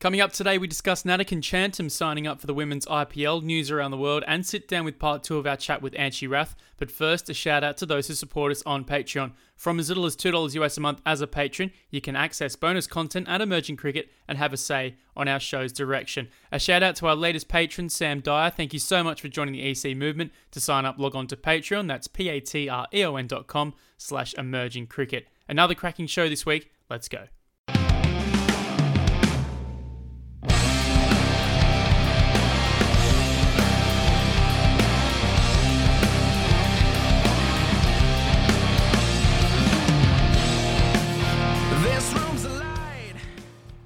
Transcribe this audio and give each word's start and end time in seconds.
Coming 0.00 0.22
up 0.22 0.32
today, 0.32 0.56
we 0.56 0.66
discuss 0.66 1.02
Natthakan 1.02 1.42
Chantham 1.42 1.90
signing 1.90 2.26
up 2.26 2.40
for 2.40 2.46
the 2.46 2.54
women's 2.54 2.86
IPL, 2.86 3.42
news 3.42 3.70
around 3.70 3.90
the 3.90 3.98
world, 3.98 4.24
and 4.26 4.46
sit 4.46 4.66
down 4.66 4.86
with 4.86 4.98
part 4.98 5.22
two 5.22 5.36
of 5.36 5.46
our 5.46 5.58
chat 5.58 5.82
with 5.82 5.92
Anshy 5.92 6.26
Rath. 6.26 6.56
But 6.78 6.90
first, 6.90 7.28
a 7.28 7.34
shout 7.34 7.62
out 7.62 7.76
to 7.76 7.84
those 7.84 8.08
who 8.08 8.14
support 8.14 8.50
us 8.50 8.62
on 8.64 8.86
Patreon. 8.86 9.32
From 9.56 9.78
as 9.78 9.90
little 9.90 10.06
as 10.06 10.16
$2 10.16 10.54
US 10.54 10.78
a 10.78 10.80
month 10.80 11.02
as 11.04 11.20
a 11.20 11.26
patron, 11.26 11.70
you 11.90 12.00
can 12.00 12.16
access 12.16 12.56
bonus 12.56 12.86
content 12.86 13.28
at 13.28 13.42
Emerging 13.42 13.76
Cricket 13.76 14.10
and 14.26 14.38
have 14.38 14.54
a 14.54 14.56
say 14.56 14.94
on 15.14 15.28
our 15.28 15.38
show's 15.38 15.70
direction. 15.70 16.28
A 16.50 16.58
shout 16.58 16.82
out 16.82 16.96
to 16.96 17.06
our 17.06 17.14
latest 17.14 17.48
patron, 17.48 17.90
Sam 17.90 18.20
Dyer. 18.20 18.48
Thank 18.48 18.72
you 18.72 18.78
so 18.78 19.04
much 19.04 19.20
for 19.20 19.28
joining 19.28 19.52
the 19.52 19.68
EC 19.68 19.94
movement. 19.94 20.32
To 20.52 20.60
sign 20.60 20.86
up, 20.86 20.98
log 20.98 21.14
on 21.14 21.26
to 21.26 21.36
Patreon. 21.36 21.88
That's 21.88 22.08
p-a-t-r-e-o-n 22.08 23.26
dot 23.26 23.48
com 23.48 23.74
slash 23.98 24.32
emerging 24.38 24.86
cricket. 24.86 25.28
Another 25.46 25.74
cracking 25.74 26.06
show 26.06 26.26
this 26.26 26.46
week. 26.46 26.70
Let's 26.88 27.06
go. 27.10 27.26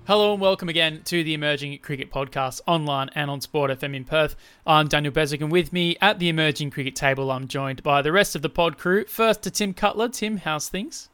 Hello 0.06 0.34
and 0.34 0.40
welcome 0.42 0.68
again 0.68 1.00
to 1.04 1.24
the 1.24 1.32
Emerging 1.32 1.78
Cricket 1.78 2.12
Podcast 2.12 2.60
online 2.66 3.08
and 3.14 3.30
on 3.30 3.40
Sport 3.40 3.70
FM 3.70 3.96
in 3.96 4.04
Perth. 4.04 4.36
I'm 4.66 4.86
Daniel 4.86 5.14
Beswick 5.14 5.40
and 5.40 5.50
with 5.50 5.72
me 5.72 5.96
at 5.98 6.18
the 6.18 6.28
Emerging 6.28 6.72
Cricket 6.72 6.94
table 6.94 7.30
I'm 7.30 7.48
joined 7.48 7.82
by 7.82 8.02
the 8.02 8.12
rest 8.12 8.36
of 8.36 8.42
the 8.42 8.50
pod 8.50 8.76
crew. 8.76 9.06
First 9.06 9.40
to 9.44 9.50
Tim 9.50 9.72
Cutler. 9.72 10.10
Tim, 10.10 10.36
how's 10.36 10.68
things? 10.68 11.08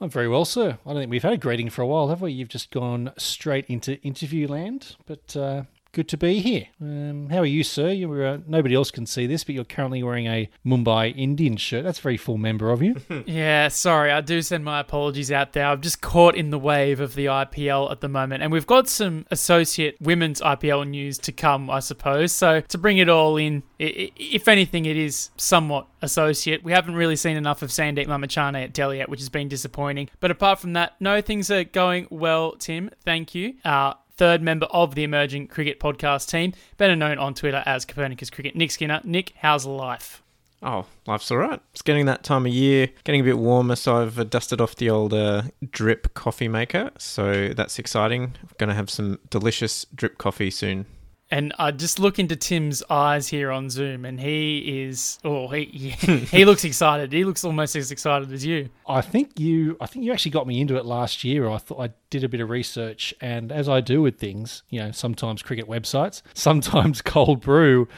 I'm 0.00 0.10
very 0.10 0.26
well, 0.26 0.44
sir. 0.44 0.76
I 0.84 0.90
don't 0.90 1.02
think 1.02 1.12
we've 1.12 1.22
had 1.22 1.34
a 1.34 1.36
greeting 1.36 1.70
for 1.70 1.82
a 1.82 1.86
while, 1.86 2.08
have 2.08 2.20
we? 2.20 2.32
You've 2.32 2.48
just 2.48 2.72
gone 2.72 3.12
straight 3.16 3.66
into 3.66 4.02
interview 4.02 4.48
land, 4.48 4.96
but 5.06 5.36
uh, 5.36 5.62
good 5.92 6.08
to 6.08 6.16
be 6.16 6.40
here. 6.40 6.68
Um, 6.80 7.28
how 7.28 7.38
are 7.38 7.46
you, 7.46 7.62
sir? 7.62 7.90
You 7.90 8.08
were, 8.08 8.26
uh, 8.26 8.38
nobody 8.46 8.74
else 8.74 8.90
can 8.90 9.04
see 9.04 9.26
this, 9.26 9.44
but 9.44 9.54
you're 9.54 9.64
currently 9.64 10.02
wearing 10.02 10.26
a 10.26 10.48
Mumbai 10.64 11.14
Indian 11.16 11.56
shirt. 11.58 11.84
That's 11.84 11.98
a 11.98 12.02
very 12.02 12.16
full 12.16 12.38
member 12.38 12.70
of 12.70 12.82
you. 12.82 12.96
yeah, 13.26 13.68
sorry, 13.68 14.10
I 14.10 14.22
do 14.22 14.40
send 14.40 14.64
my 14.64 14.80
apologies 14.80 15.30
out 15.30 15.52
there. 15.52 15.66
I'm 15.66 15.82
just 15.82 16.00
caught 16.00 16.34
in 16.34 16.50
the 16.50 16.58
wave 16.58 17.00
of 17.00 17.14
the 17.14 17.26
IPL 17.26 17.90
at 17.90 18.00
the 18.00 18.08
moment, 18.08 18.42
and 18.42 18.50
we've 18.50 18.66
got 18.66 18.88
some 18.88 19.26
associate 19.30 19.96
women's 20.00 20.40
IPL 20.40 20.88
news 20.88 21.18
to 21.18 21.32
come, 21.32 21.68
I 21.68 21.80
suppose. 21.80 22.32
So 22.32 22.60
to 22.60 22.78
bring 22.78 22.98
it 22.98 23.10
all 23.10 23.36
in, 23.36 23.62
if 23.78 24.48
anything, 24.48 24.86
it 24.86 24.96
is 24.96 25.30
somewhat 25.36 25.86
associate. 26.00 26.64
We 26.64 26.72
haven't 26.72 26.94
really 26.94 27.16
seen 27.16 27.36
enough 27.36 27.62
of 27.62 27.68
Sandeep 27.68 28.06
Lamichhane 28.06 28.64
at 28.64 28.72
Delhi 28.72 28.98
yet, 28.98 29.08
which 29.08 29.20
has 29.20 29.28
been 29.28 29.48
disappointing. 29.48 30.08
But 30.20 30.30
apart 30.30 30.58
from 30.58 30.72
that, 30.72 30.94
no, 31.00 31.20
things 31.20 31.50
are 31.50 31.64
going 31.64 32.08
well, 32.10 32.52
Tim. 32.52 32.90
Thank 33.04 33.34
you. 33.34 33.54
Uh, 33.64 33.94
third 34.16 34.42
member 34.42 34.66
of 34.66 34.94
the 34.94 35.04
Emerging 35.04 35.48
Cricket 35.48 35.80
Podcast 35.80 36.28
team, 36.28 36.52
better 36.76 36.96
known 36.96 37.18
on 37.18 37.34
Twitter 37.34 37.62
as 37.66 37.84
Copernicus 37.84 38.30
Cricket, 38.30 38.56
Nick 38.56 38.70
Skinner. 38.70 39.00
Nick, 39.04 39.32
how's 39.36 39.66
life? 39.66 40.22
Oh, 40.62 40.86
life's 41.06 41.30
all 41.30 41.38
right. 41.38 41.60
It's 41.72 41.82
getting 41.82 42.06
that 42.06 42.22
time 42.22 42.46
of 42.46 42.52
year, 42.52 42.88
getting 43.02 43.20
a 43.20 43.24
bit 43.24 43.38
warmer, 43.38 43.74
so 43.74 43.96
I've 43.96 44.30
dusted 44.30 44.60
off 44.60 44.76
the 44.76 44.90
old 44.90 45.12
uh, 45.12 45.42
drip 45.70 46.14
coffee 46.14 46.46
maker. 46.46 46.92
So 46.98 47.48
that's 47.48 47.80
exciting. 47.80 48.34
Going 48.58 48.68
to 48.68 48.74
have 48.74 48.88
some 48.88 49.18
delicious 49.28 49.86
drip 49.92 50.18
coffee 50.18 50.50
soon. 50.50 50.86
And 51.32 51.54
I 51.58 51.70
just 51.70 51.98
look 51.98 52.18
into 52.18 52.36
Tim's 52.36 52.82
eyes 52.90 53.26
here 53.26 53.50
on 53.50 53.70
Zoom, 53.70 54.04
and 54.04 54.20
he 54.20 54.82
is, 54.82 55.18
oh, 55.24 55.48
he 55.48 55.64
he 56.30 56.44
looks 56.44 56.62
excited. 56.62 57.10
He 57.10 57.24
looks 57.24 57.42
almost 57.42 57.74
as 57.74 57.90
excited 57.90 58.30
as 58.32 58.44
you. 58.44 58.68
I 58.86 59.00
think 59.00 59.40
you, 59.40 59.78
I 59.80 59.86
think 59.86 60.04
you 60.04 60.12
actually 60.12 60.32
got 60.32 60.46
me 60.46 60.60
into 60.60 60.76
it 60.76 60.84
last 60.84 61.24
year. 61.24 61.48
I 61.48 61.56
thought 61.56 61.80
I 61.80 61.94
did 62.10 62.22
a 62.22 62.28
bit 62.28 62.42
of 62.42 62.50
research, 62.50 63.14
and 63.18 63.50
as 63.50 63.66
I 63.66 63.80
do 63.80 64.02
with 64.02 64.18
things, 64.18 64.62
you 64.68 64.80
know, 64.80 64.90
sometimes 64.90 65.40
cricket 65.40 65.66
websites, 65.66 66.20
sometimes 66.34 67.00
cold 67.02 67.40
brew, 67.40 67.88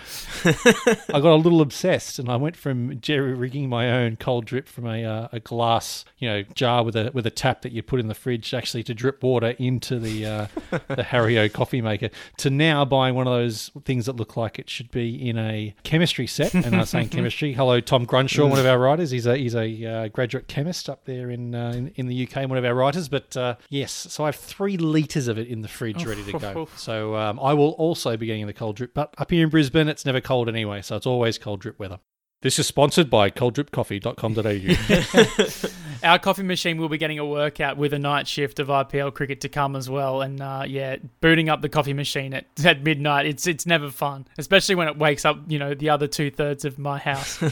I 0.45 1.21
got 1.21 1.25
a 1.25 1.35
little 1.35 1.61
obsessed, 1.61 2.21
and 2.21 2.29
I 2.29 2.37
went 2.37 2.57
from 2.57 3.01
jerry 3.01 3.35
rigging 3.35 3.69
my 3.69 3.91
own 3.91 4.15
cold 4.15 4.45
drip 4.45 4.69
from 4.69 4.87
a 4.87 5.05
uh, 5.05 5.29
a 5.33 5.41
glass, 5.41 6.05
you 6.19 6.29
know, 6.29 6.43
jar 6.55 6.85
with 6.85 6.95
a 6.95 7.11
with 7.13 7.27
a 7.27 7.33
tap 7.33 7.63
that 7.63 7.73
you 7.73 7.83
put 7.83 7.99
in 7.99 8.07
the 8.07 8.15
fridge, 8.15 8.55
actually 8.55 8.85
to 8.85 8.95
drip 8.95 9.25
water 9.25 9.57
into 9.59 9.99
the 9.99 10.25
uh, 10.25 10.47
the 10.71 11.03
Hario 11.03 11.53
coffee 11.53 11.81
maker, 11.81 12.11
to 12.37 12.49
now 12.49 12.85
buying 12.85 13.17
one 13.17 13.24
of 13.27 13.35
those 13.35 13.71
things 13.85 14.07
that 14.07 14.17
look 14.17 14.37
like 14.37 14.59
it 14.59 14.71
should 14.71 14.91
be 14.91 15.29
in 15.29 15.39
a 15.39 15.75
chemistry 15.83 16.27
set. 16.27 16.55
And 16.55 16.75
I 16.75 16.81
was 16.81 16.91
saying 16.91 17.09
chemistry. 17.11 17.53
Hello, 17.53 17.81
Tom 17.81 18.07
Grunshaw, 18.07 18.49
one 18.49 18.59
of 18.59 18.67
our 18.67 18.79
writers. 18.79 19.11
He's 19.11 19.27
a 19.27 19.37
he's 19.37 19.55
a 19.55 19.85
uh, 19.85 20.09
graduate 20.09 20.49
chemist 20.49 20.89
up 20.89 21.05
there 21.05 21.31
in, 21.31 21.55
uh, 21.55 21.73
in, 21.75 21.89
in 21.97 22.07
the 22.07 22.29
UK, 22.29 22.49
one 22.49 22.59
of 22.59 22.65
our 22.65 22.75
writers. 22.75 23.09
But 23.09 23.37
uh, 23.37 23.57
yes 23.71 24.05
so 24.15 24.25
I 24.25 24.29
have 24.29 24.37
three 24.37 24.77
litres 24.77 25.29
of 25.29 25.39
it 25.39 25.49
in 25.49 25.63
the 25.63 25.69
fridge 25.69 26.05
ready 26.05 26.25
to 26.25 26.39
go. 26.39 26.69
So 26.77 27.17
um, 27.17 27.39
I 27.41 27.55
will 27.55 27.71
also 27.73 28.17
be 28.17 28.27
getting 28.27 28.47
the 28.47 28.53
cold 28.53 28.77
drip. 28.77 28.95
But 28.95 29.15
up 29.19 29.31
here 29.31 29.45
in 29.45 29.51
Brisbane, 29.51 29.89
it's 29.89 30.05
never 30.05 30.21
cold 30.21 30.49
anyway, 30.49 30.83
so 30.83 30.97
it's 30.97 31.07
always 31.07 31.39
cold 31.39 31.61
drip 31.61 31.79
weather. 31.79 31.99
This 32.45 32.59
is 32.59 32.67
sponsored 32.67 33.09
by 33.09 33.31
colddripcoffee.com.au. 33.31 35.71
Our 36.05 36.19
coffee 36.19 36.43
machine 36.43 36.77
will 36.77 36.91
be 36.91 36.99
getting 36.99 37.19
a 37.19 37.25
workout 37.25 37.79
with 37.79 37.95
a 37.95 37.99
night 37.99 38.29
shift 38.29 38.59
of 38.59 38.69
IPL 38.69 39.15
cricket 39.15 39.41
to 39.41 39.49
come 39.49 39.75
as 39.75 39.89
well. 39.89 40.21
And 40.21 40.43
uh, 40.43 40.65
yeah, 40.67 40.97
booting 41.23 41.49
up 41.49 41.63
the 41.63 41.71
coffee 41.71 41.95
machine 41.95 42.35
at, 42.35 42.45
at 42.63 42.83
midnight, 42.83 43.25
it's 43.25 43.47
it's 43.47 43.65
never 43.65 43.91
fun, 43.91 44.27
especially 44.37 44.75
when 44.75 44.89
it 44.89 44.99
wakes 44.99 45.25
up, 45.25 45.39
you 45.49 45.59
know, 45.59 45.73
the 45.73 45.89
other 45.89 46.07
two 46.07 46.31
thirds 46.31 46.67
of 46.67 46.79
my 46.79 46.99
house. 46.99 47.43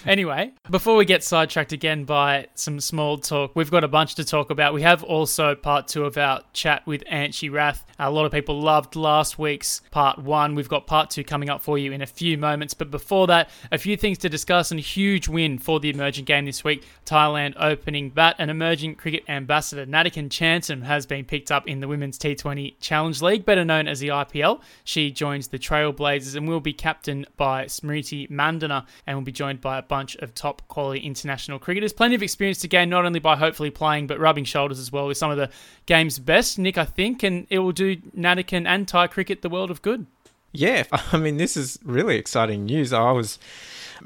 anyway, 0.04 0.52
before 0.68 0.96
we 0.96 1.04
get 1.04 1.22
sidetracked 1.22 1.72
again 1.72 2.02
by 2.02 2.48
some 2.56 2.80
small 2.80 3.18
talk, 3.18 3.54
we've 3.54 3.70
got 3.70 3.84
a 3.84 3.88
bunch 3.88 4.16
to 4.16 4.24
talk 4.24 4.50
about. 4.50 4.74
We 4.74 4.82
have 4.82 5.04
also 5.04 5.54
part 5.54 5.86
two 5.86 6.04
of 6.04 6.18
our 6.18 6.40
chat 6.52 6.84
with 6.88 7.04
Anshy 7.04 7.52
Rath. 7.52 7.86
A 8.00 8.10
lot 8.10 8.26
of 8.26 8.32
people 8.32 8.60
loved 8.60 8.96
last 8.96 9.38
week's 9.38 9.82
part 9.92 10.18
one. 10.18 10.56
We've 10.56 10.68
got 10.68 10.88
part 10.88 11.10
two 11.10 11.22
coming 11.22 11.48
up 11.48 11.62
for 11.62 11.78
you 11.78 11.92
in 11.92 12.02
a 12.02 12.06
few 12.06 12.36
moments. 12.36 12.74
But 12.74 12.90
before 12.90 13.28
that, 13.28 13.50
a 13.70 13.78
few 13.78 13.96
things 13.96 14.18
to 14.18 14.28
discuss 14.28 14.39
and 14.48 14.78
a 14.78 14.82
huge 14.82 15.28
win 15.28 15.58
for 15.58 15.80
the 15.80 15.90
emerging 15.90 16.24
game 16.24 16.44
this 16.44 16.62
week. 16.64 16.86
Thailand 17.04 17.54
opening 17.58 18.10
bat 18.10 18.36
and 18.38 18.50
emerging 18.50 18.94
cricket 18.94 19.24
ambassador 19.28 19.84
Natthakan 19.84 20.30
Chantham 20.30 20.82
has 20.82 21.06
been 21.06 21.24
picked 21.24 21.50
up 21.50 21.66
in 21.66 21.80
the 21.80 21.88
Women's 21.88 22.18
T20 22.18 22.74
Challenge 22.80 23.20
League, 23.20 23.44
better 23.44 23.64
known 23.64 23.88
as 23.88 24.00
the 24.00 24.08
IPL. 24.08 24.60
She 24.84 25.10
joins 25.10 25.48
the 25.48 25.58
Trailblazers 25.58 26.36
and 26.36 26.48
will 26.48 26.60
be 26.60 26.72
captained 26.72 27.26
by 27.36 27.64
Smriti 27.64 28.30
Mandhana 28.30 28.86
and 29.06 29.16
will 29.16 29.24
be 29.24 29.32
joined 29.32 29.60
by 29.60 29.78
a 29.78 29.82
bunch 29.82 30.16
of 30.16 30.34
top 30.34 30.62
quality 30.68 31.00
international 31.00 31.58
cricketers. 31.58 31.92
Plenty 31.92 32.14
of 32.14 32.22
experience 32.22 32.58
to 32.60 32.68
gain, 32.68 32.88
not 32.88 33.04
only 33.04 33.20
by 33.20 33.36
hopefully 33.36 33.70
playing, 33.70 34.06
but 34.06 34.18
rubbing 34.18 34.44
shoulders 34.44 34.78
as 34.78 34.92
well 34.92 35.06
with 35.06 35.18
some 35.18 35.30
of 35.30 35.36
the 35.36 35.50
game's 35.86 36.18
best, 36.18 36.58
Nick, 36.58 36.78
I 36.78 36.84
think, 36.84 37.22
and 37.22 37.46
it 37.50 37.58
will 37.58 37.72
do 37.72 37.96
Natthakan 37.96 38.66
and 38.66 38.86
Thai 38.86 39.06
cricket 39.06 39.42
the 39.42 39.48
world 39.48 39.70
of 39.70 39.82
good. 39.82 40.06
Yeah, 40.52 40.84
I 41.12 41.16
mean, 41.16 41.36
this 41.36 41.56
is 41.56 41.78
really 41.84 42.16
exciting 42.16 42.66
news. 42.66 42.92
I 42.92 43.12
was 43.12 43.38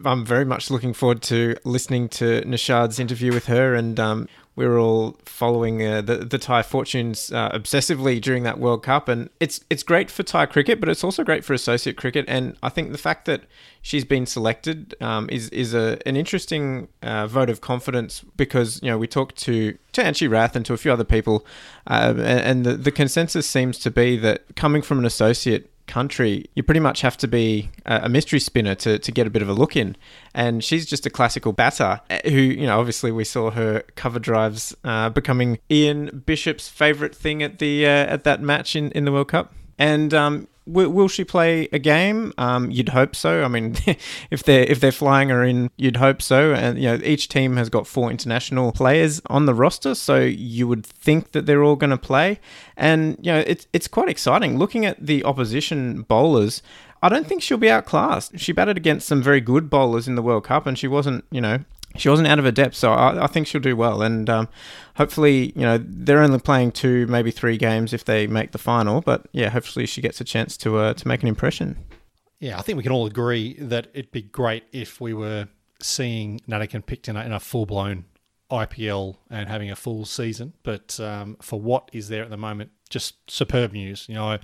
I'm 0.05 0.25
very 0.25 0.45
much 0.45 0.71
looking 0.71 0.93
forward 0.93 1.23
to 1.23 1.57
listening 1.65 2.09
to 2.11 2.43
Nishad's 2.43 2.99
interview 2.99 3.33
with 3.33 3.47
her, 3.47 3.75
and 3.75 3.99
um, 4.01 4.29
we 4.57 4.65
are 4.65 4.79
all 4.79 5.17
following 5.25 5.85
uh, 5.85 6.01
the 6.01 6.19
the 6.19 6.39
Thai 6.39 6.63
fortunes 6.63 7.33
uh, 7.33 7.51
obsessively 7.51 8.21
during 8.21 8.45
that 8.45 8.59
World 8.59 8.83
Cup, 8.83 9.09
and 9.09 9.31
it's 9.41 9.61
it's 9.69 9.83
great 9.83 10.11
for 10.11 10.23
Thai 10.23 10.47
cricket, 10.47 10.81
but 10.81 10.89
it's 10.89 11.03
also 11.03 11.25
great 11.25 11.45
for 11.45 11.55
associate 11.55 11.97
cricket. 11.97 12.25
And 12.29 12.57
I 12.63 12.69
think 12.69 12.93
the 12.93 12.99
fact 12.99 13.25
that 13.27 13.43
she's 13.83 14.05
been 14.05 14.27
selected 14.27 14.95
um, 15.01 15.29
is 15.31 15.49
is 15.51 15.75
a 15.75 15.99
an 16.07 16.17
interesting 16.17 16.89
uh, 17.03 17.27
vote 17.27 17.51
of 17.51 17.61
confidence 17.61 18.25
because 18.37 18.81
you 18.83 18.91
know 18.91 18.99
we 18.99 19.09
talked 19.09 19.37
to 19.39 19.77
to 19.93 20.03
Anshy 20.03 20.31
Rath 20.31 20.55
and 20.55 20.65
to 20.67 20.73
a 20.73 20.77
few 20.77 20.93
other 20.93 21.05
people, 21.05 21.45
uh, 21.89 22.15
and, 22.17 22.21
and 22.21 22.67
the 22.67 22.77
the 22.77 22.93
consensus 22.93 23.49
seems 23.49 23.79
to 23.81 23.91
be 23.91 24.17
that 24.19 24.55
coming 24.55 24.83
from 24.83 24.99
an 24.99 25.05
associate 25.05 25.71
country, 25.87 26.47
you 26.55 26.63
pretty 26.63 26.81
much 26.81 27.01
have 27.03 27.17
to 27.19 27.29
be 27.29 27.71
a 27.87 28.09
mystery 28.09 28.41
spinner 28.41 28.75
to, 28.77 28.99
to 28.99 29.13
get 29.13 29.27
a 29.27 29.31
bit 29.31 29.43
of 29.43 29.49
a 29.49 29.53
look 29.53 29.77
in. 29.77 29.97
And 30.35 30.63
she's 30.65 30.87
just 30.87 31.07
a 31.07 31.11
classical 31.11 31.53
batter 31.53 32.01
eh, 32.11 32.31
who, 32.31 32.41
you 32.41 32.67
know, 32.67 32.79
obviously 32.79 33.13
we 33.13 33.25
saw 33.25 33.51
her 33.51 33.83
cover 33.95 34.19
drives 34.19 34.75
uh, 34.85 35.11
becoming 35.11 35.59
Ian 35.71 36.23
Bishop's 36.27 36.69
favourite 36.69 37.15
thing 37.15 37.43
at 37.43 37.59
the 37.59 37.87
uh, 37.87 37.89
at 37.89 38.25
that 38.25 38.41
match 38.41 38.75
in, 38.75 38.91
in 38.93 39.05
the 39.05 39.13
World 39.13 39.29
Cup. 39.29 39.53
And 39.79 40.15
um, 40.15 40.49
will, 40.67 40.91
will 40.91 41.09
she 41.09 41.25
play 41.25 41.69
a 41.73 41.79
game? 41.79 42.33
Um, 42.39 42.71
you'd 42.71 42.91
hope 42.91 43.15
so. 43.15 43.43
I 43.45 43.49
mean, 43.49 43.77
if 44.31 44.43
they're 44.43 44.65
if 44.65 44.81
they're 44.81 44.93
flying 44.93 45.29
her 45.29 45.45
in, 45.45 45.71
you'd 45.77 45.97
hope 45.97 46.23
so. 46.23 46.53
And 46.53 46.79
you 46.79 46.89
know, 46.89 47.01
each 47.05 47.29
team 47.29 47.57
has 47.57 47.69
got 47.69 47.87
four 47.87 48.11
international 48.11 48.73
players 48.73 49.21
on 49.27 49.47
the 49.47 49.55
roster, 49.55 49.95
so 49.95 50.21
you 50.21 50.69
would 50.69 50.85
think 50.87 51.33
that 51.33 51.47
they're 51.47 51.63
all 51.63 51.77
going 51.77 51.91
to 51.91 51.99
play. 51.99 52.41
And 52.77 53.19
you 53.21 53.33
know, 53.33 53.45
it's 53.47 53.67
it's 53.73 53.89
quite 53.89 54.09
exciting 54.09 54.59
looking 54.59 54.85
at 54.85 55.05
the 55.05 55.25
opposition 55.25 56.03
bowlers. 56.03 56.63
I 57.03 57.11
don't 57.11 57.27
think 57.27 57.43
she'll 57.43 57.59
be 57.59 57.71
outclassed. 57.71 58.39
She 58.39 58.53
batted 58.53 58.79
against 58.79 59.07
some 59.07 59.23
very 59.23 59.43
good 59.43 59.69
bowlers 59.69 60.09
in 60.09 60.15
the 60.15 60.23
World 60.23 60.45
Cup, 60.45 60.67
and 60.67 60.79
she 60.79 60.89
wasn't, 60.89 61.27
you 61.31 61.41
know, 61.41 61.59
she 61.97 62.09
wasn't 62.09 62.29
out 62.29 62.39
of 62.39 62.45
her 62.45 62.51
depth, 62.51 62.75
so 62.75 62.93
I, 62.93 63.25
I 63.25 63.27
think 63.27 63.47
she'll 63.47 63.61
do 63.61 63.77
well. 63.77 64.03
And 64.03 64.29
um, 64.29 64.49
hopefully, 64.97 65.53
you 65.55 65.63
know, 65.63 65.79
they're 65.79 66.23
only 66.23 66.39
playing 66.39 66.73
two, 66.73 67.07
maybe 67.07 67.31
three 67.31 67.57
games 67.57 67.93
if 67.93 68.05
they 68.05 68.27
make 68.27 68.53
the 68.53 68.59
final. 68.59 69.01
But 69.01 69.27
yeah, 69.33 69.51
hopefully 69.51 69.87
she 69.87 70.01
gets 70.01 70.21
a 70.21 70.25
chance 70.25 70.57
to 70.59 70.79
uh, 70.79 70.95
to 70.95 71.09
make 71.09 71.23
an 71.23 71.29
impression. 71.29 71.77
Yeah, 72.41 72.59
I 72.59 72.63
think 72.63 72.77
we 72.77 72.83
can 72.83 72.93
all 72.93 73.07
agree 73.07 73.55
that 73.55 73.89
it'd 73.95 74.11
be 74.11 74.23
great 74.23 74.65
if 74.73 75.01
we 75.01 75.15
were 75.15 75.49
seeing 75.81 76.41
Natthakan 76.49 76.85
picked 76.85 77.09
in 77.09 77.17
a, 77.17 77.25
in 77.25 77.33
a 77.33 77.41
full 77.41 77.67
blown 77.67 78.05
IPL 78.55 79.17
and 79.31 79.49
having 79.49 79.71
a 79.71 79.77
full 79.77 80.05
season, 80.05 80.55
but 80.63 80.99
um, 81.01 81.37
for 81.43 81.61
what 81.61 81.91
is 81.93 82.09
there 82.09 82.23
at 82.23 82.31
the 82.31 82.37
moment, 82.37 82.71
just 82.89 83.31
superb 83.31 83.73
news. 83.73 84.07
You 84.09 84.15
know, 84.15 84.27
I, 84.27 84.39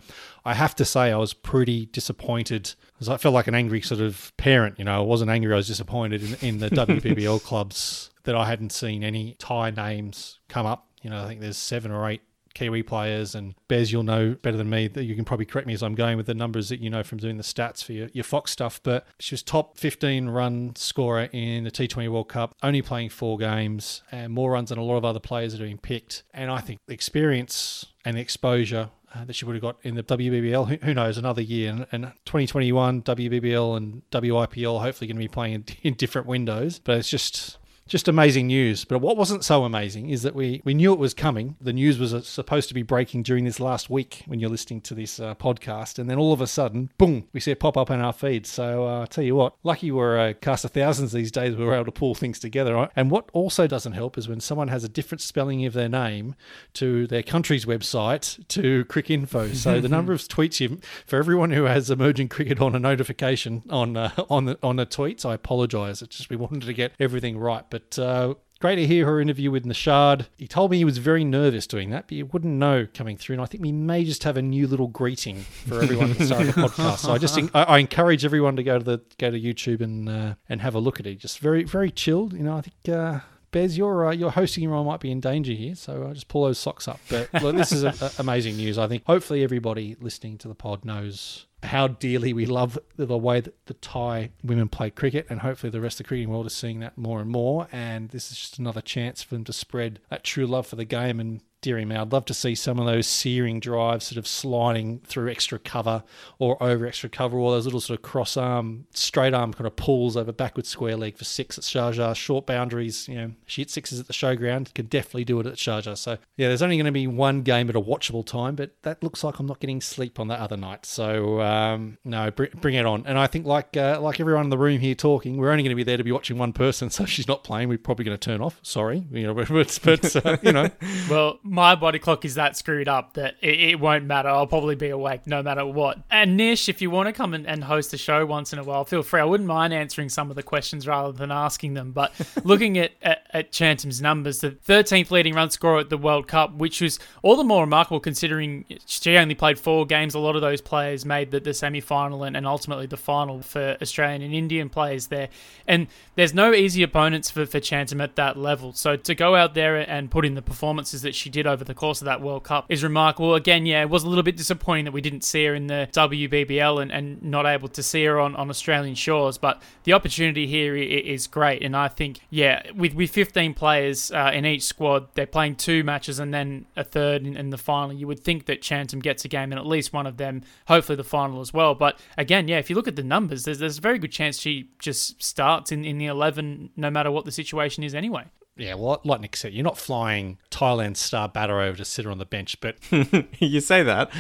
I 0.45 0.55
have 0.55 0.75
to 0.77 0.85
say 0.85 1.13
I 1.13 1.17
was 1.17 1.33
pretty 1.33 1.87
disappointed 1.87 2.75
because 2.95 3.09
I 3.09 3.17
felt 3.17 3.35
like 3.35 3.47
an 3.47 3.55
angry 3.55 3.81
sort 3.81 4.01
of 4.01 4.33
parent. 4.37 4.79
You 4.79 4.85
know, 4.85 4.97
I 4.97 5.05
wasn't 5.05 5.31
angry; 5.31 5.53
I 5.53 5.57
was 5.57 5.69
disappointed 5.69 6.23
in, 6.23 6.49
in 6.49 6.59
the 6.59 6.71
WBBL 6.87 7.43
clubs 7.43 8.11
that 8.25 8.35
I 8.35 8.47
hadn't 8.47 8.73
seen 8.73 9.05
any 9.05 9.37
Thai 9.39 9.71
names 9.71 10.41
come 10.49 10.67
up. 10.67 10.89
You 11.03 11.11
know, 11.11 11.23
I 11.23 11.27
think 11.27 11.41
there's 11.41 11.57
seven 11.57 11.91
or 11.91 12.09
eight 12.11 12.23
Kiwi 12.55 12.83
players. 12.83 13.35
And 13.35 13.55
Bez, 13.69 13.93
you'll 13.93 14.03
know 14.03 14.37
better 14.43 14.57
than 14.57 14.71
me 14.71 14.89
that 14.89 15.05
you 15.05 15.15
can 15.15 15.25
probably 15.25 15.47
correct 15.47 15.67
me 15.67 15.75
as 15.75 15.83
I'm 15.83 15.95
going 15.95 16.17
with 16.17 16.27
the 16.27 16.35
numbers 16.35 16.69
that 16.69 16.81
you 16.81 16.91
know 16.91 17.03
from 17.03 17.19
doing 17.19 17.37
the 17.37 17.43
stats 17.43 17.85
for 17.85 17.93
your, 17.93 18.09
your 18.13 18.25
Fox 18.25 18.51
stuff. 18.51 18.81
But 18.83 19.07
she 19.19 19.35
was 19.35 19.43
top 19.43 19.79
15 19.79 20.29
run 20.29 20.75
scorer 20.77 21.29
in 21.33 21.65
the 21.65 21.71
T20 21.71 22.09
World 22.11 22.29
Cup, 22.29 22.55
only 22.63 22.83
playing 22.83 23.11
four 23.11 23.39
games 23.39 24.03
and 24.11 24.33
more 24.33 24.53
runs 24.53 24.71
than 24.71 24.79
a 24.79 24.85
lot 24.85 24.97
of 24.97 25.05
other 25.05 25.21
players 25.21 25.53
that 25.53 25.61
are 25.61 25.65
being 25.65 25.79
picked. 25.79 26.23
And 26.35 26.51
I 26.51 26.61
think 26.61 26.81
the 26.87 26.95
experience 26.95 27.87
and 28.05 28.17
the 28.17 28.21
exposure 28.21 28.91
uh, 29.15 29.25
that 29.25 29.35
she 29.35 29.45
would 29.45 29.55
have 29.55 29.63
got 29.63 29.77
in 29.83 29.95
the 29.95 30.03
WBBL. 30.03 30.69
Who, 30.69 30.87
who 30.87 30.95
knows, 30.95 31.19
another 31.19 31.43
year. 31.43 31.71
And, 31.71 31.87
and, 31.93 32.05
2021, 32.27 33.03
WBBL 33.03 33.77
and 33.77 34.03
WIPL 34.11 34.81
hopefully 34.81 35.09
going 35.09 35.17
to 35.17 35.23
be 35.23 35.29
playing 35.29 35.55
in, 35.55 35.65
in, 35.83 35.95
different 35.95 36.27
windows. 36.27 36.79
But 36.79 36.99
it's 36.99 37.11
just 37.11 37.59
just 37.91 38.07
amazing 38.07 38.47
news. 38.47 38.85
But 38.85 39.01
what 39.01 39.17
wasn't 39.17 39.45
so 39.45 39.65
amazing 39.65 40.11
is 40.11 40.23
that 40.23 40.35
we, 40.35 40.63
we 40.65 40.75
knew 40.75 40.93
it 40.93 40.99
was 40.99 41.13
coming. 41.13 41.57
The 41.61 41.73
news 41.73 41.99
was 41.99 42.15
uh, 42.15 42.23
supposed 42.23 42.69
to 42.69 42.75
be 42.75 42.83
breaking 42.83 43.25
during 43.25 43.45
this 43.45 43.59
last 43.59 43.91
week 43.91 44.23
when 44.27 44.39
you're 44.39 44.49
listening 44.49 44.81
to 44.83 44.95
this 44.95 45.19
uh, 45.19 45.35
podcast. 45.35 45.99
And 45.99 46.09
then 46.09 46.17
all 46.17 46.33
of 46.33 46.41
a 46.41 46.47
sudden, 46.47 46.91
boom, 46.99 47.27
we 47.33 47.41
see 47.41 47.51
it 47.51 47.59
pop 47.59 47.77
up 47.77 47.91
in 47.91 48.01
our 48.01 48.13
feed. 48.13 48.47
So 48.47 48.87
uh, 48.87 49.01
I'll 49.01 49.07
tell 49.09 49.25
you 49.25 49.35
what, 49.35 49.57
lucky 49.65 49.91
we're 49.91 50.29
a 50.29 50.35
cast 50.35 50.65
of 50.65 50.71
thousands 50.71 51.11
these 51.11 51.33
days, 51.33 51.57
we 51.57 51.65
were 51.65 51.75
able 51.75 51.87
to 51.87 51.93
pull 51.93 52.15
things 52.15 52.39
together. 52.39 52.89
And 52.95 53.11
what 53.11 53.29
also 53.33 53.67
doesn't 53.67 53.93
help 53.93 54.17
is 54.17 54.29
when 54.29 54.39
someone 54.39 54.69
has 54.69 54.85
a 54.85 54.89
different 54.89 55.21
spelling 55.21 55.67
of 55.67 55.73
their 55.73 55.89
name 55.89 56.37
to 56.75 57.09
their 57.09 57.25
country's 57.25 57.65
website 57.65 58.47
to 58.49 58.85
Cricinfo. 58.85 59.51
So 59.61 59.81
the 59.81 59.89
number 59.89 60.13
of 60.13 60.21
tweets 60.21 60.61
you, 60.61 60.81
for 61.07 61.19
everyone 61.19 61.51
who 61.51 61.65
has 61.65 61.91
emerging 61.91 62.29
cricket 62.29 62.61
on 62.61 62.75
a 62.75 62.79
notification 62.79 63.63
on 63.69 63.97
uh, 63.97 64.11
on 64.31 64.47
the 64.47 64.59
on 64.63 64.77
the 64.77 64.87
tweets, 64.87 65.27
I 65.27 65.35
apologise. 65.35 66.01
It's 66.01 66.17
just 66.17 66.31
we 66.31 66.37
wanted 66.37 66.63
to 66.63 66.73
get 66.73 66.93
everything 66.99 67.37
right, 67.37 67.65
but 67.69 67.80
but 67.81 67.99
uh, 67.99 68.35
great 68.61 68.77
to 68.77 68.87
hear 68.87 69.07
her 69.07 69.21
interview 69.21 69.51
with 69.51 69.65
Nishad. 69.65 70.27
He 70.37 70.47
told 70.47 70.71
me 70.71 70.77
he 70.77 70.85
was 70.85 70.99
very 70.99 71.25
nervous 71.25 71.67
doing 71.67 71.91
that, 71.91 72.07
but 72.07 72.13
you 72.13 72.27
wouldn't 72.27 72.55
know 72.55 72.87
coming 72.93 73.17
through. 73.17 73.35
And 73.35 73.43
I 73.43 73.47
think 73.47 73.63
we 73.63 73.73
may 73.73 74.05
just 74.05 74.25
have 74.25 74.37
a 74.37 74.43
new 74.43 74.67
little 74.67 74.89
greeting 74.89 75.41
for 75.41 75.83
everyone 75.83 76.13
at 76.13 76.19
the 76.19 76.27
start 76.27 76.49
of 76.49 76.55
the 76.55 76.63
podcast. 76.63 76.99
So 76.99 77.13
I 77.13 77.19
just 77.19 77.39
I, 77.55 77.63
I, 77.63 77.79
encourage 77.79 78.25
everyone 78.25 78.57
to 78.57 78.63
go 78.63 78.79
to 78.79 78.85
the 78.85 79.01
go 79.19 79.31
to 79.31 79.41
YouTube 79.41 79.81
and 79.81 80.09
uh, 80.09 80.35
and 80.49 80.61
have 80.61 80.75
a 80.75 80.81
look 80.81 81.01
at 81.01 81.07
it. 81.07 81.19
Just 81.19 81.39
very 81.39 81.65
very 81.65 81.91
chilled. 81.91 82.35
You 82.35 82.45
know, 82.45 82.57
I 82.57 82.61
think. 82.61 82.97
Uh, 82.97 83.21
Bez, 83.53 83.77
your 83.77 84.07
uh, 84.07 84.13
your 84.13 84.31
hosting 84.31 84.69
role 84.69 84.85
might 84.85 85.01
be 85.01 85.11
in 85.11 85.19
danger 85.19 85.53
here, 85.53 85.75
so 85.75 86.05
I'll 86.05 86.15
just 86.15 86.29
pull 86.29 86.45
those 86.45 86.57
socks 86.57 86.87
up. 86.87 87.01
But 87.09 87.31
look, 87.43 87.57
this 87.57 87.73
is 87.73 87.83
a, 87.83 87.93
a, 88.01 88.13
amazing 88.21 88.57
news. 88.57 88.79
I 88.79 88.87
think 88.87 89.05
hopefully 89.07 89.43
everybody 89.43 89.97
listening 90.01 90.39
to 90.39 90.47
the 90.47 90.55
pod 90.55 90.85
knows 90.85 91.47
how 91.63 91.89
dearly 91.89 92.33
we 92.33 92.47
love 92.47 92.79
the 92.97 93.19
way 93.19 93.41
that 93.41 93.67
the 93.67 93.75
Thai 93.75 94.31
women 94.43 94.69
play 94.69 94.91
cricket, 94.91 95.27
and 95.29 95.41
hopefully 95.41 95.71
the 95.71 95.81
rest 95.81 96.01
of 96.01 96.05
the 96.05 96.09
cricketing 96.09 96.31
world 96.31 96.47
is 96.47 96.55
seeing 96.55 96.81
that 96.81 96.97
more 96.97 97.21
and 97.21 97.31
more. 97.31 97.69
And 97.71 98.11
this 98.11 98.31
is 98.31 98.39
just 98.39 98.59
another 98.59 98.81
chance 98.81 99.23
for 99.23 99.35
them 99.35 99.45
to 99.45 99.53
spread 99.53 100.01
that 100.09 100.25
true 100.25 100.47
love 100.47 100.67
for 100.67 100.77
the 100.77 100.85
game 100.85 101.21
and 101.21 101.43
dearie 101.61 101.85
me, 101.85 101.97
I'd 101.97 102.13
love 102.13 102.25
to 102.27 102.35
see 102.35 102.55
some 102.55 102.79
of 102.79 102.87
those 102.87 103.07
searing 103.07 103.61
drives 103.61 104.07
sort 104.07 104.19
of 104.19 104.27
sliding 104.27 105.01
through 105.01 105.31
extra 105.31 105.59
cover 105.59 106.03
or 106.39 106.63
over 106.63 106.87
extra 106.87 107.09
cover, 107.09 107.39
or 107.39 107.53
those 107.53 107.65
little 107.65 107.81
sort 107.81 107.99
of 107.99 108.03
cross 108.03 108.37
arm, 108.37 108.87
straight 108.95 109.35
arm 109.35 109.53
kind 109.53 109.67
of 109.67 109.77
pulls 109.77 110.17
over 110.17 110.33
backward 110.33 110.67
square 110.67 110.97
leg 110.97 111.17
for 111.17 111.25
six 111.25 111.59
at 111.59 111.65
Sharjah. 111.65 112.15
Short 112.15 112.47
boundaries, 112.47 113.09
you 113.09 113.15
know, 113.17 113.33
she 113.47 113.63
hit 113.63 113.71
sixes 113.71 114.01
at 114.01 114.07
the 114.07 114.13
showground, 114.13 114.73
can 114.75 114.87
definitely 114.87 115.25
do 115.25 115.39
it 115.41 115.47
at 115.47 115.55
Sharjah. 115.55 115.97
So, 115.97 116.19
yeah, 116.37 116.49
there's 116.49 116.63
only 116.63 116.77
going 116.77 116.87
to 116.87 116.93
be 116.93 117.07
one 117.07 117.43
game 117.43 117.69
at 117.69 117.77
a 117.77 117.81
watchable 117.81 118.25
time, 118.25 118.55
but 118.55 118.75
that 118.83 119.03
looks 119.03 119.23
like 119.23 119.39
I'm 119.39 119.47
not 119.47 119.61
getting 119.61 119.81
sleep 119.81 120.19
on 120.19 120.29
that 120.29 120.41
other 120.41 120.57
night. 120.57 120.87
So, 120.87 121.41
um, 121.41 121.99
no, 122.05 122.31
bring, 122.31 122.51
bring 122.61 122.75
it 122.75 122.87
on. 122.87 123.05
And 123.07 123.19
I 123.19 123.27
think, 123.27 123.47
like 123.47 123.77
uh, 123.77 124.01
like 124.01 124.21
everyone 124.21 124.45
in 124.45 124.51
the 124.51 124.59
room 124.59 124.81
here 124.81 124.95
talking, 124.95 125.37
we're 125.37 125.51
only 125.51 125.63
going 125.63 125.71
to 125.71 125.77
be 125.77 125.85
there 125.85 125.97
to 125.97 126.05
be 126.05 126.13
watching 126.13 126.39
one 126.39 126.53
person. 126.53 126.91
So, 126.91 127.05
if 127.05 127.11
she's 127.11 127.29
not 127.29 127.45
playing, 127.45 127.69
we're 127.69 127.79
probably 127.79 128.05
going 128.05 128.17
to 128.17 128.31
turn 128.31 128.41
off. 128.41 128.59
Sorry, 128.63 129.05
you 129.11 129.27
know, 129.27 129.35
but, 129.51 129.79
but 129.83 130.27
uh, 130.27 130.37
you 130.43 130.53
know. 130.53 130.71
well, 131.11 131.39
my 131.51 131.75
body 131.75 131.99
clock 131.99 132.25
is 132.25 132.37
that 132.37 132.57
screwed 132.57 132.87
up 132.87 133.15
that 133.15 133.35
it, 133.43 133.61
it, 133.61 133.81
won't 133.81 134.05
matter. 134.05 134.29
I'll 134.29 134.47
probably 134.47 134.77
be 134.77 134.91
awake 134.91 135.27
no 135.27 135.43
matter 135.43 135.67
what. 135.67 135.99
And 136.09 136.37
Nish, 136.37 136.69
if 136.69 136.81
you 136.81 136.91
want 136.91 137.09
to 137.09 137.13
come 137.13 137.35
and, 137.35 137.45
and 137.45 137.65
host 137.65 137.93
a 137.93 137.99
show 137.99 138.25
once 138.25 138.53
in 138.53 138.61
a 138.61 138.63
while, 138.63 138.85
feel 138.85 139.03
free. 139.03 139.21
I 139.21 139.25
wouldn't 139.25 139.49
mind 139.49 139.75
answering 139.75 140.11
some 140.11 140.31
of 140.31 140.37
the 140.37 140.45
questions 140.45 140.87
rather 140.87 141.11
than 141.11 141.33
asking 141.33 141.75
them. 141.75 141.91
But 141.91 142.13
looking 142.45 142.79
at, 142.79 142.93
at, 143.03 143.20
at 143.33 143.53
Chantham's 143.53 144.01
numbers, 144.01 144.41
the 144.41 144.51
13th 144.51 145.11
leading 145.11 145.35
run 145.35 145.51
scorer 145.51 145.81
at 145.81 145.91
the 145.91 145.99
World 145.99 146.27
Cup, 146.27 146.55
which 146.55 146.81
was 146.81 146.99
all 147.23 147.37
the 147.37 147.45
more 147.45 147.63
remarkable 147.63 148.01
considering 148.01 148.65
she 148.87 149.17
only 149.17 149.35
played 149.35 149.59
four 149.59 149.87
games. 149.87 150.15
A 150.15 150.19
lot 150.19 150.37
of 150.37 150.43
those 150.43 150.61
players 150.61 151.05
made 151.05 151.31
the, 151.31 151.41
the 151.41 151.55
semi 151.55 151.81
final 151.81 152.25
and, 152.25 152.37
and 152.37 152.47
ultimately 152.47 152.87
the 152.87 152.97
final 152.97 153.43
for 153.43 153.77
Australian 153.81 154.23
and 154.23 154.35
Indian 154.35 154.69
players 154.69 155.09
there. 155.09 155.29
And 155.67 155.87
there's 156.17 156.35
no 156.35 156.53
easy 156.53 156.83
opponents 156.83 157.31
for, 157.31 157.47
for 157.47 157.61
Chantham 157.61 158.01
at 158.01 158.17
that 158.17 158.37
level. 158.37 158.73
So 158.73 158.97
to 158.97 159.15
go 159.15 159.37
out 159.37 159.55
there 159.55 159.77
and 159.77 160.11
put 160.11 160.25
in 160.25 160.35
the 160.35 160.43
performances 160.43 161.03
that 161.03 161.15
she 161.15 161.31
did 161.31 161.47
over 161.47 161.65
the 161.65 161.75
course 161.75 162.01
of 162.01 162.07
that 162.07 162.21
World 162.21 162.45
Cup 162.45 162.67
is 162.69 162.83
remarkable. 162.83 163.35
Again, 163.35 163.67
yeah, 163.67 163.83
it 163.83 163.91
was 163.91 164.05
a 164.05 164.09
little 164.09 164.25
bit 164.25 164.37
disappointing 164.37 164.87
that 164.87 164.93
we 164.93 165.01
didn't 165.01 165.23
see 165.23 165.45
her 165.45 165.55
in 165.55 165.67
the 165.67 165.89
WBBL 165.93 166.83
and, 166.83 166.93
and 166.93 167.23
not 167.23 167.47
able 167.47 167.69
to 167.69 167.83
see 167.83 168.05
her 168.05 168.19
on, 168.19 168.35
on 168.37 168.51
Australian 168.51 168.95
shores, 168.95 169.39
but 169.39 169.63
the 169.85 169.93
opportunity 169.93 170.47
here 170.47 170.77
is 170.77 171.27
great. 171.27 171.63
And 171.63 171.77
I 171.77 171.89
think, 171.89 172.21
yeah, 172.31 172.63
with, 172.73 172.95
with 172.95 173.11
15 173.21 173.53
players 173.53 174.11
uh, 174.13 174.31
in 174.33 174.47
each 174.47 174.63
squad, 174.63 175.09
they're 175.13 175.27
playing 175.27 175.57
two 175.57 175.85
matches 175.85 176.19
and 176.19 176.33
then 176.33 176.65
a 176.75 176.83
third 176.83 177.27
in, 177.27 177.37
in 177.37 177.51
the 177.51 177.59
final. 177.59 177.93
You 177.93 178.07
would 178.07 178.21
think 178.21 178.47
that 178.47 178.63
Chantham 178.63 178.99
gets 179.01 179.27
a 179.27 179.29
game 179.29 179.53
in 179.53 179.59
at 179.59 179.67
least 179.67 179.93
one 179.93 180.07
of 180.07 180.17
them, 180.17 180.41
hopefully 180.69 180.97
the 180.97 181.05
final 181.05 181.43
as 181.43 181.53
well. 181.53 181.75
But 181.75 182.01
again, 182.17 182.49
yeah, 182.49 182.57
if 182.57 182.71
you 182.71 182.77
look 182.77 182.89
at 182.89 182.97
the 182.97 183.03
numbers, 183.03 183.45
there's, 183.45 183.59
there's 183.59 183.77
a 183.77 183.83
very 183.83 183.99
good 183.99 184.11
chance 184.11 184.39
she 184.39 184.71
just 184.79 185.23
starts 185.23 185.71
in, 185.71 185.85
in 185.85 185.99
the 185.99 186.07
11 186.07 186.71
no 186.79 186.89
matter 186.89 187.11
what 187.11 187.27
the 187.27 187.31
situation 187.31 187.85
is 187.85 187.95
anyway 187.95 188.25
yeah, 188.57 188.75
well, 188.75 189.01
like 189.05 189.21
Nick 189.21 189.37
said, 189.37 189.55
you're 189.55 189.65
not 189.65 189.79
flying 189.79 190.39
Thailand 190.51 190.97
star 190.97 191.29
batter 191.29 191.61
over 191.61 191.79
to 191.79 191.85
sit 191.85 192.05
her 192.05 192.11
on 192.11 192.19
the 192.19 192.27
bench, 192.27 192.61
but 192.61 192.77
you 193.39 193.61
say 193.61 193.83
that. 193.83 194.11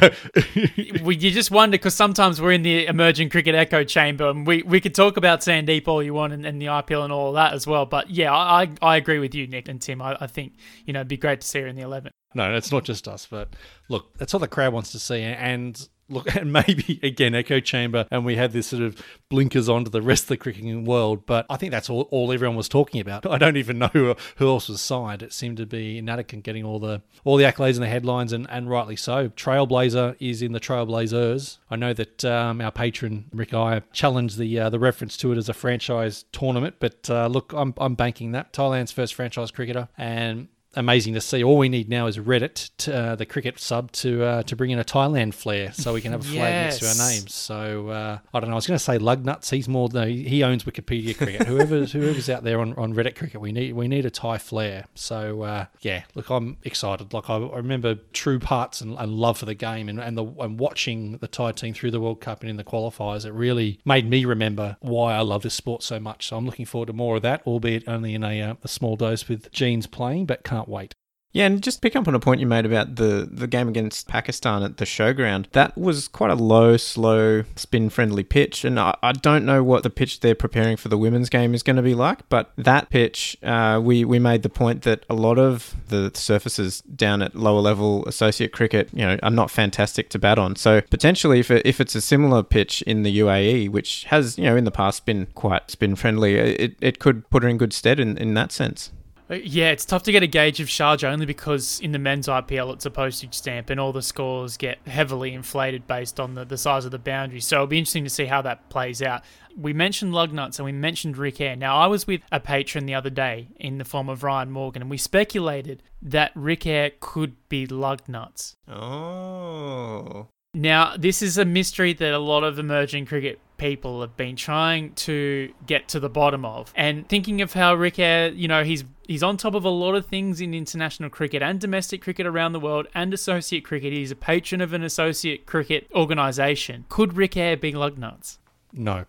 well, 1.02 1.12
you 1.12 1.30
just 1.30 1.50
wonder 1.50 1.76
because 1.76 1.94
sometimes 1.94 2.40
we're 2.40 2.52
in 2.52 2.62
the 2.62 2.86
emerging 2.86 3.28
cricket 3.30 3.54
echo 3.54 3.82
chamber, 3.82 4.28
and 4.28 4.46
we, 4.46 4.62
we 4.62 4.80
could 4.80 4.94
talk 4.94 5.16
about 5.16 5.40
Sandeep 5.40 5.88
all 5.88 6.02
you 6.02 6.14
want 6.14 6.32
and, 6.32 6.46
and 6.46 6.62
the 6.62 6.66
IPL 6.66 7.04
and 7.04 7.12
all 7.12 7.32
that 7.32 7.54
as 7.54 7.66
well. 7.66 7.86
But 7.86 8.10
yeah, 8.10 8.32
I 8.32 8.70
I 8.80 8.96
agree 8.96 9.18
with 9.18 9.34
you, 9.34 9.46
Nick 9.46 9.68
and 9.68 9.80
Tim. 9.80 10.00
I, 10.00 10.16
I 10.20 10.26
think 10.26 10.54
you 10.84 10.92
know 10.92 11.00
it'd 11.00 11.08
be 11.08 11.16
great 11.16 11.40
to 11.40 11.46
see 11.46 11.60
her 11.60 11.66
in 11.66 11.74
the 11.74 11.82
eleven. 11.82 12.12
No, 12.34 12.54
it's 12.54 12.70
not 12.70 12.84
just 12.84 13.08
us, 13.08 13.26
but 13.28 13.54
look, 13.88 14.16
that's 14.18 14.32
what 14.32 14.40
the 14.40 14.48
crowd 14.48 14.72
wants 14.72 14.92
to 14.92 14.98
see, 14.98 15.22
and 15.22 15.88
look, 16.08 16.34
and 16.36 16.52
maybe 16.52 17.00
again 17.02 17.34
echo 17.34 17.60
chamber, 17.60 18.06
and 18.10 18.24
we 18.24 18.36
had 18.36 18.52
this 18.52 18.68
sort 18.68 18.82
of 18.82 19.00
blinkers 19.28 19.68
on 19.68 19.84
to 19.84 19.90
the 19.90 20.02
rest 20.02 20.24
of 20.24 20.28
the 20.28 20.36
cricketing 20.36 20.84
world. 20.84 21.26
But 21.26 21.46
I 21.50 21.56
think 21.56 21.72
that's 21.72 21.90
all, 21.90 22.02
all 22.10 22.32
everyone 22.32 22.56
was 22.56 22.68
talking 22.68 23.00
about. 23.00 23.26
I 23.30 23.38
don't 23.38 23.56
even 23.56 23.78
know 23.78 23.90
who, 23.92 24.14
who 24.36 24.48
else 24.48 24.68
was 24.68 24.80
signed. 24.80 25.22
It 25.22 25.32
seemed 25.32 25.56
to 25.58 25.66
be 25.66 26.00
Natthakan 26.02 26.42
getting 26.42 26.64
all 26.64 26.78
the 26.78 27.02
all 27.24 27.36
the 27.36 27.44
accolades 27.44 27.74
and 27.74 27.82
the 27.82 27.88
headlines, 27.88 28.32
and, 28.32 28.46
and 28.50 28.70
rightly 28.70 28.96
so. 28.96 29.28
Trailblazer 29.30 30.16
is 30.20 30.42
in 30.42 30.52
the 30.52 30.60
Trailblazers. 30.60 31.58
I 31.70 31.76
know 31.76 31.92
that 31.92 32.24
um, 32.24 32.60
our 32.60 32.72
patron 32.72 33.26
Rick 33.32 33.54
Eyre 33.54 33.82
challenged 33.92 34.38
the 34.38 34.58
uh, 34.58 34.70
the 34.70 34.78
reference 34.78 35.16
to 35.18 35.32
it 35.32 35.38
as 35.38 35.48
a 35.48 35.54
franchise 35.54 36.24
tournament, 36.32 36.76
but 36.78 37.08
uh, 37.10 37.26
look, 37.26 37.52
I'm 37.52 37.74
I'm 37.78 37.94
banking 37.94 38.32
that 38.32 38.52
Thailand's 38.52 38.92
first 38.92 39.14
franchise 39.14 39.50
cricketer, 39.50 39.88
and 39.96 40.48
amazing 40.76 41.14
to 41.14 41.20
see. 41.20 41.42
All 41.42 41.58
we 41.58 41.68
need 41.68 41.88
now 41.88 42.06
is 42.06 42.18
Reddit, 42.18 42.70
to, 42.78 42.94
uh, 42.94 43.14
the 43.16 43.26
cricket 43.26 43.58
sub, 43.58 43.92
to 43.92 44.24
uh, 44.24 44.42
to 44.44 44.56
bring 44.56 44.70
in 44.70 44.78
a 44.78 44.84
Thailand 44.84 45.34
flair, 45.34 45.72
so 45.72 45.94
we 45.94 46.00
can 46.00 46.12
have 46.12 46.20
a 46.20 46.24
flag 46.24 46.36
yes. 46.36 46.80
next 46.82 46.96
to 46.96 47.02
our 47.02 47.10
names. 47.10 47.34
So 47.34 47.88
uh, 47.88 48.18
I 48.32 48.40
don't 48.40 48.50
know. 48.50 48.54
I 48.54 48.56
was 48.56 48.66
going 48.66 48.78
to 48.78 48.84
say 48.84 48.98
Lugnuts. 48.98 49.50
He's 49.50 49.68
more. 49.68 49.88
No, 49.92 50.04
he 50.04 50.42
owns 50.42 50.64
Wikipedia 50.64 51.16
cricket. 51.16 51.46
whoever's 51.46 51.92
whoever's 51.92 52.28
out 52.30 52.44
there 52.44 52.60
on, 52.60 52.74
on 52.74 52.94
Reddit 52.94 53.16
cricket, 53.16 53.40
we 53.40 53.52
need 53.52 53.74
we 53.74 53.88
need 53.88 54.06
a 54.06 54.10
Thai 54.10 54.38
flair. 54.38 54.86
So 54.94 55.42
uh, 55.42 55.66
yeah, 55.80 56.04
look, 56.14 56.30
I'm 56.30 56.58
excited. 56.64 57.12
Like 57.12 57.30
I, 57.30 57.36
I 57.36 57.56
remember 57.56 57.96
true 58.12 58.38
parts 58.38 58.80
and, 58.80 58.96
and, 58.98 59.12
love 59.12 59.38
for 59.38 59.46
the 59.46 59.54
game, 59.54 59.88
and 59.88 60.00
and 60.00 60.16
the 60.16 60.24
and 60.24 60.58
watching 60.58 61.18
the 61.18 61.28
Thai 61.28 61.52
team 61.52 61.74
through 61.74 61.90
the 61.90 62.00
World 62.00 62.20
Cup 62.20 62.40
and 62.42 62.50
in 62.50 62.56
the 62.56 62.64
qualifiers. 62.64 63.24
It 63.24 63.32
really 63.32 63.80
made 63.84 64.08
me 64.08 64.24
remember 64.24 64.76
why 64.80 65.14
I 65.14 65.20
love 65.20 65.42
this 65.42 65.54
sport 65.54 65.82
so 65.82 65.98
much. 65.98 66.28
So 66.28 66.36
I'm 66.36 66.46
looking 66.46 66.66
forward 66.66 66.86
to 66.86 66.92
more 66.92 67.16
of 67.16 67.22
that, 67.22 67.42
albeit 67.46 67.88
only 67.88 68.14
in 68.14 68.24
a, 68.24 68.40
uh, 68.42 68.54
a 68.62 68.68
small 68.68 68.96
dose 68.96 69.28
with 69.28 69.50
Jeans 69.52 69.86
playing, 69.86 70.26
but 70.26 70.44
can't 70.44 70.57
can't 70.58 70.68
wait. 70.68 70.94
Yeah, 71.30 71.44
and 71.44 71.62
just 71.62 71.82
pick 71.82 71.94
up 71.94 72.08
on 72.08 72.14
a 72.14 72.18
point 72.18 72.40
you 72.40 72.46
made 72.46 72.64
about 72.64 72.96
the, 72.96 73.28
the 73.30 73.46
game 73.46 73.68
against 73.68 74.08
Pakistan 74.08 74.62
at 74.62 74.78
the 74.78 74.86
showground. 74.86 75.50
That 75.52 75.76
was 75.76 76.08
quite 76.08 76.30
a 76.30 76.34
low, 76.34 76.78
slow, 76.78 77.44
spin 77.54 77.90
friendly 77.90 78.24
pitch. 78.24 78.64
And 78.64 78.80
I, 78.80 78.96
I 79.02 79.12
don't 79.12 79.44
know 79.44 79.62
what 79.62 79.82
the 79.82 79.90
pitch 79.90 80.20
they're 80.20 80.34
preparing 80.34 80.78
for 80.78 80.88
the 80.88 80.96
women's 80.96 81.28
game 81.28 81.54
is 81.54 81.62
going 81.62 81.76
to 81.76 81.82
be 81.82 81.94
like, 81.94 82.26
but 82.30 82.50
that 82.56 82.88
pitch, 82.88 83.36
uh, 83.42 83.78
we, 83.80 84.06
we 84.06 84.18
made 84.18 84.42
the 84.42 84.48
point 84.48 84.82
that 84.82 85.04
a 85.10 85.14
lot 85.14 85.38
of 85.38 85.76
the 85.88 86.10
surfaces 86.14 86.80
down 86.80 87.20
at 87.20 87.34
lower 87.34 87.60
level 87.60 88.06
associate 88.06 88.52
cricket, 88.52 88.88
you 88.94 89.04
know, 89.04 89.18
are 89.22 89.30
not 89.30 89.50
fantastic 89.50 90.08
to 90.08 90.18
bat 90.18 90.38
on. 90.38 90.56
So 90.56 90.80
potentially, 90.80 91.40
if, 91.40 91.50
it, 91.50 91.64
if 91.66 91.78
it's 91.78 91.94
a 91.94 92.00
similar 92.00 92.42
pitch 92.42 92.80
in 92.82 93.02
the 93.02 93.18
UAE, 93.18 93.68
which 93.68 94.04
has, 94.04 94.38
you 94.38 94.44
know, 94.44 94.56
in 94.56 94.64
the 94.64 94.70
past 94.70 95.04
been 95.04 95.26
quite 95.34 95.70
spin 95.70 95.94
friendly, 95.94 96.36
it, 96.36 96.74
it 96.80 96.98
could 96.98 97.28
put 97.28 97.42
her 97.42 97.50
in 97.50 97.58
good 97.58 97.74
stead 97.74 98.00
in, 98.00 98.16
in 98.16 98.32
that 98.32 98.50
sense. 98.50 98.92
Uh, 99.30 99.34
Yeah, 99.34 99.70
it's 99.70 99.84
tough 99.84 100.02
to 100.04 100.12
get 100.12 100.22
a 100.22 100.26
gauge 100.26 100.60
of 100.60 100.68
Sharjah 100.68 101.10
only 101.10 101.26
because 101.26 101.80
in 101.80 101.92
the 101.92 101.98
men's 101.98 102.28
IPL 102.28 102.72
it's 102.74 102.86
a 102.86 102.90
postage 102.90 103.34
stamp 103.34 103.70
and 103.70 103.78
all 103.78 103.92
the 103.92 104.02
scores 104.02 104.56
get 104.56 104.78
heavily 104.86 105.34
inflated 105.34 105.86
based 105.86 106.18
on 106.18 106.34
the, 106.34 106.44
the 106.44 106.56
size 106.56 106.84
of 106.84 106.90
the 106.90 106.98
boundary. 106.98 107.40
So 107.40 107.56
it'll 107.56 107.66
be 107.66 107.78
interesting 107.78 108.04
to 108.04 108.10
see 108.10 108.26
how 108.26 108.42
that 108.42 108.68
plays 108.70 109.02
out. 109.02 109.22
We 109.56 109.72
mentioned 109.72 110.12
Lugnuts 110.12 110.58
and 110.58 110.66
we 110.66 110.72
mentioned 110.72 111.16
Rick 111.16 111.40
Eyre. 111.40 111.56
Now, 111.56 111.76
I 111.76 111.88
was 111.88 112.06
with 112.06 112.22
a 112.30 112.40
patron 112.40 112.86
the 112.86 112.94
other 112.94 113.10
day 113.10 113.48
in 113.56 113.78
the 113.78 113.84
form 113.84 114.08
of 114.08 114.22
Ryan 114.22 114.50
Morgan 114.50 114.82
and 114.82 114.90
we 114.90 114.98
speculated 114.98 115.82
that 116.00 116.32
Rick 116.34 116.66
Eyre 116.66 116.92
could 117.00 117.36
be 117.48 117.66
Lugnuts. 117.66 118.54
Oh. 118.68 120.28
Now, 120.54 120.96
this 120.96 121.22
is 121.22 121.36
a 121.36 121.44
mystery 121.44 121.92
that 121.92 122.12
a 122.14 122.18
lot 122.18 122.44
of 122.44 122.58
emerging 122.58 123.06
cricket 123.06 123.40
people 123.58 124.00
have 124.00 124.16
been 124.16 124.36
trying 124.36 124.94
to 124.94 125.52
get 125.66 125.88
to 125.88 126.00
the 126.00 126.08
bottom 126.08 126.44
of. 126.44 126.72
And 126.74 127.08
thinking 127.08 127.42
of 127.42 127.52
how 127.52 127.74
Rick 127.74 127.98
Eyre, 127.98 128.28
you 128.28 128.48
know, 128.48 128.64
he's 128.64 128.84
he's 129.06 129.22
on 129.22 129.36
top 129.36 129.54
of 129.54 129.64
a 129.64 129.70
lot 129.70 129.94
of 129.94 130.06
things 130.06 130.40
in 130.40 130.54
international 130.54 131.10
cricket 131.10 131.42
and 131.42 131.60
domestic 131.60 132.00
cricket 132.00 132.26
around 132.26 132.52
the 132.52 132.60
world 132.60 132.86
and 132.94 133.12
associate 133.12 133.64
cricket. 133.64 133.92
He's 133.92 134.10
a 134.10 134.16
patron 134.16 134.60
of 134.60 134.72
an 134.72 134.82
associate 134.82 135.44
cricket 135.44 135.88
organisation. 135.94 136.86
Could 136.88 137.14
Rick 137.14 137.36
Eyre 137.36 137.56
be 137.56 137.72
Lugnuts? 137.72 138.38
No. 138.72 139.06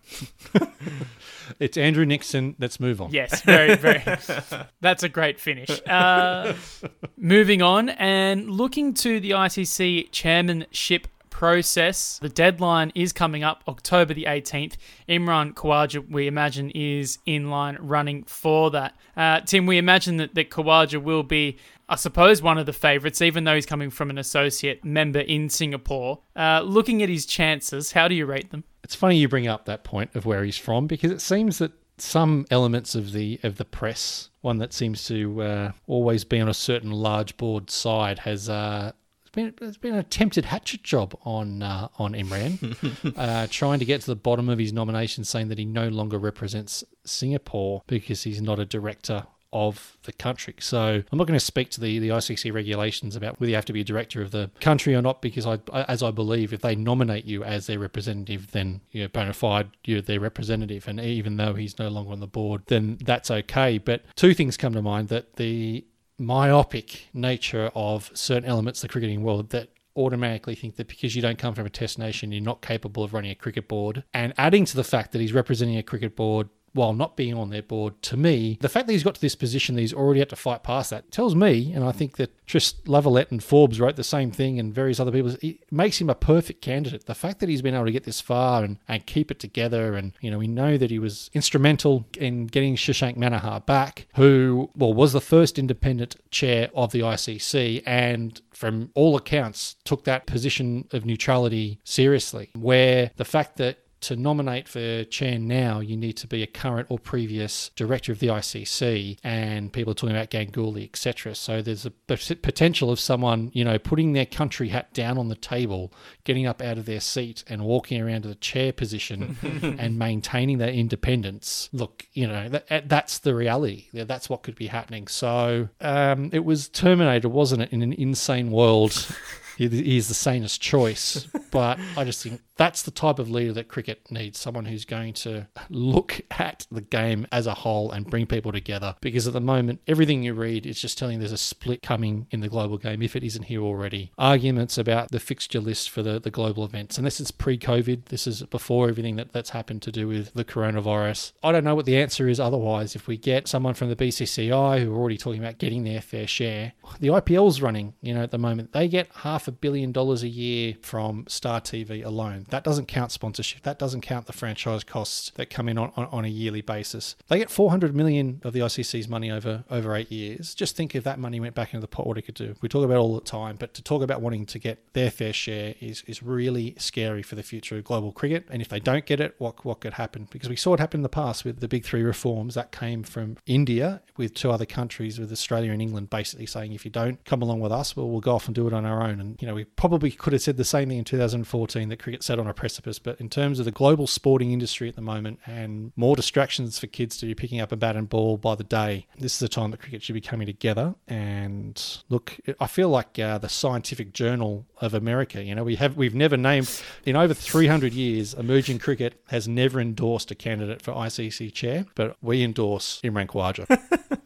it's 1.60 1.76
Andrew 1.76 2.06
Nixon. 2.06 2.56
Let's 2.58 2.80
move 2.80 3.00
on. 3.00 3.12
Yes, 3.12 3.42
very, 3.42 3.76
very. 3.76 4.02
That's 4.80 5.02
a 5.02 5.08
great 5.08 5.38
finish. 5.38 5.70
Uh, 5.86 6.54
moving 7.16 7.60
on 7.60 7.90
and 7.90 8.50
looking 8.50 8.94
to 8.94 9.20
the 9.20 9.32
ICC 9.32 10.10
chairmanship 10.12 11.08
process. 11.40 12.18
The 12.18 12.28
deadline 12.28 12.92
is 12.94 13.14
coming 13.14 13.42
up 13.42 13.64
October 13.66 14.12
the 14.12 14.24
18th. 14.24 14.74
Imran 15.08 15.54
Khwaja, 15.54 16.06
we 16.06 16.26
imagine, 16.26 16.68
is 16.74 17.18
in 17.24 17.48
line 17.48 17.78
running 17.80 18.24
for 18.24 18.70
that. 18.72 18.94
Uh, 19.16 19.40
Tim, 19.40 19.64
we 19.64 19.78
imagine 19.78 20.18
that, 20.18 20.34
that 20.34 20.50
Khwaja 20.50 21.02
will 21.02 21.22
be, 21.22 21.56
I 21.88 21.96
suppose, 21.96 22.42
one 22.42 22.58
of 22.58 22.66
the 22.66 22.74
favourites, 22.74 23.22
even 23.22 23.44
though 23.44 23.54
he's 23.54 23.64
coming 23.64 23.88
from 23.88 24.10
an 24.10 24.18
associate 24.18 24.84
member 24.84 25.20
in 25.20 25.48
Singapore. 25.48 26.20
Uh, 26.36 26.60
looking 26.60 27.02
at 27.02 27.08
his 27.08 27.24
chances, 27.24 27.92
how 27.92 28.06
do 28.06 28.14
you 28.14 28.26
rate 28.26 28.50
them? 28.50 28.64
It's 28.84 28.94
funny 28.94 29.16
you 29.16 29.26
bring 29.26 29.48
up 29.48 29.64
that 29.64 29.82
point 29.82 30.14
of 30.14 30.26
where 30.26 30.44
he's 30.44 30.58
from 30.58 30.86
because 30.86 31.10
it 31.10 31.22
seems 31.22 31.56
that 31.56 31.72
some 31.96 32.44
elements 32.50 32.94
of 32.94 33.12
the 33.12 33.40
of 33.42 33.56
the 33.56 33.64
press, 33.64 34.28
one 34.42 34.58
that 34.58 34.74
seems 34.74 35.06
to 35.06 35.42
uh, 35.42 35.72
always 35.86 36.24
be 36.24 36.38
on 36.38 36.50
a 36.50 36.54
certain 36.54 36.90
large 36.90 37.38
board 37.38 37.70
side, 37.70 38.18
has 38.20 38.50
uh, 38.50 38.92
been 39.32 39.54
it's 39.60 39.76
been 39.76 39.94
an 39.94 40.00
attempted 40.00 40.46
hatchet 40.46 40.82
job 40.82 41.16
on 41.24 41.62
uh, 41.62 41.88
on 41.98 42.12
Imran, 42.12 43.14
uh, 43.16 43.46
trying 43.50 43.78
to 43.78 43.84
get 43.84 44.00
to 44.02 44.06
the 44.06 44.16
bottom 44.16 44.48
of 44.48 44.58
his 44.58 44.72
nomination, 44.72 45.24
saying 45.24 45.48
that 45.48 45.58
he 45.58 45.64
no 45.64 45.88
longer 45.88 46.18
represents 46.18 46.84
Singapore 47.04 47.82
because 47.86 48.22
he's 48.22 48.40
not 48.40 48.58
a 48.58 48.64
director 48.64 49.26
of 49.52 49.96
the 50.04 50.12
country. 50.12 50.54
So 50.60 51.02
I'm 51.10 51.18
not 51.18 51.26
going 51.26 51.38
to 51.38 51.44
speak 51.44 51.70
to 51.70 51.80
the, 51.80 51.98
the 51.98 52.10
ICC 52.10 52.52
regulations 52.52 53.16
about 53.16 53.40
whether 53.40 53.50
you 53.50 53.56
have 53.56 53.64
to 53.66 53.72
be 53.72 53.80
a 53.80 53.84
director 53.84 54.22
of 54.22 54.30
the 54.30 54.50
country 54.60 54.94
or 54.94 55.02
not, 55.02 55.20
because 55.20 55.46
I, 55.46 55.58
as 55.72 56.02
I 56.02 56.10
believe, 56.10 56.52
if 56.52 56.60
they 56.60 56.76
nominate 56.76 57.24
you 57.24 57.42
as 57.42 57.66
their 57.66 57.78
representative, 57.78 58.52
then 58.52 58.80
you're 58.92 59.08
bona 59.08 59.32
fide, 59.32 59.70
you're 59.84 60.02
their 60.02 60.20
representative. 60.20 60.86
And 60.86 61.00
even 61.00 61.36
though 61.36 61.54
he's 61.54 61.78
no 61.78 61.88
longer 61.88 62.12
on 62.12 62.20
the 62.20 62.26
board, 62.26 62.62
then 62.66 62.98
that's 63.04 63.30
okay. 63.30 63.78
But 63.78 64.02
two 64.14 64.34
things 64.34 64.56
come 64.56 64.72
to 64.74 64.82
mind 64.82 65.08
that 65.08 65.36
the 65.36 65.84
myopic 66.20 67.08
nature 67.14 67.70
of 67.74 68.10
certain 68.14 68.48
elements 68.48 68.80
of 68.80 68.88
the 68.88 68.92
cricketing 68.92 69.22
world 69.22 69.50
that 69.50 69.70
automatically 69.96 70.54
think 70.54 70.76
that 70.76 70.86
because 70.86 71.16
you 71.16 71.22
don't 71.22 71.38
come 71.38 71.54
from 71.54 71.66
a 71.66 71.70
test 71.70 71.98
nation, 71.98 72.30
you're 72.30 72.42
not 72.42 72.62
capable 72.62 73.02
of 73.02 73.12
running 73.12 73.30
a 73.30 73.34
cricket 73.34 73.66
board. 73.66 74.04
And 74.14 74.32
adding 74.38 74.64
to 74.66 74.76
the 74.76 74.84
fact 74.84 75.12
that 75.12 75.20
he's 75.20 75.32
representing 75.32 75.76
a 75.78 75.82
cricket 75.82 76.14
board 76.14 76.48
while 76.72 76.92
not 76.92 77.16
being 77.16 77.34
on 77.34 77.50
their 77.50 77.62
board, 77.62 78.00
to 78.02 78.16
me, 78.16 78.58
the 78.60 78.68
fact 78.68 78.86
that 78.86 78.92
he's 78.92 79.02
got 79.02 79.14
to 79.14 79.20
this 79.20 79.34
position 79.34 79.74
that 79.74 79.80
he's 79.80 79.94
already 79.94 80.20
had 80.20 80.28
to 80.30 80.36
fight 80.36 80.62
past 80.62 80.90
that 80.90 81.10
tells 81.10 81.34
me, 81.34 81.72
and 81.72 81.84
I 81.84 81.92
think 81.92 82.16
that 82.16 82.46
Trist 82.46 82.84
Lavalette 82.84 83.30
and 83.30 83.42
Forbes 83.42 83.80
wrote 83.80 83.96
the 83.96 84.04
same 84.04 84.30
thing, 84.30 84.58
and 84.58 84.74
various 84.74 85.00
other 85.00 85.12
people, 85.12 85.36
it 85.42 85.58
makes 85.72 86.00
him 86.00 86.10
a 86.10 86.14
perfect 86.14 86.62
candidate. 86.62 87.06
The 87.06 87.14
fact 87.14 87.40
that 87.40 87.48
he's 87.48 87.62
been 87.62 87.74
able 87.74 87.86
to 87.86 87.92
get 87.92 88.04
this 88.04 88.20
far 88.20 88.64
and, 88.64 88.78
and 88.88 89.06
keep 89.06 89.30
it 89.30 89.38
together, 89.38 89.94
and 89.94 90.12
you 90.20 90.30
know, 90.30 90.38
we 90.38 90.46
know 90.46 90.76
that 90.76 90.90
he 90.90 90.98
was 90.98 91.30
instrumental 91.34 92.06
in 92.16 92.46
getting 92.46 92.76
Shashank 92.76 93.16
Manohar 93.16 93.64
back, 93.66 94.06
who 94.14 94.70
well 94.76 94.94
was 94.94 95.12
the 95.12 95.20
first 95.20 95.58
independent 95.58 96.16
chair 96.30 96.70
of 96.74 96.92
the 96.92 97.00
ICC, 97.00 97.82
and 97.86 98.40
from 98.52 98.90
all 98.94 99.16
accounts 99.16 99.76
took 99.84 100.04
that 100.04 100.26
position 100.26 100.86
of 100.92 101.04
neutrality 101.04 101.80
seriously. 101.84 102.50
Where 102.54 103.10
the 103.16 103.24
fact 103.24 103.56
that 103.56 103.78
to 104.00 104.16
nominate 104.16 104.68
for 104.68 105.04
chair 105.04 105.38
now, 105.38 105.80
you 105.80 105.96
need 105.96 106.16
to 106.18 106.26
be 106.26 106.42
a 106.42 106.46
current 106.46 106.86
or 106.90 106.98
previous 106.98 107.70
director 107.76 108.12
of 108.12 108.18
the 108.18 108.28
ICC, 108.28 109.18
and 109.22 109.72
people 109.72 109.92
are 109.92 109.94
talking 109.94 110.16
about 110.16 110.30
Ganguly, 110.30 110.84
etc. 110.84 111.34
So 111.34 111.62
there's 111.62 111.86
a 111.86 111.90
potential 111.90 112.90
of 112.90 112.98
someone, 112.98 113.50
you 113.54 113.64
know, 113.64 113.78
putting 113.78 114.12
their 114.12 114.26
country 114.26 114.68
hat 114.68 114.92
down 114.94 115.18
on 115.18 115.28
the 115.28 115.34
table, 115.34 115.92
getting 116.24 116.46
up 116.46 116.62
out 116.62 116.78
of 116.78 116.86
their 116.86 117.00
seat, 117.00 117.44
and 117.48 117.64
walking 117.64 118.00
around 118.00 118.22
to 118.22 118.28
the 118.28 118.34
chair 118.36 118.72
position 118.72 119.36
and 119.78 119.98
maintaining 119.98 120.58
their 120.58 120.70
independence. 120.70 121.68
Look, 121.72 122.06
you 122.12 122.26
know, 122.26 122.48
that, 122.48 122.88
that's 122.88 123.18
the 123.18 123.34
reality. 123.34 123.88
That's 123.92 124.30
what 124.30 124.42
could 124.42 124.56
be 124.56 124.68
happening. 124.68 125.08
So 125.08 125.68
um, 125.80 126.30
it 126.32 126.44
was 126.44 126.68
Terminator, 126.68 127.28
wasn't 127.28 127.62
it, 127.62 127.72
in 127.72 127.82
an 127.82 127.92
insane 127.92 128.50
world. 128.50 129.06
he 129.68 129.96
is 129.96 130.08
the 130.08 130.14
sanest 130.14 130.60
choice. 130.60 131.26
But 131.50 131.78
I 131.96 132.04
just 132.04 132.22
think 132.22 132.40
that's 132.60 132.82
the 132.82 132.90
type 132.90 133.18
of 133.18 133.30
leader 133.30 133.54
that 133.54 133.68
cricket 133.68 134.02
needs 134.10 134.38
someone 134.38 134.66
who's 134.66 134.84
going 134.84 135.14
to 135.14 135.48
look 135.70 136.20
at 136.32 136.66
the 136.70 136.82
game 136.82 137.26
as 137.32 137.46
a 137.46 137.54
whole 137.54 137.90
and 137.90 138.10
bring 138.10 138.26
people 138.26 138.52
together. 138.52 138.94
Because 139.00 139.26
at 139.26 139.32
the 139.32 139.40
moment, 139.40 139.80
everything 139.86 140.22
you 140.22 140.34
read 140.34 140.66
is 140.66 140.78
just 140.78 140.98
telling 140.98 141.20
there's 141.20 141.32
a 141.32 141.38
split 141.38 141.80
coming 141.80 142.26
in 142.30 142.40
the 142.40 142.50
global 142.50 142.76
game, 142.76 143.00
if 143.00 143.16
it 143.16 143.24
isn't 143.24 143.44
here 143.44 143.62
already. 143.62 144.12
Arguments 144.18 144.76
about 144.76 145.10
the 145.10 145.18
fixture 145.18 145.58
list 145.58 145.88
for 145.88 146.02
the, 146.02 146.20
the 146.20 146.30
global 146.30 146.62
events. 146.62 146.98
And 146.98 147.06
this 147.06 147.18
is 147.18 147.30
pre 147.30 147.56
COVID, 147.56 148.10
this 148.10 148.26
is 148.26 148.42
before 148.42 148.90
everything 148.90 149.16
that, 149.16 149.32
that's 149.32 149.50
happened 149.50 149.80
to 149.80 149.90
do 149.90 150.06
with 150.06 150.34
the 150.34 150.44
coronavirus. 150.44 151.32
I 151.42 151.52
don't 151.52 151.64
know 151.64 151.74
what 151.74 151.86
the 151.86 151.96
answer 151.96 152.28
is 152.28 152.38
otherwise. 152.38 152.94
If 152.94 153.06
we 153.06 153.16
get 153.16 153.48
someone 153.48 153.72
from 153.72 153.88
the 153.88 153.96
BCCI 153.96 154.84
who 154.84 154.92
are 154.92 154.98
already 154.98 155.16
talking 155.16 155.40
about 155.40 155.56
getting 155.56 155.84
their 155.84 156.02
fair 156.02 156.26
share, 156.26 156.74
the 156.98 157.08
IPL's 157.08 157.62
running, 157.62 157.94
you 158.02 158.12
know, 158.12 158.22
at 158.22 158.32
the 158.32 158.38
moment, 158.38 158.74
they 158.74 158.86
get 158.86 159.08
half 159.14 159.48
a 159.48 159.52
billion 159.52 159.92
dollars 159.92 160.22
a 160.22 160.28
year 160.28 160.74
from 160.82 161.24
Star 161.26 161.62
TV 161.62 162.04
alone. 162.04 162.44
That 162.50 162.64
doesn't 162.64 162.86
count 162.86 163.12
sponsorship. 163.12 163.62
That 163.62 163.78
doesn't 163.78 164.02
count 164.02 164.26
the 164.26 164.32
franchise 164.32 164.84
costs 164.84 165.32
that 165.36 165.50
come 165.50 165.68
in 165.68 165.78
on, 165.78 165.92
on, 165.96 166.06
on, 166.06 166.24
a 166.24 166.28
yearly 166.28 166.60
basis. 166.60 167.16
They 167.28 167.38
get 167.38 167.50
400 167.50 167.94
million 167.94 168.40
of 168.44 168.52
the 168.52 168.60
ICC's 168.60 169.08
money 169.08 169.30
over 169.30 169.64
over 169.70 169.94
eight 169.94 170.10
years. 170.12 170.54
Just 170.54 170.76
think 170.76 170.94
if 170.94 171.04
that 171.04 171.18
money 171.18 171.40
went 171.40 171.54
back 171.54 171.72
into 171.72 171.80
the 171.80 171.88
pot, 171.88 172.06
what 172.06 172.18
it 172.18 172.22
could 172.22 172.34
do. 172.34 172.54
We 172.60 172.68
talk 172.68 172.84
about 172.84 172.98
all 172.98 173.14
the 173.14 173.20
time, 173.20 173.56
but 173.58 173.74
to 173.74 173.82
talk 173.82 174.02
about 174.02 174.20
wanting 174.20 174.46
to 174.46 174.58
get 174.58 174.92
their 174.92 175.10
fair 175.10 175.32
share 175.32 175.74
is 175.80 176.02
is 176.06 176.22
really 176.22 176.74
scary 176.78 177.22
for 177.22 177.34
the 177.34 177.42
future 177.42 177.78
of 177.78 177.84
global 177.84 178.12
cricket. 178.12 178.46
And 178.50 178.60
if 178.60 178.68
they 178.68 178.80
don't 178.80 179.06
get 179.06 179.20
it, 179.20 179.34
what 179.38 179.64
what 179.64 179.80
could 179.80 179.94
happen? 179.94 180.28
Because 180.30 180.48
we 180.48 180.56
saw 180.56 180.74
it 180.74 180.80
happen 180.80 180.98
in 180.98 181.02
the 181.02 181.08
past 181.08 181.44
with 181.44 181.60
the 181.60 181.68
big 181.68 181.84
three 181.84 182.02
reforms 182.02 182.54
that 182.54 182.72
came 182.72 183.02
from 183.02 183.36
India 183.46 184.02
with 184.16 184.34
two 184.34 184.50
other 184.50 184.66
countries, 184.66 185.18
with 185.18 185.32
Australia 185.32 185.72
and 185.72 185.80
England, 185.80 186.10
basically 186.10 186.46
saying 186.46 186.72
if 186.72 186.84
you 186.84 186.90
don't 186.90 187.24
come 187.24 187.42
along 187.42 187.60
with 187.60 187.72
us, 187.72 187.96
well, 187.96 188.08
we'll 188.08 188.20
go 188.20 188.34
off 188.34 188.46
and 188.46 188.54
do 188.54 188.66
it 188.66 188.72
on 188.72 188.84
our 188.84 189.02
own. 189.02 189.20
And 189.20 189.40
you 189.40 189.46
know, 189.46 189.54
we 189.54 189.64
probably 189.64 190.10
could 190.10 190.32
have 190.32 190.42
said 190.42 190.56
the 190.56 190.64
same 190.64 190.88
thing 190.88 190.98
in 190.98 191.04
2014 191.04 191.88
that 191.88 191.98
cricket 191.98 192.22
sat 192.22 192.39
on 192.40 192.46
a 192.46 192.54
precipice. 192.54 192.98
But 192.98 193.20
in 193.20 193.28
terms 193.28 193.58
of 193.58 193.64
the 193.64 193.70
global 193.70 194.06
sporting 194.06 194.52
industry 194.52 194.88
at 194.88 194.96
the 194.96 195.02
moment 195.02 195.40
and 195.46 195.92
more 195.96 196.16
distractions 196.16 196.78
for 196.78 196.86
kids 196.86 197.16
to 197.18 197.26
be 197.26 197.34
picking 197.34 197.60
up 197.60 197.72
a 197.72 197.76
bat 197.76 197.96
and 197.96 198.08
ball 198.08 198.36
by 198.36 198.54
the 198.54 198.64
day, 198.64 199.06
this 199.18 199.34
is 199.34 199.38
the 199.38 199.48
time 199.48 199.70
that 199.70 199.80
cricket 199.80 200.02
should 200.02 200.14
be 200.14 200.20
coming 200.20 200.46
together. 200.46 200.94
And 201.06 201.80
look, 202.08 202.38
I 202.58 202.66
feel 202.66 202.88
like 202.88 203.18
uh, 203.18 203.38
the 203.38 203.48
Scientific 203.48 204.12
Journal 204.12 204.66
of 204.80 204.94
America. 204.94 205.42
You 205.42 205.54
know, 205.54 205.64
we 205.64 205.76
have 205.76 205.96
we've 205.96 206.14
never 206.14 206.36
named 206.36 206.82
in 207.04 207.16
over 207.16 207.34
300 207.34 207.92
years, 207.92 208.34
emerging 208.34 208.78
cricket 208.78 209.20
has 209.28 209.46
never 209.46 209.80
endorsed 209.80 210.30
a 210.30 210.34
candidate 210.34 210.82
for 210.82 210.92
ICC 210.92 211.52
chair, 211.52 211.86
but 211.94 212.16
we 212.22 212.42
endorse 212.42 213.00
Imran 213.02 213.26
Khwaja. 213.26 214.18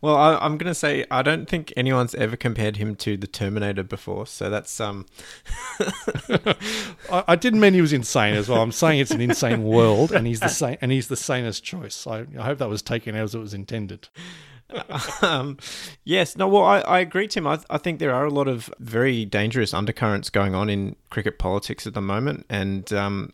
Well, 0.00 0.16
I, 0.16 0.44
am 0.44 0.58
going 0.58 0.68
to 0.68 0.74
say 0.74 1.06
I 1.12 1.22
don't 1.22 1.48
think 1.48 1.72
anyone's 1.76 2.14
ever 2.16 2.36
compared 2.36 2.76
him 2.76 2.96
to 2.96 3.16
the 3.16 3.28
Terminator 3.28 3.84
before, 3.84 4.26
so 4.26 4.50
that's 4.50 4.80
um. 4.80 5.06
I, 5.78 7.22
I, 7.28 7.36
didn't 7.36 7.60
mean 7.60 7.72
he 7.72 7.80
was 7.80 7.92
insane 7.92 8.34
as 8.34 8.48
well. 8.48 8.62
I'm 8.62 8.72
saying 8.72 8.98
it's 8.98 9.12
an 9.12 9.20
insane 9.20 9.62
world, 9.62 10.10
and 10.10 10.26
he's 10.26 10.40
the 10.40 10.48
same, 10.48 10.76
and 10.80 10.90
he's 10.90 11.06
the 11.06 11.16
sanest 11.16 11.62
choice. 11.62 12.04
I, 12.04 12.26
I 12.36 12.42
hope 12.42 12.58
that 12.58 12.68
was 12.68 12.82
taken 12.82 13.14
as 13.14 13.36
it 13.36 13.38
was 13.38 13.54
intended. 13.54 14.08
um, 15.22 15.58
yes, 16.02 16.36
no, 16.36 16.48
well, 16.48 16.64
I, 16.64 16.80
I 16.80 16.98
agree, 16.98 17.28
Tim. 17.28 17.46
I, 17.46 17.60
I 17.70 17.78
think 17.78 18.00
there 18.00 18.12
are 18.12 18.24
a 18.24 18.30
lot 18.30 18.48
of 18.48 18.72
very 18.80 19.24
dangerous 19.24 19.72
undercurrents 19.72 20.30
going 20.30 20.54
on 20.54 20.68
in 20.68 20.96
cricket 21.10 21.38
politics 21.38 21.86
at 21.86 21.94
the 21.94 22.02
moment, 22.02 22.46
and 22.48 22.92
um, 22.92 23.32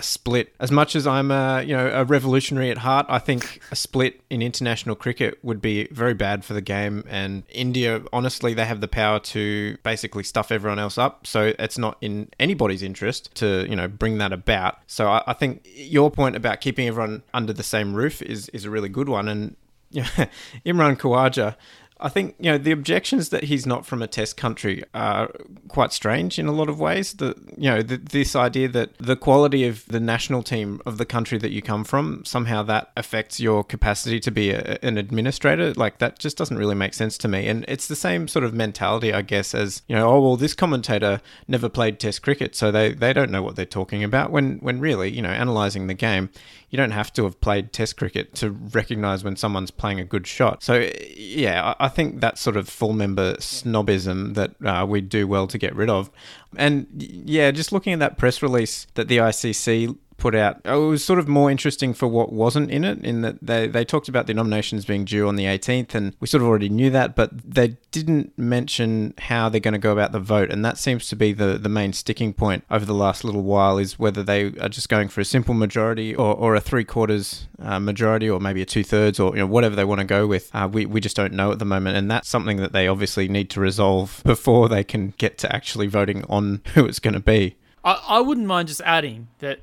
a 0.00 0.02
split. 0.02 0.54
As 0.58 0.70
much 0.72 0.96
as 0.96 1.06
I'm 1.06 1.30
a 1.30 1.62
you 1.62 1.76
know 1.76 1.88
a 1.92 2.04
revolutionary 2.04 2.70
at 2.70 2.78
heart, 2.78 3.06
I 3.08 3.18
think 3.18 3.60
a 3.70 3.76
split 3.76 4.22
in 4.30 4.40
international 4.40 4.96
cricket 4.96 5.38
would 5.42 5.60
be 5.60 5.88
very 5.92 6.14
bad 6.14 6.42
for 6.42 6.54
the 6.54 6.62
game. 6.62 7.04
And 7.06 7.42
India, 7.50 8.02
honestly, 8.12 8.54
they 8.54 8.64
have 8.64 8.80
the 8.80 8.88
power 8.88 9.20
to 9.34 9.76
basically 9.82 10.24
stuff 10.24 10.50
everyone 10.50 10.78
else 10.78 10.96
up. 10.96 11.26
So 11.26 11.52
it's 11.58 11.76
not 11.76 11.98
in 12.00 12.30
anybody's 12.40 12.82
interest 12.82 13.34
to 13.36 13.66
you 13.68 13.76
know 13.76 13.88
bring 13.88 14.16
that 14.18 14.32
about. 14.32 14.78
So 14.86 15.08
I, 15.08 15.22
I 15.26 15.34
think 15.34 15.68
your 15.74 16.10
point 16.10 16.34
about 16.34 16.62
keeping 16.62 16.88
everyone 16.88 17.22
under 17.34 17.52
the 17.52 17.62
same 17.62 17.94
roof 17.94 18.22
is 18.22 18.48
is 18.48 18.64
a 18.64 18.70
really 18.70 18.88
good 18.88 19.10
one. 19.10 19.28
And 19.28 19.56
Imran 19.92 20.96
Khwaja 20.96 21.56
I 22.02 22.08
think 22.08 22.34
you 22.38 22.50
know 22.50 22.58
the 22.58 22.72
objections 22.72 23.28
that 23.28 23.44
he's 23.44 23.66
not 23.66 23.84
from 23.84 24.02
a 24.02 24.06
test 24.06 24.36
country 24.36 24.82
are 24.94 25.30
quite 25.68 25.92
strange 25.92 26.38
in 26.38 26.46
a 26.46 26.52
lot 26.52 26.68
of 26.68 26.80
ways. 26.80 27.14
The 27.14 27.34
you 27.56 27.70
know 27.70 27.82
the, 27.82 27.98
this 27.98 28.34
idea 28.34 28.68
that 28.68 28.96
the 28.98 29.16
quality 29.16 29.66
of 29.66 29.86
the 29.86 30.00
national 30.00 30.42
team 30.42 30.80
of 30.86 30.98
the 30.98 31.04
country 31.04 31.38
that 31.38 31.50
you 31.50 31.62
come 31.62 31.84
from 31.84 32.24
somehow 32.24 32.62
that 32.64 32.90
affects 32.96 33.38
your 33.38 33.62
capacity 33.62 34.18
to 34.20 34.30
be 34.30 34.50
a, 34.50 34.78
an 34.82 34.96
administrator, 34.96 35.74
like 35.74 35.98
that 35.98 36.18
just 36.18 36.36
doesn't 36.36 36.56
really 36.56 36.74
make 36.74 36.94
sense 36.94 37.18
to 37.18 37.28
me. 37.28 37.46
And 37.46 37.64
it's 37.68 37.86
the 37.86 37.96
same 37.96 38.28
sort 38.28 38.44
of 38.44 38.54
mentality, 38.54 39.12
I 39.12 39.22
guess, 39.22 39.54
as 39.54 39.82
you 39.86 39.94
know, 39.94 40.08
oh 40.08 40.20
well, 40.20 40.36
this 40.36 40.54
commentator 40.54 41.20
never 41.48 41.68
played 41.68 42.00
Test 42.00 42.22
cricket, 42.22 42.56
so 42.56 42.70
they 42.70 42.92
they 42.92 43.12
don't 43.12 43.30
know 43.30 43.42
what 43.42 43.56
they're 43.56 43.66
talking 43.66 44.02
about. 44.02 44.30
When 44.30 44.58
when 44.58 44.80
really, 44.80 45.10
you 45.10 45.20
know, 45.20 45.28
analyzing 45.28 45.86
the 45.86 45.94
game, 45.94 46.30
you 46.70 46.76
don't 46.76 46.92
have 46.92 47.12
to 47.14 47.24
have 47.24 47.40
played 47.40 47.72
Test 47.72 47.96
cricket 47.96 48.34
to 48.36 48.50
recognise 48.50 49.24
when 49.24 49.36
someone's 49.36 49.70
playing 49.70 49.98
a 50.00 50.04
good 50.04 50.26
shot. 50.26 50.62
So 50.62 50.88
yeah, 51.16 51.74
I, 51.78 51.88
think 51.88 52.20
that 52.20 52.38
sort 52.38 52.56
of 52.56 52.68
full 52.68 52.92
member 52.92 53.34
snobism 53.36 54.34
that 54.34 54.52
uh, 54.64 54.86
we 54.86 55.00
do 55.00 55.26
well 55.26 55.48
to 55.48 55.58
get 55.58 55.74
rid 55.74 55.90
of. 55.90 56.10
And 56.56 56.86
yeah, 56.96 57.50
just 57.50 57.72
looking 57.72 57.92
at 57.92 57.98
that 57.98 58.18
press 58.18 58.40
release 58.40 58.86
that 58.94 59.08
the 59.08 59.18
ICC 59.18 59.96
put 60.20 60.34
out. 60.34 60.60
It 60.64 60.76
was 60.76 61.04
sort 61.04 61.18
of 61.18 61.26
more 61.26 61.50
interesting 61.50 61.94
for 61.94 62.06
what 62.06 62.32
wasn't 62.32 62.70
in 62.70 62.84
it, 62.84 63.04
in 63.04 63.22
that 63.22 63.38
they, 63.42 63.66
they 63.66 63.84
talked 63.84 64.08
about 64.08 64.26
the 64.26 64.34
nominations 64.34 64.84
being 64.84 65.04
due 65.04 65.26
on 65.26 65.36
the 65.36 65.46
18th, 65.46 65.94
and 65.94 66.14
we 66.20 66.28
sort 66.28 66.42
of 66.42 66.48
already 66.48 66.68
knew 66.68 66.90
that, 66.90 67.16
but 67.16 67.30
they 67.42 67.76
didn't 67.90 68.36
mention 68.38 69.14
how 69.18 69.48
they're 69.48 69.60
going 69.60 69.72
to 69.72 69.78
go 69.78 69.92
about 69.92 70.12
the 70.12 70.20
vote. 70.20 70.50
And 70.50 70.64
that 70.64 70.78
seems 70.78 71.08
to 71.08 71.16
be 71.16 71.32
the, 71.32 71.58
the 71.58 71.68
main 71.68 71.92
sticking 71.92 72.32
point 72.32 72.64
over 72.70 72.84
the 72.84 72.94
last 72.94 73.24
little 73.24 73.42
while 73.42 73.78
is 73.78 73.98
whether 73.98 74.22
they 74.22 74.46
are 74.60 74.68
just 74.68 74.88
going 74.88 75.08
for 75.08 75.20
a 75.20 75.24
simple 75.24 75.54
majority 75.54 76.14
or, 76.14 76.34
or 76.34 76.54
a 76.54 76.60
three 76.60 76.84
quarters 76.84 77.48
uh, 77.58 77.80
majority 77.80 78.28
or 78.28 78.38
maybe 78.38 78.62
a 78.62 78.66
two 78.66 78.84
thirds 78.84 79.18
or 79.18 79.32
you 79.32 79.40
know, 79.40 79.46
whatever 79.46 79.74
they 79.74 79.84
want 79.84 80.00
to 80.00 80.06
go 80.06 80.26
with. 80.26 80.50
Uh, 80.54 80.68
we, 80.70 80.86
we 80.86 81.00
just 81.00 81.16
don't 81.16 81.32
know 81.32 81.50
at 81.50 81.58
the 81.58 81.64
moment. 81.64 81.96
And 81.96 82.10
that's 82.10 82.28
something 82.28 82.58
that 82.58 82.72
they 82.72 82.86
obviously 82.86 83.26
need 83.26 83.50
to 83.50 83.60
resolve 83.60 84.22
before 84.24 84.68
they 84.68 84.84
can 84.84 85.14
get 85.18 85.38
to 85.38 85.54
actually 85.54 85.86
voting 85.86 86.24
on 86.28 86.62
who 86.74 86.84
it's 86.84 86.98
going 86.98 87.14
to 87.14 87.20
be. 87.20 87.56
I, 87.82 88.02
I 88.08 88.20
wouldn't 88.20 88.46
mind 88.46 88.68
just 88.68 88.82
adding 88.82 89.28
that 89.38 89.60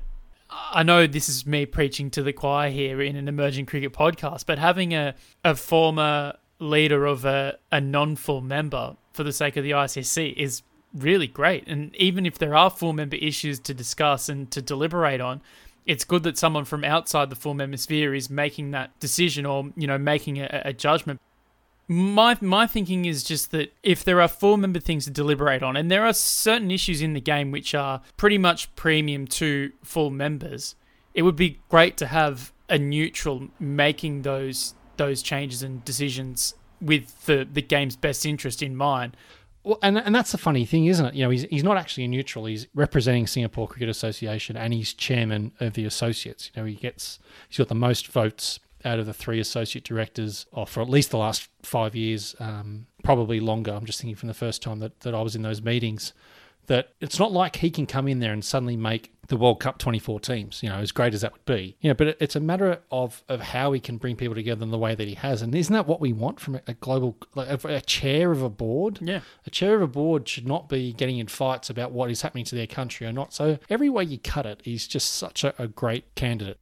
I 0.50 0.82
know 0.82 1.06
this 1.06 1.28
is 1.28 1.46
me 1.46 1.66
preaching 1.66 2.10
to 2.12 2.22
the 2.22 2.32
choir 2.32 2.70
here 2.70 3.02
in 3.02 3.16
an 3.16 3.28
emerging 3.28 3.66
cricket 3.66 3.92
podcast, 3.92 4.46
but 4.46 4.58
having 4.58 4.94
a, 4.94 5.14
a 5.44 5.54
former 5.54 6.34
leader 6.58 7.06
of 7.06 7.24
a, 7.24 7.58
a 7.70 7.80
non 7.80 8.16
full 8.16 8.40
member 8.40 8.96
for 9.12 9.24
the 9.24 9.32
sake 9.32 9.56
of 9.56 9.64
the 9.64 9.72
ICC 9.72 10.34
is 10.36 10.62
really 10.94 11.26
great. 11.26 11.66
And 11.66 11.94
even 11.96 12.24
if 12.24 12.38
there 12.38 12.56
are 12.56 12.70
full 12.70 12.92
member 12.92 13.16
issues 13.16 13.58
to 13.60 13.74
discuss 13.74 14.28
and 14.28 14.50
to 14.50 14.62
deliberate 14.62 15.20
on, 15.20 15.42
it's 15.86 16.04
good 16.04 16.22
that 16.22 16.38
someone 16.38 16.64
from 16.64 16.84
outside 16.84 17.30
the 17.30 17.36
full 17.36 17.54
member 17.54 17.76
sphere 17.76 18.14
is 18.14 18.28
making 18.28 18.72
that 18.72 18.98
decision 19.00 19.46
or, 19.46 19.70
you 19.76 19.86
know, 19.86 19.98
making 19.98 20.38
a, 20.38 20.62
a 20.66 20.72
judgment 20.72 21.20
my 21.88 22.36
my 22.42 22.66
thinking 22.66 23.06
is 23.06 23.24
just 23.24 23.50
that 23.50 23.72
if 23.82 24.04
there 24.04 24.20
are 24.20 24.28
four 24.28 24.58
member 24.58 24.78
things 24.78 25.06
to 25.06 25.10
deliberate 25.10 25.62
on, 25.62 25.76
and 25.76 25.90
there 25.90 26.04
are 26.04 26.12
certain 26.12 26.70
issues 26.70 27.00
in 27.00 27.14
the 27.14 27.20
game 27.20 27.50
which 27.50 27.74
are 27.74 28.02
pretty 28.18 28.38
much 28.38 28.74
premium 28.76 29.26
to 29.26 29.72
full 29.82 30.10
members, 30.10 30.76
it 31.14 31.22
would 31.22 31.36
be 31.36 31.60
great 31.70 31.96
to 31.96 32.06
have 32.06 32.52
a 32.68 32.78
neutral 32.78 33.48
making 33.58 34.22
those 34.22 34.74
those 34.98 35.22
changes 35.22 35.62
and 35.62 35.82
decisions 35.84 36.54
with 36.80 37.24
the 37.24 37.48
the 37.50 37.62
game's 37.62 37.96
best 37.96 38.26
interest 38.26 38.62
in 38.62 38.76
mind. 38.76 39.16
Well, 39.64 39.78
and 39.82 39.98
and 39.98 40.14
that's 40.14 40.32
the 40.32 40.38
funny 40.38 40.66
thing, 40.66 40.86
isn't 40.86 41.06
it? 41.06 41.14
You 41.14 41.24
know, 41.24 41.30
he's 41.30 41.42
he's 41.44 41.64
not 41.64 41.78
actually 41.78 42.04
a 42.04 42.08
neutral. 42.08 42.44
He's 42.44 42.66
representing 42.74 43.26
Singapore 43.26 43.66
Cricket 43.66 43.88
Association, 43.88 44.56
and 44.56 44.74
he's 44.74 44.92
chairman 44.92 45.52
of 45.58 45.72
the 45.72 45.86
associates. 45.86 46.50
You 46.54 46.62
know, 46.62 46.66
he 46.66 46.74
gets 46.74 47.18
he's 47.48 47.58
got 47.58 47.68
the 47.68 47.74
most 47.74 48.08
votes 48.08 48.60
out 48.88 48.98
of 48.98 49.06
the 49.06 49.12
three 49.12 49.38
associate 49.38 49.84
directors, 49.84 50.46
or 50.52 50.66
for 50.66 50.80
at 50.80 50.88
least 50.88 51.10
the 51.10 51.18
last 51.18 51.48
five 51.62 51.94
years, 51.94 52.34
um, 52.40 52.86
probably 53.04 53.38
longer. 53.38 53.72
I'm 53.72 53.84
just 53.84 54.00
thinking 54.00 54.16
from 54.16 54.28
the 54.28 54.34
first 54.34 54.62
time 54.62 54.80
that, 54.80 55.00
that 55.00 55.14
I 55.14 55.22
was 55.22 55.36
in 55.36 55.42
those 55.42 55.62
meetings, 55.62 56.12
that 56.66 56.90
it's 57.00 57.18
not 57.18 57.32
like 57.32 57.56
he 57.56 57.70
can 57.70 57.86
come 57.86 58.08
in 58.08 58.20
there 58.20 58.32
and 58.32 58.44
suddenly 58.44 58.76
make 58.76 59.12
the 59.28 59.36
World 59.36 59.60
Cup 59.60 59.78
24 59.78 60.20
teams, 60.20 60.62
you 60.62 60.68
know, 60.70 60.76
as 60.76 60.90
great 60.90 61.12
as 61.12 61.20
that 61.20 61.32
would 61.32 61.44
be. 61.44 61.76
You 61.80 61.90
know, 61.90 61.94
but 61.94 62.16
it's 62.18 62.36
a 62.36 62.40
matter 62.40 62.80
of, 62.90 63.22
of 63.28 63.40
how 63.40 63.72
he 63.72 63.80
can 63.80 63.98
bring 63.98 64.16
people 64.16 64.34
together 64.34 64.62
in 64.62 64.70
the 64.70 64.78
way 64.78 64.94
that 64.94 65.06
he 65.06 65.14
has. 65.14 65.42
And 65.42 65.54
isn't 65.54 65.72
that 65.72 65.86
what 65.86 66.00
we 66.00 66.12
want 66.12 66.40
from 66.40 66.60
a 66.66 66.74
global, 66.74 67.16
like 67.34 67.64
a, 67.64 67.68
a 67.68 67.80
chair 67.82 68.30
of 68.32 68.42
a 68.42 68.48
board? 68.48 69.00
Yeah. 69.02 69.20
A 69.46 69.50
chair 69.50 69.76
of 69.76 69.82
a 69.82 69.86
board 69.86 70.28
should 70.28 70.46
not 70.46 70.68
be 70.68 70.92
getting 70.94 71.18
in 71.18 71.26
fights 71.26 71.68
about 71.68 71.92
what 71.92 72.10
is 72.10 72.22
happening 72.22 72.44
to 72.46 72.54
their 72.54 72.66
country 72.66 73.06
or 73.06 73.12
not. 73.12 73.34
So 73.34 73.58
every 73.68 73.90
way 73.90 74.04
you 74.04 74.18
cut 74.18 74.46
it, 74.46 74.60
he's 74.64 74.86
just 74.86 75.12
such 75.14 75.44
a, 75.44 75.54
a 75.62 75.68
great 75.68 76.14
candidate. 76.14 76.58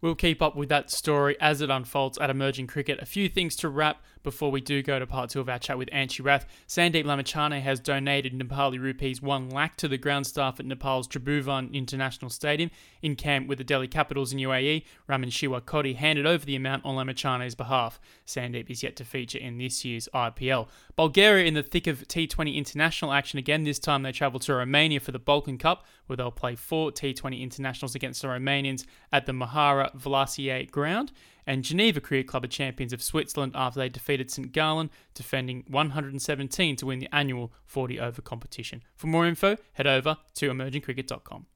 We'll 0.00 0.14
keep 0.14 0.40
up 0.40 0.54
with 0.54 0.68
that 0.68 0.90
story 0.90 1.36
as 1.40 1.60
it 1.60 1.70
unfolds 1.70 2.18
at 2.18 2.30
Emerging 2.30 2.68
Cricket. 2.68 3.00
A 3.00 3.06
few 3.06 3.28
things 3.28 3.56
to 3.56 3.68
wrap 3.68 4.00
before 4.22 4.50
we 4.50 4.60
do 4.60 4.82
go 4.82 4.98
to 4.98 5.06
part 5.06 5.30
two 5.30 5.40
of 5.40 5.48
our 5.48 5.58
chat 5.58 5.78
with 5.78 5.88
Anshy 5.90 6.24
Rath, 6.24 6.46
Sandeep 6.66 7.04
Lamichhane 7.04 7.60
has 7.60 7.80
donated 7.80 8.32
Nepali 8.32 8.80
rupees 8.80 9.22
1 9.22 9.50
lakh 9.50 9.76
to 9.76 9.88
the 9.88 9.98
ground 9.98 10.26
staff 10.26 10.60
at 10.60 10.66
Nepal's 10.66 11.08
Tribhuvan 11.08 11.72
International 11.72 12.30
Stadium 12.30 12.70
in 13.02 13.16
camp 13.16 13.48
with 13.48 13.58
the 13.58 13.64
Delhi 13.64 13.88
Capitals 13.88 14.32
in 14.32 14.38
UAE. 14.38 14.84
Raman 15.06 15.30
Shiwa 15.30 15.60
Kodi 15.60 15.96
handed 15.96 16.26
over 16.26 16.44
the 16.44 16.56
amount 16.56 16.84
on 16.84 16.96
Lamichhane's 16.96 17.54
behalf. 17.54 18.00
Sandeep 18.26 18.70
is 18.70 18.82
yet 18.82 18.96
to 18.96 19.04
feature 19.04 19.38
in 19.38 19.58
this 19.58 19.84
year's 19.84 20.08
IPL. 20.14 20.68
Bulgaria 20.96 21.46
in 21.46 21.54
the 21.54 21.62
thick 21.62 21.86
of 21.86 22.06
T20 22.08 22.54
international 22.54 23.12
action 23.12 23.38
again. 23.38 23.64
This 23.64 23.78
time 23.78 24.02
they 24.02 24.12
travel 24.12 24.40
to 24.40 24.54
Romania 24.54 25.00
for 25.00 25.12
the 25.12 25.18
Balkan 25.18 25.58
Cup, 25.58 25.86
where 26.06 26.16
they'll 26.16 26.30
play 26.30 26.54
four 26.54 26.90
T20 26.90 27.40
internationals 27.40 27.94
against 27.94 28.22
the 28.22 28.28
Romanians 28.28 28.84
at 29.12 29.26
the 29.26 29.32
Moara 29.32 29.94
Vlasiei 29.96 30.70
ground 30.70 31.12
and 31.48 31.64
Geneva 31.64 31.98
Cricket 31.98 32.28
Club 32.28 32.44
are 32.44 32.48
champions 32.48 32.92
of 32.92 33.02
Switzerland 33.02 33.52
after 33.54 33.80
they 33.80 33.88
defeated 33.88 34.30
St 34.30 34.52
Gallen, 34.52 34.90
defending 35.14 35.64
117 35.66 36.76
to 36.76 36.86
win 36.86 36.98
the 36.98 37.08
annual 37.12 37.54
40 37.64 37.98
over 37.98 38.20
competition. 38.20 38.82
For 38.96 39.06
more 39.06 39.26
info, 39.26 39.56
head 39.72 39.86
over 39.86 40.18
to 40.34 40.50
emergingcricket.com. 40.50 41.46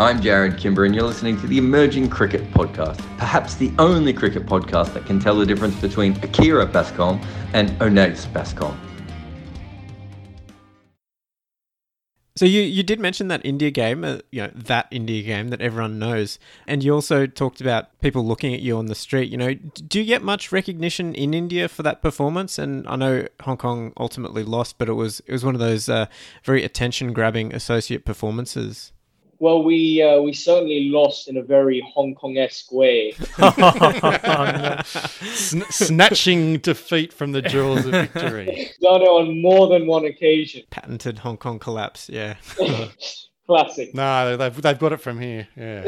I'm 0.00 0.20
Jarrod 0.20 0.58
Kimber, 0.58 0.86
and 0.86 0.94
you're 0.94 1.04
listening 1.04 1.38
to 1.40 1.46
the 1.46 1.58
Emerging 1.58 2.08
Cricket 2.08 2.50
Podcast, 2.52 2.98
perhaps 3.18 3.54
the 3.54 3.70
only 3.78 4.14
cricket 4.14 4.46
podcast 4.46 4.94
that 4.94 5.04
can 5.04 5.20
tell 5.20 5.36
the 5.36 5.46
difference 5.46 5.78
between 5.80 6.16
Akira 6.24 6.66
Bascom 6.66 7.20
and 7.52 7.68
Oneus 7.80 8.32
Bascom. 8.32 8.76
So 12.36 12.46
you, 12.46 12.62
you 12.62 12.82
did 12.82 12.98
mention 12.98 13.28
that 13.28 13.46
India 13.46 13.70
game, 13.70 14.02
uh, 14.02 14.18
you 14.32 14.42
know, 14.42 14.50
that 14.56 14.88
India 14.90 15.22
game 15.22 15.50
that 15.50 15.60
everyone 15.60 16.00
knows. 16.00 16.40
And 16.66 16.82
you 16.82 16.92
also 16.92 17.26
talked 17.26 17.60
about 17.60 17.96
people 18.00 18.26
looking 18.26 18.52
at 18.52 18.60
you 18.60 18.76
on 18.76 18.86
the 18.86 18.96
street. 18.96 19.30
You 19.30 19.36
know, 19.36 19.54
do 19.54 20.00
you 20.00 20.04
get 20.04 20.20
much 20.20 20.50
recognition 20.50 21.14
in 21.14 21.32
India 21.32 21.68
for 21.68 21.84
that 21.84 22.02
performance? 22.02 22.58
And 22.58 22.88
I 22.88 22.96
know 22.96 23.28
Hong 23.42 23.56
Kong 23.56 23.92
ultimately 23.96 24.42
lost, 24.42 24.78
but 24.78 24.88
it 24.88 24.94
was 24.94 25.20
it 25.26 25.30
was 25.30 25.44
one 25.44 25.54
of 25.54 25.60
those 25.60 25.88
uh, 25.88 26.06
very 26.42 26.64
attention 26.64 27.12
grabbing 27.12 27.54
associate 27.54 28.04
performances. 28.04 28.90
Well, 29.38 29.62
we 29.62 30.02
uh, 30.02 30.20
we 30.20 30.32
certainly 30.32 30.88
lost 30.90 31.28
in 31.28 31.36
a 31.36 31.42
very 31.42 31.80
Hong 31.94 32.14
Kong 32.14 32.38
esque 32.38 32.72
way. 32.72 33.12
Sn- 34.84 35.64
snatching 35.70 36.58
defeat 36.58 37.12
from 37.12 37.32
the 37.32 37.42
jaws 37.42 37.84
of 37.86 37.92
victory. 37.92 38.70
Done 38.80 39.02
it 39.02 39.08
on 39.08 39.42
more 39.42 39.68
than 39.68 39.86
one 39.86 40.04
occasion. 40.04 40.62
Patented 40.70 41.18
Hong 41.18 41.36
Kong 41.36 41.58
collapse, 41.58 42.08
yeah. 42.08 42.36
Classic. 43.46 43.94
No, 43.94 44.36
they've, 44.36 44.62
they've 44.62 44.78
got 44.78 44.92
it 44.92 45.00
from 45.00 45.20
here, 45.20 45.46
yeah. 45.56 45.84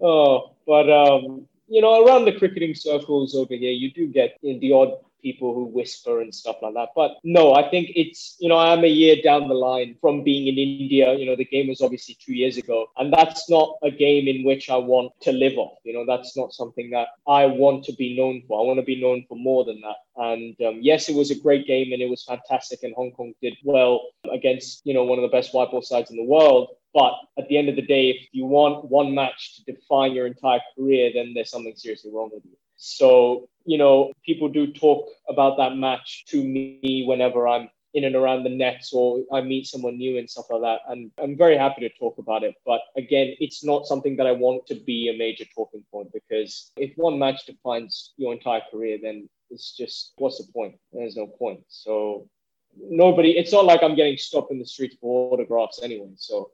oh, 0.00 0.52
but 0.66 0.90
um, 0.90 1.46
you 1.68 1.80
know, 1.80 2.04
around 2.04 2.24
the 2.24 2.32
cricketing 2.32 2.74
circles 2.74 3.34
over 3.34 3.54
here, 3.54 3.70
you 3.70 3.92
do 3.92 4.08
get 4.08 4.36
in 4.42 4.58
the 4.58 4.72
odd 4.72 4.94
people 5.22 5.54
who 5.54 5.64
whisper 5.64 6.20
and 6.20 6.34
stuff 6.34 6.56
like 6.62 6.74
that. 6.74 6.90
But 6.94 7.18
no, 7.24 7.54
I 7.54 7.68
think 7.68 7.90
it's, 7.94 8.36
you 8.38 8.48
know, 8.48 8.58
I'm 8.58 8.84
a 8.84 8.88
year 8.88 9.16
down 9.22 9.48
the 9.48 9.54
line 9.54 9.96
from 10.00 10.22
being 10.22 10.46
in 10.46 10.56
India. 10.58 11.14
You 11.14 11.26
know, 11.26 11.36
the 11.36 11.44
game 11.44 11.68
was 11.68 11.80
obviously 11.80 12.16
two 12.20 12.34
years 12.34 12.56
ago. 12.56 12.86
And 12.96 13.12
that's 13.12 13.48
not 13.48 13.76
a 13.82 13.90
game 13.90 14.28
in 14.28 14.44
which 14.44 14.70
I 14.70 14.76
want 14.76 15.12
to 15.22 15.32
live 15.32 15.58
off. 15.58 15.78
You 15.84 15.94
know, 15.94 16.04
that's 16.06 16.36
not 16.36 16.52
something 16.52 16.90
that 16.90 17.08
I 17.26 17.46
want 17.46 17.84
to 17.84 17.92
be 17.94 18.16
known 18.16 18.42
for. 18.46 18.60
I 18.60 18.66
want 18.66 18.78
to 18.78 18.84
be 18.84 19.00
known 19.00 19.24
for 19.28 19.36
more 19.36 19.64
than 19.64 19.80
that. 19.80 19.96
And 20.16 20.56
um, 20.62 20.78
yes, 20.82 21.08
it 21.08 21.14
was 21.14 21.30
a 21.30 21.38
great 21.38 21.66
game 21.66 21.92
and 21.92 22.02
it 22.02 22.10
was 22.10 22.24
fantastic. 22.24 22.82
And 22.82 22.94
Hong 22.94 23.12
Kong 23.12 23.32
did 23.40 23.56
well 23.64 24.08
against, 24.30 24.82
you 24.84 24.94
know, 24.94 25.04
one 25.04 25.18
of 25.18 25.22
the 25.22 25.36
best 25.36 25.54
white 25.54 25.70
ball 25.70 25.82
sides 25.82 26.10
in 26.10 26.16
the 26.16 26.24
world. 26.24 26.68
But 26.92 27.14
at 27.38 27.48
the 27.48 27.56
end 27.56 27.68
of 27.68 27.76
the 27.76 27.86
day, 27.86 28.10
if 28.10 28.28
you 28.32 28.46
want 28.46 28.90
one 28.90 29.14
match 29.14 29.56
to 29.56 29.72
define 29.72 30.12
your 30.12 30.26
entire 30.26 30.60
career, 30.76 31.10
then 31.14 31.34
there's 31.34 31.50
something 31.50 31.76
seriously 31.76 32.10
wrong 32.12 32.30
with 32.32 32.44
you. 32.44 32.56
So, 32.76 33.48
you 33.70 33.78
know, 33.78 34.12
people 34.26 34.48
do 34.48 34.72
talk 34.72 35.08
about 35.28 35.56
that 35.58 35.76
match 35.76 36.24
to 36.26 36.42
me 36.42 37.04
whenever 37.06 37.46
I'm 37.46 37.68
in 37.94 38.02
and 38.02 38.16
around 38.16 38.42
the 38.42 38.50
nets 38.50 38.92
or 38.92 39.20
I 39.32 39.42
meet 39.42 39.68
someone 39.68 39.96
new 39.96 40.18
and 40.18 40.28
stuff 40.28 40.46
like 40.50 40.62
that. 40.62 40.80
And 40.88 41.12
I'm 41.22 41.36
very 41.36 41.56
happy 41.56 41.82
to 41.82 41.88
talk 41.96 42.18
about 42.18 42.42
it. 42.42 42.56
But 42.66 42.80
again, 42.96 43.36
it's 43.38 43.62
not 43.62 43.86
something 43.86 44.16
that 44.16 44.26
I 44.26 44.32
want 44.32 44.66
to 44.66 44.74
be 44.74 45.08
a 45.08 45.16
major 45.16 45.44
talking 45.54 45.84
point 45.92 46.08
because 46.12 46.72
if 46.76 46.90
one 46.96 47.16
match 47.16 47.46
defines 47.46 48.12
your 48.16 48.32
entire 48.32 48.62
career, 48.72 48.98
then 49.00 49.28
it's 49.50 49.76
just 49.76 50.14
what's 50.16 50.38
the 50.38 50.52
point? 50.52 50.74
There's 50.92 51.14
no 51.14 51.28
point. 51.28 51.60
So 51.68 52.28
nobody, 52.76 53.38
it's 53.38 53.52
not 53.52 53.66
like 53.66 53.84
I'm 53.84 53.94
getting 53.94 54.16
stopped 54.16 54.50
in 54.50 54.58
the 54.58 54.66
streets 54.66 54.96
for 55.00 55.32
autographs 55.32 55.80
anyway. 55.80 56.10
So 56.16 56.50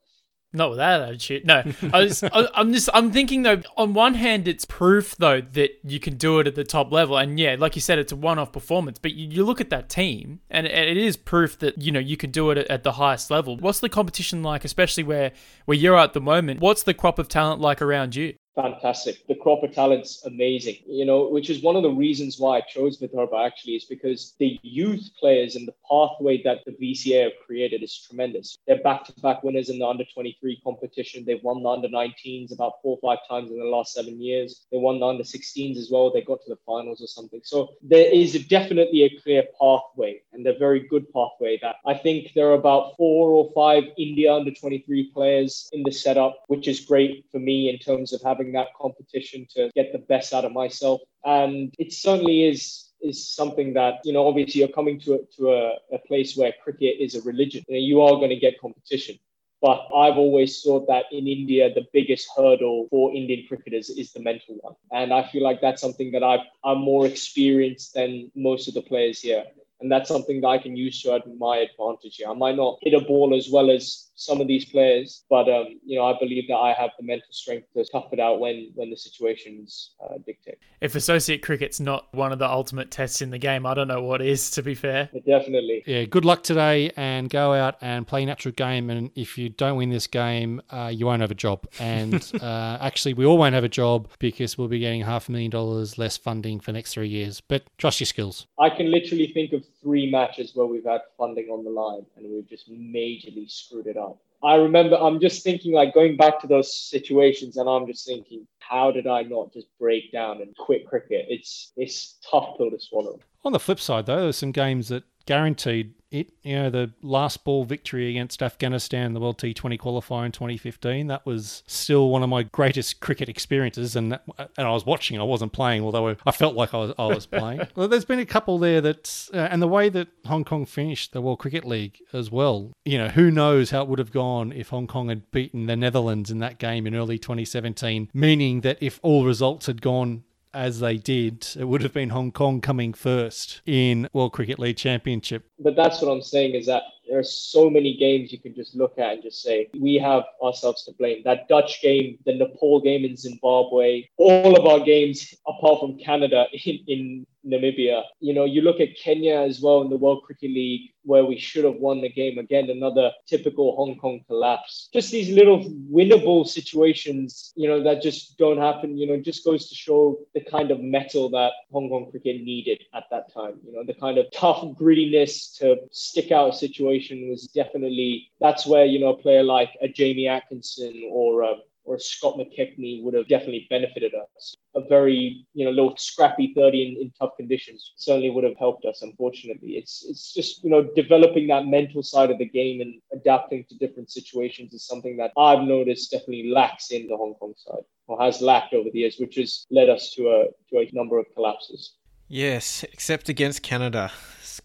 Not 0.52 0.70
with 0.70 0.78
that 0.78 1.02
attitude. 1.02 1.44
No, 1.44 1.64
I 1.92 2.00
was, 2.04 2.22
I, 2.22 2.48
I'm 2.54 2.72
just, 2.72 2.88
I'm 2.94 3.10
thinking 3.10 3.42
though. 3.42 3.60
On 3.76 3.92
one 3.92 4.14
hand, 4.14 4.48
it's 4.48 4.64
proof 4.64 5.14
though 5.16 5.40
that 5.40 5.72
you 5.84 6.00
can 6.00 6.16
do 6.16 6.38
it 6.38 6.46
at 6.46 6.54
the 6.54 6.64
top 6.64 6.90
level, 6.90 7.18
and 7.18 7.38
yeah, 7.38 7.56
like 7.58 7.74
you 7.74 7.82
said, 7.82 7.98
it's 7.98 8.12
a 8.12 8.16
one-off 8.16 8.52
performance. 8.52 8.98
But 8.98 9.12
you, 9.14 9.28
you 9.28 9.44
look 9.44 9.60
at 9.60 9.68
that 9.70 9.90
team, 9.90 10.40
and 10.48 10.66
it, 10.66 10.72
it 10.72 10.96
is 10.96 11.16
proof 11.16 11.58
that 11.58 11.82
you 11.82 11.92
know 11.92 12.00
you 12.00 12.16
can 12.16 12.30
do 12.30 12.50
it 12.50 12.58
at, 12.58 12.68
at 12.68 12.82
the 12.84 12.92
highest 12.92 13.30
level. 13.30 13.58
What's 13.58 13.80
the 13.80 13.90
competition 13.90 14.42
like, 14.42 14.64
especially 14.64 15.02
where 15.02 15.32
where 15.66 15.76
you're 15.76 15.98
at 15.98 16.14
the 16.14 16.20
moment? 16.20 16.60
What's 16.60 16.84
the 16.84 16.94
crop 16.94 17.18
of 17.18 17.28
talent 17.28 17.60
like 17.60 17.82
around 17.82 18.14
you? 18.14 18.34
Fantastic. 18.56 19.26
The 19.28 19.34
crop 19.34 19.62
of 19.62 19.72
talent's 19.72 20.24
amazing, 20.24 20.78
you 20.86 21.04
know, 21.04 21.28
which 21.28 21.50
is 21.50 21.62
one 21.62 21.76
of 21.76 21.82
the 21.82 21.90
reasons 21.90 22.40
why 22.40 22.56
I 22.56 22.60
chose 22.62 22.98
Vidarbha 22.98 23.46
actually 23.46 23.74
is 23.74 23.84
because 23.84 24.34
the 24.38 24.58
youth 24.62 25.10
players 25.20 25.54
and 25.56 25.68
the 25.68 25.74
pathway 25.88 26.42
that 26.42 26.64
the 26.64 26.72
VCA 26.72 27.24
have 27.24 27.46
created 27.46 27.82
is 27.82 28.06
tremendous. 28.08 28.56
They're 28.66 28.82
back-to-back 28.82 29.44
winners 29.44 29.68
in 29.68 29.78
the 29.78 29.86
under 29.86 30.04
23 30.04 30.60
competition. 30.64 31.24
They've 31.24 31.42
won 31.42 31.62
the 31.62 31.68
under 31.68 31.88
19s 31.88 32.52
about 32.52 32.74
four 32.82 32.98
or 33.00 33.16
five 33.16 33.28
times 33.28 33.50
in 33.50 33.58
the 33.58 33.64
last 33.64 33.92
seven 33.92 34.20
years. 34.20 34.66
They 34.72 34.78
won 34.78 35.00
the 35.00 35.06
under 35.06 35.24
16s 35.24 35.76
as 35.76 35.90
well. 35.90 36.10
They 36.10 36.22
got 36.22 36.40
to 36.42 36.50
the 36.50 36.58
finals 36.64 37.02
or 37.02 37.06
something. 37.06 37.42
So 37.44 37.74
there 37.82 38.10
is 38.10 38.32
definitely 38.46 39.02
a 39.02 39.20
clear 39.20 39.44
pathway 39.60 40.22
and 40.32 40.46
a 40.46 40.58
very 40.58 40.80
good 40.88 41.12
pathway 41.12 41.58
that 41.60 41.76
I 41.84 41.94
think 41.94 42.32
there 42.34 42.48
are 42.48 42.54
about 42.54 42.96
four 42.96 43.30
or 43.30 43.50
five 43.54 43.84
India 43.98 44.32
under 44.32 44.50
23 44.50 45.10
players 45.12 45.68
in 45.72 45.82
the 45.82 45.92
setup, 45.92 46.44
which 46.48 46.68
is 46.68 46.80
great 46.80 47.26
for 47.30 47.38
me 47.38 47.68
in 47.68 47.78
terms 47.78 48.12
of 48.14 48.22
having 48.22 48.45
that 48.52 48.68
competition 48.80 49.46
to 49.54 49.70
get 49.74 49.92
the 49.92 49.98
best 49.98 50.32
out 50.32 50.44
of 50.44 50.52
myself. 50.52 51.00
And 51.24 51.74
it 51.78 51.92
certainly 51.92 52.46
is 52.46 52.82
is 53.02 53.28
something 53.28 53.74
that 53.74 54.00
you 54.04 54.12
know 54.12 54.26
obviously 54.26 54.60
you're 54.60 54.68
coming 54.68 54.98
to 54.98 55.14
a, 55.14 55.18
to 55.36 55.50
a, 55.52 55.72
a 55.92 55.98
place 56.06 56.34
where 56.34 56.52
cricket 56.64 56.96
is 56.98 57.14
a 57.14 57.20
religion 57.22 57.62
you, 57.68 57.74
know, 57.74 57.86
you 57.86 58.00
are 58.00 58.18
going 58.18 58.30
to 58.30 58.36
get 58.36 58.58
competition 58.58 59.18
but 59.62 59.88
I've 59.94 60.18
always 60.18 60.62
thought 60.62 60.86
that 60.88 61.06
in 61.10 61.26
India, 61.26 61.72
the 61.72 61.86
biggest 61.92 62.28
hurdle 62.36 62.88
for 62.90 63.14
Indian 63.14 63.46
cricketers 63.48 63.88
is 63.88 64.12
the 64.12 64.20
mental 64.20 64.56
one. 64.60 64.74
And 64.92 65.12
I 65.14 65.26
feel 65.26 65.42
like 65.42 65.60
that's 65.60 65.80
something 65.80 66.12
that 66.12 66.22
I've, 66.22 66.46
I'm 66.62 66.78
more 66.78 67.06
experienced 67.06 67.94
than 67.94 68.30
most 68.34 68.68
of 68.68 68.74
the 68.74 68.82
players 68.82 69.20
here. 69.20 69.44
And 69.80 69.92
that's 69.92 70.08
something 70.08 70.40
that 70.40 70.48
I 70.48 70.58
can 70.58 70.76
use 70.76 71.02
to 71.02 71.20
my 71.38 71.58
advantage 71.58 72.16
here. 72.16 72.28
I 72.28 72.34
might 72.34 72.56
not 72.56 72.78
hit 72.82 72.94
a 72.94 73.00
ball 73.00 73.34
as 73.36 73.48
well 73.50 73.70
as 73.70 74.06
some 74.16 74.40
of 74.40 74.48
these 74.48 74.64
players. 74.64 75.24
But 75.30 75.48
um, 75.48 75.78
you 75.84 75.98
know, 75.98 76.04
I 76.04 76.18
believe 76.18 76.48
that 76.48 76.56
I 76.56 76.72
have 76.72 76.90
the 76.98 77.04
mental 77.04 77.28
strength 77.30 77.68
to 77.74 77.84
tough 77.84 78.12
it 78.12 78.18
out 78.18 78.40
when 78.40 78.72
when 78.74 78.90
the 78.90 78.96
situations 78.96 79.92
uh, 80.02 80.14
dictate. 80.24 80.58
If 80.80 80.94
associate 80.94 81.42
cricket's 81.42 81.78
not 81.78 82.12
one 82.12 82.32
of 82.32 82.38
the 82.38 82.48
ultimate 82.48 82.90
tests 82.90 83.22
in 83.22 83.30
the 83.30 83.38
game, 83.38 83.66
I 83.66 83.74
don't 83.74 83.88
know 83.88 84.02
what 84.02 84.20
is. 84.22 84.50
To 84.52 84.62
be 84.62 84.74
fair, 84.74 85.10
definitely. 85.26 85.84
Yeah. 85.86 86.04
Good 86.04 86.24
luck 86.24 86.42
today, 86.42 86.90
and 86.96 87.30
go 87.30 87.52
out 87.52 87.76
and 87.80 88.06
play 88.06 88.24
natural 88.24 88.52
game. 88.52 88.90
And 88.90 89.10
if 89.14 89.38
you 89.38 89.50
don't 89.50 89.76
win 89.76 89.90
this 89.90 90.06
game, 90.06 90.62
uh, 90.70 90.90
you 90.92 91.06
won't 91.06 91.20
have 91.20 91.30
a 91.30 91.36
job. 91.36 91.66
And 91.78 92.14
uh, 92.40 92.78
actually, 92.80 93.14
we 93.14 93.24
all 93.24 93.38
won't 93.38 93.54
have 93.54 93.64
a 93.64 93.68
job 93.68 94.08
because 94.18 94.58
we'll 94.58 94.68
be 94.68 94.78
getting 94.78 95.02
half 95.02 95.28
a 95.28 95.32
million 95.32 95.50
dollars 95.50 95.98
less 95.98 96.16
funding 96.16 96.60
for 96.60 96.72
the 96.72 96.78
next 96.78 96.94
three 96.94 97.08
years. 97.08 97.40
But 97.40 97.64
trust 97.78 98.00
your 98.00 98.06
skills. 98.06 98.46
I 98.58 98.70
can 98.70 98.90
literally 98.90 99.30
think 99.32 99.52
of 99.52 99.65
three 99.82 100.10
matches 100.10 100.52
where 100.54 100.66
we've 100.66 100.84
had 100.84 101.02
funding 101.16 101.48
on 101.48 101.64
the 101.64 101.70
line 101.70 102.04
and 102.16 102.26
we've 102.30 102.48
just 102.48 102.70
majorly 102.70 103.50
screwed 103.50 103.86
it 103.86 103.96
up. 103.96 104.18
I 104.42 104.56
remember 104.56 104.96
I'm 104.96 105.20
just 105.20 105.42
thinking 105.42 105.72
like 105.72 105.94
going 105.94 106.16
back 106.16 106.40
to 106.40 106.46
those 106.46 106.72
situations 106.72 107.56
and 107.56 107.68
I'm 107.68 107.86
just 107.86 108.06
thinking, 108.06 108.46
how 108.58 108.90
did 108.90 109.06
I 109.06 109.22
not 109.22 109.52
just 109.52 109.66
break 109.78 110.12
down 110.12 110.42
and 110.42 110.54
quit 110.56 110.86
cricket? 110.86 111.26
It's 111.28 111.72
it's 111.76 112.18
tough 112.28 112.56
pill 112.58 112.70
to 112.70 112.78
swallow. 112.78 113.18
On 113.44 113.52
the 113.52 113.60
flip 113.60 113.80
side 113.80 114.06
though, 114.06 114.22
there's 114.22 114.36
some 114.36 114.52
games 114.52 114.88
that 114.88 115.04
guaranteed 115.26 115.94
it. 116.10 116.32
You 116.42 116.56
know, 116.56 116.70
the 116.70 116.92
last 117.02 117.44
ball 117.44 117.64
victory 117.64 118.10
against 118.10 118.42
Afghanistan, 118.42 119.12
the 119.12 119.20
World 119.20 119.38
T20 119.38 119.78
qualifier 119.78 120.26
in 120.26 120.32
2015, 120.32 121.08
that 121.08 121.26
was 121.26 121.62
still 121.66 122.10
one 122.10 122.22
of 122.22 122.28
my 122.28 122.44
greatest 122.44 123.00
cricket 123.00 123.28
experiences. 123.28 123.96
And 123.96 124.12
that, 124.12 124.22
and 124.38 124.66
I 124.66 124.70
was 124.70 124.86
watching, 124.86 125.20
I 125.20 125.24
wasn't 125.24 125.52
playing, 125.52 125.82
although 125.82 126.16
I 126.24 126.32
felt 126.32 126.54
like 126.54 126.74
I 126.74 126.78
was, 126.78 126.92
I 126.98 127.06
was 127.06 127.26
playing. 127.26 127.66
well, 127.74 127.88
there's 127.88 128.04
been 128.04 128.18
a 128.18 128.26
couple 128.26 128.58
there 128.58 128.80
that, 128.80 129.28
uh, 129.34 129.38
and 129.38 129.60
the 129.60 129.68
way 129.68 129.88
that 129.88 130.08
Hong 130.26 130.44
Kong 130.44 130.64
finished 130.66 131.12
the 131.12 131.20
World 131.20 131.40
Cricket 131.40 131.64
League 131.64 132.00
as 132.12 132.30
well, 132.30 132.72
you 132.84 132.98
know, 132.98 133.08
who 133.08 133.30
knows 133.30 133.70
how 133.70 133.82
it 133.82 133.88
would 133.88 133.98
have 133.98 134.12
gone 134.12 134.52
if 134.52 134.68
Hong 134.68 134.86
Kong 134.86 135.08
had 135.08 135.30
beaten 135.30 135.66
the 135.66 135.76
Netherlands 135.76 136.30
in 136.30 136.38
that 136.38 136.58
game 136.58 136.86
in 136.86 136.94
early 136.94 137.18
2017, 137.18 138.10
meaning 138.14 138.60
that 138.60 138.78
if 138.80 139.00
all 139.02 139.24
results 139.24 139.66
had 139.66 139.82
gone 139.82 140.24
as 140.56 140.80
they 140.80 140.96
did, 140.96 141.46
it 141.58 141.64
would 141.64 141.82
have 141.82 141.92
been 141.92 142.08
Hong 142.08 142.32
Kong 142.32 142.62
coming 142.62 142.94
first 142.94 143.60
in 143.66 144.08
World 144.14 144.32
Cricket 144.32 144.58
League 144.58 144.78
Championship. 144.78 145.50
But 145.58 145.76
that's 145.76 146.02
what 146.02 146.10
I'm 146.10 146.22
saying 146.22 146.54
is 146.54 146.66
that 146.66 146.82
there 147.08 147.18
are 147.18 147.24
so 147.24 147.70
many 147.70 147.96
games 147.96 148.32
you 148.32 148.38
can 148.38 148.54
just 148.54 148.74
look 148.74 148.98
at 148.98 149.14
and 149.14 149.22
just 149.22 149.42
say, 149.42 149.68
we 149.78 149.94
have 149.94 150.24
ourselves 150.42 150.84
to 150.84 150.92
blame. 150.92 151.22
That 151.24 151.48
Dutch 151.48 151.80
game, 151.82 152.18
the 152.26 152.34
Nepal 152.34 152.80
game 152.80 153.04
in 153.04 153.16
Zimbabwe, 153.16 154.08
all 154.16 154.58
of 154.58 154.66
our 154.66 154.84
games, 154.84 155.34
apart 155.46 155.80
from 155.80 155.98
Canada 155.98 156.46
in, 156.52 156.78
in 156.86 157.26
Namibia. 157.46 158.02
You 158.20 158.34
know, 158.34 158.44
you 158.44 158.62
look 158.62 158.80
at 158.80 158.96
Kenya 158.96 159.40
as 159.40 159.60
well 159.60 159.82
in 159.82 159.90
the 159.90 159.96
World 159.96 160.24
Cricket 160.24 160.50
League, 160.50 160.90
where 161.04 161.24
we 161.24 161.38
should 161.38 161.64
have 161.64 161.76
won 161.76 162.00
the 162.00 162.08
game. 162.08 162.38
Again, 162.38 162.68
another 162.68 163.12
typical 163.26 163.76
Hong 163.76 163.96
Kong 163.98 164.20
collapse. 164.26 164.88
Just 164.92 165.12
these 165.12 165.30
little 165.30 165.64
winnable 165.90 166.46
situations, 166.46 167.52
you 167.54 167.68
know, 167.68 167.82
that 167.84 168.02
just 168.02 168.36
don't 168.38 168.58
happen. 168.58 168.98
You 168.98 169.06
know, 169.06 169.20
just 169.20 169.44
goes 169.44 169.68
to 169.68 169.74
show 169.76 170.18
the 170.34 170.40
kind 170.40 170.72
of 170.72 170.80
metal 170.80 171.30
that 171.30 171.52
Hong 171.70 171.88
Kong 171.88 172.10
cricket 172.10 172.42
needed 172.42 172.82
at 172.92 173.04
that 173.12 173.32
time. 173.32 173.54
You 173.64 173.72
know, 173.72 173.84
the 173.84 173.94
kind 173.94 174.18
of 174.18 174.26
tough 174.32 174.64
grittiness 174.76 175.45
to 175.58 175.76
stick 175.90 176.30
out 176.32 176.50
a 176.50 176.56
situation 176.56 177.28
was 177.30 177.46
definitely 177.48 178.30
that's 178.40 178.66
where 178.66 178.84
you 178.84 178.98
know 178.98 179.08
a 179.08 179.16
player 179.16 179.42
like 179.42 179.70
a 179.82 179.88
Jamie 179.88 180.28
Atkinson 180.28 181.08
or 181.12 181.44
um, 181.44 181.54
a 181.54 181.56
or 181.86 181.98
Scott 181.98 182.36
McKechnie 182.36 183.02
would 183.02 183.14
have 183.14 183.28
definitely 183.28 183.66
benefited 183.70 184.12
us. 184.14 184.56
A 184.74 184.80
very, 184.88 185.46
you 185.54 185.64
know, 185.64 185.70
little 185.70 185.94
scrappy 185.96 186.52
30 186.54 186.82
in, 186.82 187.02
in 187.02 187.12
tough 187.18 187.36
conditions 187.36 187.92
certainly 187.96 188.30
would 188.30 188.44
have 188.44 188.56
helped 188.58 188.84
us, 188.84 189.02
unfortunately. 189.02 189.70
It's 189.76 190.04
it's 190.06 190.34
just, 190.34 190.62
you 190.64 190.70
know, 190.70 190.88
developing 190.94 191.46
that 191.46 191.66
mental 191.66 192.02
side 192.02 192.30
of 192.30 192.38
the 192.38 192.48
game 192.48 192.80
and 192.80 193.00
adapting 193.12 193.64
to 193.68 193.76
different 193.76 194.10
situations 194.10 194.74
is 194.74 194.86
something 194.86 195.16
that 195.18 195.32
I've 195.38 195.62
noticed 195.62 196.10
definitely 196.10 196.50
lacks 196.50 196.90
in 196.90 197.06
the 197.06 197.16
Hong 197.16 197.34
Kong 197.34 197.54
side 197.56 197.84
or 198.08 198.20
has 198.20 198.42
lacked 198.42 198.74
over 198.74 198.90
the 198.92 198.98
years, 198.98 199.16
which 199.18 199.36
has 199.36 199.64
led 199.70 199.88
us 199.88 200.12
to 200.14 200.28
a 200.28 200.46
to 200.70 200.78
a 200.80 200.90
number 200.92 201.18
of 201.18 201.26
collapses. 201.34 201.94
Yes, 202.28 202.84
except 202.92 203.28
against 203.28 203.62
Canada. 203.62 204.10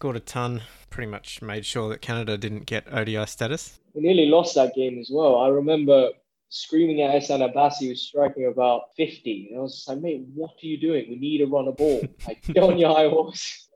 Scored 0.02 0.16
a 0.16 0.18
ton, 0.18 0.62
pretty 0.90 1.08
much 1.08 1.40
made 1.42 1.64
sure 1.64 1.88
that 1.88 2.00
Canada 2.00 2.36
didn't 2.36 2.66
get 2.66 2.92
ODI 2.92 3.24
status. 3.24 3.78
We 3.94 4.02
nearly 4.02 4.26
lost 4.26 4.56
that 4.56 4.74
game 4.74 4.98
as 4.98 5.08
well. 5.12 5.36
I 5.36 5.46
remember 5.46 6.08
screaming 6.48 7.02
at 7.02 7.14
Ehsan 7.14 7.38
Abbasi, 7.38 7.88
was 7.88 8.02
striking 8.02 8.46
about 8.52 8.86
50. 8.96 9.50
And 9.50 9.60
I 9.60 9.62
was 9.62 9.84
like, 9.86 10.00
mate, 10.00 10.24
what 10.34 10.50
are 10.60 10.66
you 10.66 10.76
doing? 10.80 11.06
We 11.08 11.20
need 11.20 11.38
to 11.38 11.46
run 11.46 11.68
a 11.68 11.70
ball. 11.70 12.02
Like, 12.26 12.42
get 12.42 12.64
on 12.64 12.78
your 12.78 12.92
high 12.92 13.08
horse. 13.08 13.68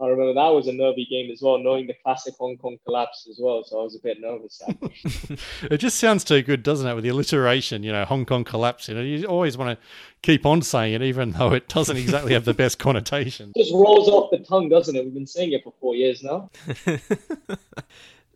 I 0.00 0.06
remember 0.06 0.34
that 0.34 0.48
was 0.48 0.68
a 0.68 0.72
nervy 0.72 1.06
game 1.10 1.30
as 1.30 1.42
well, 1.42 1.58
knowing 1.58 1.86
the 1.86 1.94
classic 2.04 2.34
Hong 2.38 2.56
Kong 2.56 2.78
collapse 2.84 3.26
as 3.28 3.38
well. 3.40 3.64
So 3.64 3.80
I 3.80 3.82
was 3.82 3.96
a 3.96 4.00
bit 4.00 4.20
nervous. 4.20 4.62
it 5.70 5.78
just 5.78 5.98
sounds 5.98 6.24
too 6.24 6.42
good, 6.42 6.62
doesn't 6.62 6.86
it? 6.86 6.94
With 6.94 7.04
the 7.04 7.10
alliteration, 7.10 7.82
you 7.82 7.92
know, 7.92 8.04
Hong 8.04 8.24
Kong 8.24 8.44
collapse. 8.44 8.88
You 8.88 8.94
know, 8.94 9.00
you 9.00 9.24
always 9.26 9.58
want 9.58 9.78
to 9.78 9.86
keep 10.22 10.46
on 10.46 10.62
saying 10.62 10.94
it, 10.94 11.02
even 11.02 11.32
though 11.32 11.52
it 11.52 11.68
doesn't 11.68 11.96
exactly 11.96 12.32
have 12.34 12.44
the 12.44 12.54
best 12.54 12.78
connotation. 12.78 13.52
It 13.54 13.62
just 13.64 13.74
rolls 13.74 14.08
off 14.08 14.30
the 14.30 14.38
tongue, 14.38 14.68
doesn't 14.68 14.94
it? 14.94 15.04
We've 15.04 15.14
been 15.14 15.26
saying 15.26 15.52
it 15.52 15.64
for 15.64 15.72
four 15.80 15.96
years 15.96 16.22
now. 16.22 16.50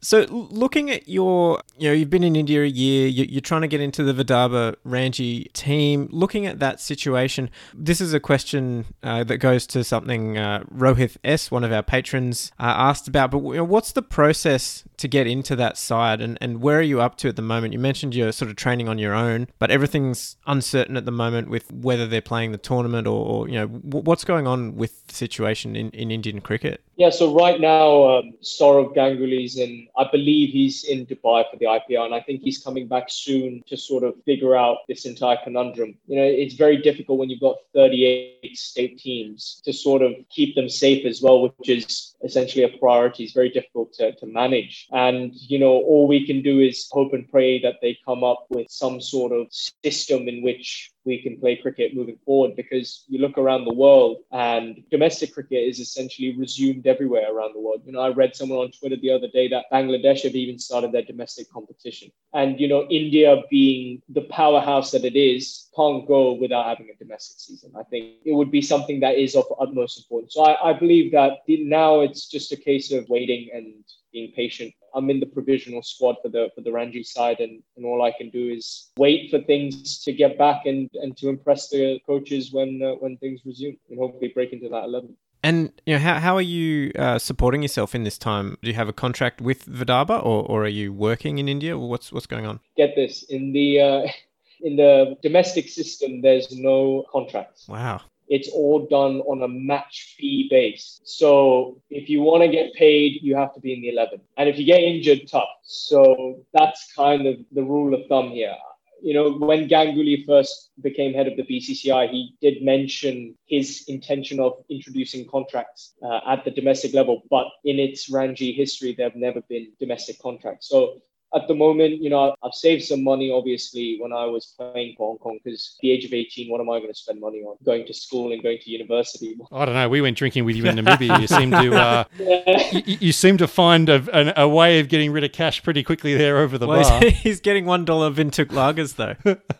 So, 0.04 0.26
looking 0.28 0.90
at 0.90 1.08
your, 1.08 1.62
you 1.78 1.88
know, 1.88 1.94
you've 1.94 2.10
been 2.10 2.24
in 2.24 2.34
India 2.34 2.64
a 2.64 2.66
year, 2.66 3.06
you're 3.06 3.40
trying 3.40 3.60
to 3.60 3.68
get 3.68 3.80
into 3.80 4.02
the 4.02 4.12
Vidarbha 4.12 4.74
Ranji 4.82 5.44
team. 5.52 6.08
Looking 6.10 6.44
at 6.44 6.58
that 6.58 6.80
situation, 6.80 7.50
this 7.72 8.00
is 8.00 8.12
a 8.12 8.18
question 8.18 8.84
uh, 9.04 9.22
that 9.22 9.38
goes 9.38 9.64
to 9.68 9.84
something 9.84 10.36
uh, 10.36 10.64
Rohith 10.74 11.18
S, 11.22 11.52
one 11.52 11.62
of 11.62 11.70
our 11.70 11.84
patrons, 11.84 12.50
uh, 12.58 12.64
asked 12.64 13.06
about. 13.06 13.30
But 13.30 13.44
you 13.44 13.54
know, 13.54 13.64
what's 13.64 13.92
the 13.92 14.02
process 14.02 14.82
to 14.96 15.06
get 15.06 15.28
into 15.28 15.54
that 15.54 15.78
side, 15.78 16.20
and, 16.20 16.36
and 16.40 16.60
where 16.60 16.80
are 16.80 16.82
you 16.82 17.00
up 17.00 17.16
to 17.18 17.28
at 17.28 17.36
the 17.36 17.42
moment? 17.42 17.72
You 17.72 17.78
mentioned 17.78 18.12
you're 18.12 18.32
sort 18.32 18.50
of 18.50 18.56
training 18.56 18.88
on 18.88 18.98
your 18.98 19.14
own, 19.14 19.46
but 19.60 19.70
everything's 19.70 20.36
uncertain 20.48 20.96
at 20.96 21.04
the 21.04 21.12
moment 21.12 21.48
with 21.48 21.70
whether 21.72 22.08
they're 22.08 22.20
playing 22.20 22.50
the 22.50 22.58
tournament 22.58 23.06
or, 23.06 23.24
or 23.24 23.48
you 23.48 23.54
know, 23.54 23.66
what's 23.66 24.24
going 24.24 24.48
on 24.48 24.74
with 24.74 25.06
the 25.06 25.14
situation 25.14 25.76
in, 25.76 25.90
in 25.90 26.10
Indian 26.10 26.40
cricket. 26.40 26.82
Yeah, 26.96 27.08
so 27.08 27.34
right 27.34 27.58
now, 27.58 28.18
um, 28.18 28.34
Sourav 28.42 28.94
Ganguly's 28.94 29.56
in, 29.56 29.88
I 29.96 30.04
believe 30.12 30.50
he's 30.50 30.84
in 30.84 31.06
Dubai 31.06 31.50
for 31.50 31.56
the 31.58 31.64
IPL, 31.64 32.04
and 32.04 32.14
I 32.14 32.20
think 32.20 32.42
he's 32.42 32.62
coming 32.62 32.86
back 32.86 33.06
soon 33.08 33.62
to 33.68 33.78
sort 33.78 34.04
of 34.04 34.14
figure 34.26 34.54
out 34.54 34.78
this 34.88 35.06
entire 35.06 35.38
conundrum. 35.42 35.96
You 36.06 36.16
know, 36.16 36.24
it's 36.24 36.54
very 36.54 36.76
difficult 36.76 37.18
when 37.18 37.30
you've 37.30 37.40
got 37.40 37.56
38 37.74 38.56
state 38.56 38.98
teams 38.98 39.62
to 39.64 39.72
sort 39.72 40.02
of 40.02 40.12
keep 40.28 40.54
them 40.54 40.68
safe 40.68 41.06
as 41.06 41.22
well, 41.22 41.42
which 41.42 41.68
is 41.70 42.14
essentially 42.22 42.64
a 42.64 42.78
priority. 42.78 43.24
It's 43.24 43.32
very 43.32 43.48
difficult 43.48 43.94
to, 43.94 44.14
to 44.16 44.26
manage. 44.26 44.86
And, 44.92 45.32
you 45.34 45.58
know, 45.58 45.72
all 45.72 46.06
we 46.06 46.26
can 46.26 46.42
do 46.42 46.60
is 46.60 46.88
hope 46.92 47.14
and 47.14 47.28
pray 47.30 47.58
that 47.62 47.76
they 47.80 47.98
come 48.04 48.22
up 48.22 48.46
with 48.50 48.70
some 48.70 49.00
sort 49.00 49.32
of 49.32 49.46
system 49.50 50.28
in 50.28 50.42
which 50.42 50.92
we 51.04 51.20
can 51.20 51.38
play 51.38 51.56
cricket 51.56 51.94
moving 51.94 52.18
forward 52.24 52.54
because 52.56 53.04
you 53.08 53.18
look 53.18 53.38
around 53.38 53.64
the 53.64 53.74
world 53.74 54.18
and 54.30 54.82
domestic 54.90 55.34
cricket 55.34 55.68
is 55.68 55.80
essentially 55.80 56.36
resumed 56.36 56.81
everywhere 56.86 57.32
around 57.32 57.54
the 57.54 57.60
world. 57.60 57.82
You 57.84 57.92
know, 57.92 58.00
I 58.00 58.10
read 58.10 58.36
someone 58.36 58.58
on 58.58 58.70
Twitter 58.72 58.96
the 58.96 59.10
other 59.10 59.28
day 59.28 59.48
that 59.48 59.66
Bangladesh 59.72 60.22
have 60.22 60.34
even 60.34 60.58
started 60.58 60.92
their 60.92 61.02
domestic 61.02 61.50
competition. 61.50 62.10
And, 62.34 62.58
you 62.60 62.68
know, 62.68 62.86
India 62.90 63.42
being 63.50 64.02
the 64.08 64.22
powerhouse 64.22 64.90
that 64.92 65.04
it 65.04 65.16
is, 65.16 65.68
can't 65.76 66.06
go 66.06 66.32
without 66.34 66.66
having 66.66 66.90
a 66.90 66.96
domestic 66.96 67.38
season. 67.38 67.72
I 67.78 67.82
think 67.84 68.16
it 68.24 68.32
would 68.32 68.50
be 68.50 68.62
something 68.62 69.00
that 69.00 69.16
is 69.16 69.34
of 69.34 69.44
utmost 69.60 69.98
importance. 69.98 70.34
So 70.34 70.44
I, 70.44 70.70
I 70.70 70.72
believe 70.72 71.12
that 71.12 71.38
now 71.48 72.00
it's 72.00 72.28
just 72.28 72.52
a 72.52 72.56
case 72.56 72.92
of 72.92 73.08
waiting 73.08 73.50
and 73.54 73.84
being 74.12 74.32
patient. 74.32 74.74
I'm 74.94 75.08
in 75.08 75.20
the 75.20 75.26
provisional 75.26 75.82
squad 75.82 76.16
for 76.22 76.28
the 76.28 76.50
for 76.54 76.60
the 76.60 76.70
Ranji 76.70 77.02
side, 77.02 77.40
and, 77.40 77.62
and 77.78 77.86
all 77.86 78.02
I 78.02 78.12
can 78.12 78.28
do 78.28 78.50
is 78.50 78.90
wait 78.98 79.30
for 79.30 79.40
things 79.40 80.04
to 80.04 80.12
get 80.12 80.36
back 80.36 80.66
and, 80.66 80.90
and 80.94 81.16
to 81.16 81.30
impress 81.30 81.70
the 81.70 81.98
coaches 82.06 82.52
when 82.52 82.82
uh, 82.82 82.92
when 82.96 83.16
things 83.16 83.40
resume, 83.46 83.78
and 83.88 83.98
hopefully 83.98 84.32
break 84.34 84.52
into 84.52 84.68
that 84.68 84.84
eleven. 84.84 85.16
And 85.42 85.72
you 85.86 85.94
know, 85.94 85.98
how, 85.98 86.20
how 86.20 86.36
are 86.36 86.42
you 86.42 86.92
uh, 86.96 87.18
supporting 87.18 87.62
yourself 87.62 87.94
in 87.94 88.04
this 88.04 88.16
time? 88.18 88.56
Do 88.62 88.68
you 88.68 88.74
have 88.74 88.88
a 88.88 88.92
contract 88.92 89.40
with 89.40 89.66
Vidarbha, 89.66 90.24
or, 90.24 90.44
or 90.44 90.64
are 90.64 90.68
you 90.68 90.92
working 90.92 91.38
in 91.38 91.48
India? 91.48 91.76
What's 91.76 92.12
what's 92.12 92.26
going 92.26 92.46
on? 92.46 92.60
Get 92.76 92.94
this 92.94 93.24
in 93.24 93.52
the 93.52 93.80
uh, 93.80 94.06
in 94.60 94.76
the 94.76 95.16
domestic 95.22 95.68
system. 95.68 96.22
There's 96.22 96.52
no 96.52 97.04
contracts. 97.12 97.66
Wow 97.68 98.02
it's 98.32 98.48
all 98.48 98.86
done 98.86 99.20
on 99.20 99.42
a 99.42 99.48
match 99.48 100.14
fee 100.16 100.46
base. 100.48 101.02
So 101.04 101.76
if 101.90 102.08
you 102.08 102.22
want 102.22 102.42
to 102.42 102.48
get 102.48 102.72
paid, 102.72 103.18
you 103.20 103.36
have 103.36 103.52
to 103.52 103.60
be 103.60 103.74
in 103.74 103.82
the 103.82 103.90
11. 103.90 104.22
And 104.38 104.48
if 104.48 104.58
you 104.58 104.64
get 104.64 104.80
injured, 104.80 105.28
tough. 105.28 105.50
So 105.64 106.40
that's 106.54 106.92
kind 106.96 107.26
of 107.26 107.36
the 107.52 107.62
rule 107.62 107.92
of 107.92 108.06
thumb 108.08 108.30
here. 108.30 108.54
You 109.02 109.14
know, 109.14 109.32
when 109.32 109.68
Ganguly 109.68 110.24
first 110.24 110.70
became 110.80 111.12
head 111.12 111.26
of 111.26 111.36
the 111.36 111.42
BCCI, 111.42 112.10
he 112.10 112.34
did 112.40 112.62
mention 112.62 113.36
his 113.46 113.84
intention 113.88 114.38
of 114.38 114.52
introducing 114.70 115.26
contracts 115.28 115.94
uh, 116.02 116.20
at 116.26 116.44
the 116.44 116.52
domestic 116.52 116.94
level. 116.94 117.22
But 117.28 117.46
in 117.64 117.78
its 117.78 118.08
Ranji 118.08 118.52
history, 118.52 118.94
there 118.94 119.08
have 119.08 119.16
never 119.16 119.42
been 119.48 119.72
domestic 119.80 120.20
contracts. 120.20 120.68
So 120.68 121.00
at 121.34 121.48
the 121.48 121.54
moment, 121.54 122.02
you 122.02 122.10
know, 122.10 122.34
I've 122.42 122.52
saved 122.52 122.84
some 122.84 123.02
money, 123.02 123.30
obviously, 123.30 123.96
when 124.00 124.12
I 124.12 124.26
was 124.26 124.54
playing 124.56 124.94
for 124.96 125.08
Hong 125.08 125.18
Kong, 125.18 125.38
because 125.42 125.76
the 125.80 125.90
age 125.90 126.04
of 126.04 126.12
18, 126.12 126.50
what 126.50 126.60
am 126.60 126.68
I 126.68 126.78
going 126.78 126.92
to 126.92 126.94
spend 126.94 127.20
money 127.20 127.38
on? 127.38 127.56
Going 127.64 127.86
to 127.86 127.94
school 127.94 128.32
and 128.32 128.42
going 128.42 128.58
to 128.58 128.70
university. 128.70 129.38
I 129.52 129.64
don't 129.64 129.74
know. 129.74 129.88
We 129.88 130.00
went 130.00 130.18
drinking 130.18 130.44
with 130.44 130.56
you 130.56 130.66
in 130.66 130.76
Namibia. 130.76 131.20
You 131.20 131.26
seem 131.26 131.50
to, 131.50 131.74
uh, 131.74 132.04
yeah. 132.18 132.70
you, 132.72 132.98
you, 133.00 133.12
seem 133.12 133.38
to 133.38 133.48
find 133.48 133.88
a, 133.88 134.40
a, 134.40 134.48
way 134.48 134.80
of 134.80 134.88
getting 134.88 135.10
rid 135.12 135.24
of 135.24 135.32
cash 135.32 135.62
pretty 135.62 135.82
quickly 135.82 136.14
there 136.16 136.38
over 136.38 136.58
the 136.58 136.66
well, 136.66 136.82
bar. 136.82 137.10
He's 137.10 137.40
getting 137.40 137.64
$1 137.64 137.86
Windhoek 137.86 138.46
lagers, 138.46 138.96
though. 138.96 139.16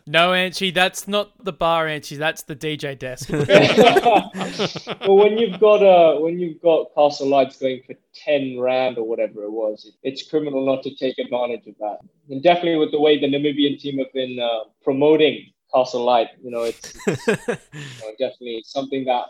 no, 0.06 0.30
Anshy, 0.30 0.74
that's 0.74 1.08
not 1.08 1.42
the 1.42 1.52
bar, 1.52 1.87
Anshy. 1.87 2.18
That's 2.18 2.42
the 2.42 2.56
DJ 2.56 2.98
desk. 2.98 3.30
well, 3.30 5.16
when 5.16 5.38
you've 5.38 5.58
got, 5.58 5.82
uh, 5.82 6.18
when 6.20 6.38
you've 6.38 6.61
got 6.61 6.94
Castle 6.94 7.28
Lites 7.28 7.56
going 7.56 7.82
for 7.87 7.94
10 8.14 8.59
rand 8.61 8.98
or 8.98 9.07
whatever 9.07 9.44
it 9.44 9.51
was, 9.51 9.90
it's 10.03 10.29
criminal 10.29 10.64
not 10.64 10.83
to 10.83 10.94
take 10.94 11.18
advantage 11.18 11.66
of 11.66 11.75
that. 11.79 11.98
And 12.31 12.42
definitely 12.42 12.77
with 12.77 12.92
the 12.92 13.01
way 13.01 13.18
the 13.18 13.27
Namibian 13.27 13.79
team 13.79 13.98
have 13.98 14.12
been 14.12 14.38
uh, 14.38 14.64
promoting 14.83 15.46
Castle 15.75 16.05
Lite, 16.05 16.29
you 16.42 16.51
know, 16.51 16.62
it's, 16.62 16.94
it's 17.07 17.27
you 17.27 17.37
know, 17.37 18.12
definitely 18.18 18.62
something 18.66 19.05
that 19.07 19.27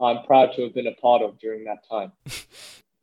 I'm 0.00 0.24
proud 0.24 0.54
to 0.54 0.62
have 0.62 0.74
been 0.74 0.88
a 0.88 0.94
part 0.94 1.22
of 1.22 1.38
during 1.38 1.64
that 1.64 1.88
time. 1.88 2.12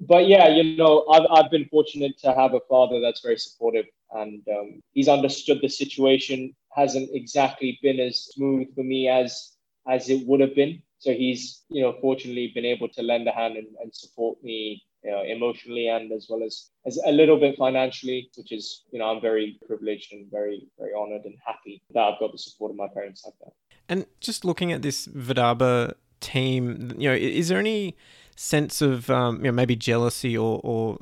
But 0.03 0.27
yeah, 0.27 0.47
you 0.47 0.77
know, 0.77 1.05
I've, 1.11 1.27
I've 1.29 1.51
been 1.51 1.65
fortunate 1.65 2.17
to 2.21 2.33
have 2.33 2.55
a 2.55 2.59
father 2.67 2.99
that's 2.99 3.21
very 3.21 3.37
supportive 3.37 3.85
and 4.13 4.41
um, 4.49 4.81
he's 4.93 5.07
understood 5.07 5.59
the 5.61 5.69
situation 5.69 6.55
hasn't 6.71 7.09
exactly 7.13 7.77
been 7.83 7.99
as 7.99 8.25
smooth 8.33 8.73
for 8.73 8.83
me 8.83 9.07
as 9.07 9.51
as 9.87 10.09
it 10.09 10.25
would 10.27 10.39
have 10.39 10.55
been. 10.55 10.81
So 10.99 11.11
he's, 11.11 11.63
you 11.69 11.81
know, 11.81 11.95
fortunately 12.01 12.51
been 12.53 12.65
able 12.65 12.87
to 12.89 13.01
lend 13.01 13.27
a 13.27 13.31
hand 13.31 13.57
and, 13.57 13.67
and 13.81 13.93
support 13.93 14.43
me 14.43 14.83
you 15.03 15.11
know, 15.11 15.23
emotionally 15.23 15.87
and 15.87 16.11
as 16.11 16.27
well 16.29 16.43
as, 16.43 16.69
as 16.85 16.99
a 17.05 17.11
little 17.11 17.39
bit 17.39 17.57
financially, 17.57 18.29
which 18.35 18.51
is, 18.51 18.83
you 18.91 18.99
know, 18.99 19.05
I'm 19.05 19.21
very 19.21 19.59
privileged 19.65 20.13
and 20.13 20.29
very, 20.29 20.67
very 20.77 20.91
honored 20.93 21.25
and 21.25 21.35
happy 21.45 21.81
that 21.93 21.99
I've 21.99 22.19
got 22.19 22.31
the 22.31 22.37
support 22.37 22.71
of 22.71 22.77
my 22.77 22.87
parents 22.93 23.23
like 23.25 23.33
that. 23.43 23.53
And 23.89 24.05
just 24.19 24.45
looking 24.45 24.71
at 24.71 24.81
this 24.81 25.07
Vidarbha 25.07 25.93
team, 26.19 26.93
you 26.97 27.09
know, 27.09 27.15
is 27.15 27.49
there 27.49 27.59
any 27.59 27.95
sense 28.35 28.81
of 28.81 29.09
um, 29.09 29.37
you 29.37 29.43
know 29.43 29.51
maybe 29.51 29.75
jealousy 29.75 30.35
or, 30.35 30.59
or 30.63 30.97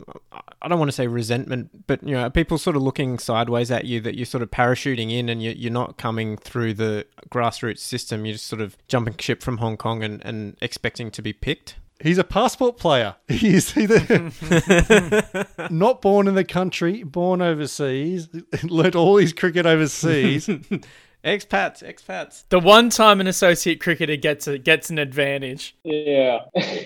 I 0.62 0.68
don't 0.68 0.80
want 0.80 0.90
to 0.90 0.96
say 0.96 1.08
resentment, 1.08 1.88
but 1.88 2.04
you 2.04 2.14
know 2.14 2.30
people 2.30 2.58
sort 2.58 2.76
of 2.76 2.82
looking 2.82 3.18
sideways 3.18 3.72
at 3.72 3.86
you 3.86 4.02
that 4.02 4.16
you're 4.16 4.26
sort 4.26 4.44
of 4.44 4.52
parachuting 4.52 5.12
in 5.12 5.30
and 5.30 5.42
you're 5.42 5.72
not 5.72 5.98
coming 5.98 6.38
through 6.38 6.74
the 6.74 7.06
grassroots 7.30 7.80
system. 7.80 8.26
You're 8.26 8.34
just 8.34 8.48
sort 8.48 8.62
of 8.62 8.78
jumping 8.88 9.16
ship 9.18 9.42
from 9.42 9.58
Hong 9.58 9.78
Kong 9.78 10.04
and, 10.04 10.24
and 10.26 10.58
expecting 10.62 11.12
to 11.12 11.22
be 11.22 11.34
picked. 11.34 11.76
He's 12.02 12.18
a 12.18 12.24
passport 12.24 12.78
player. 12.78 13.16
He's 13.28 13.76
either 13.78 14.32
not 15.70 16.02
born 16.02 16.28
in 16.28 16.36
the 16.36 16.46
country, 16.46 17.04
born 17.04 17.42
overseas, 17.42 18.30
learnt 18.64 18.96
all 18.96 19.18
his 19.18 19.34
cricket 19.34 19.66
overseas. 19.66 20.48
expats, 21.26 21.84
expats. 21.84 22.46
The 22.48 22.60
one 22.60 22.90
time 22.90 23.20
an 23.20 23.28
associate 23.28 23.82
cricketer 23.82 24.16
gets 24.16 24.48
a, 24.48 24.58
gets 24.58 24.90
an 24.90 24.98
advantage. 24.98 25.76
Yeah. 25.84 26.46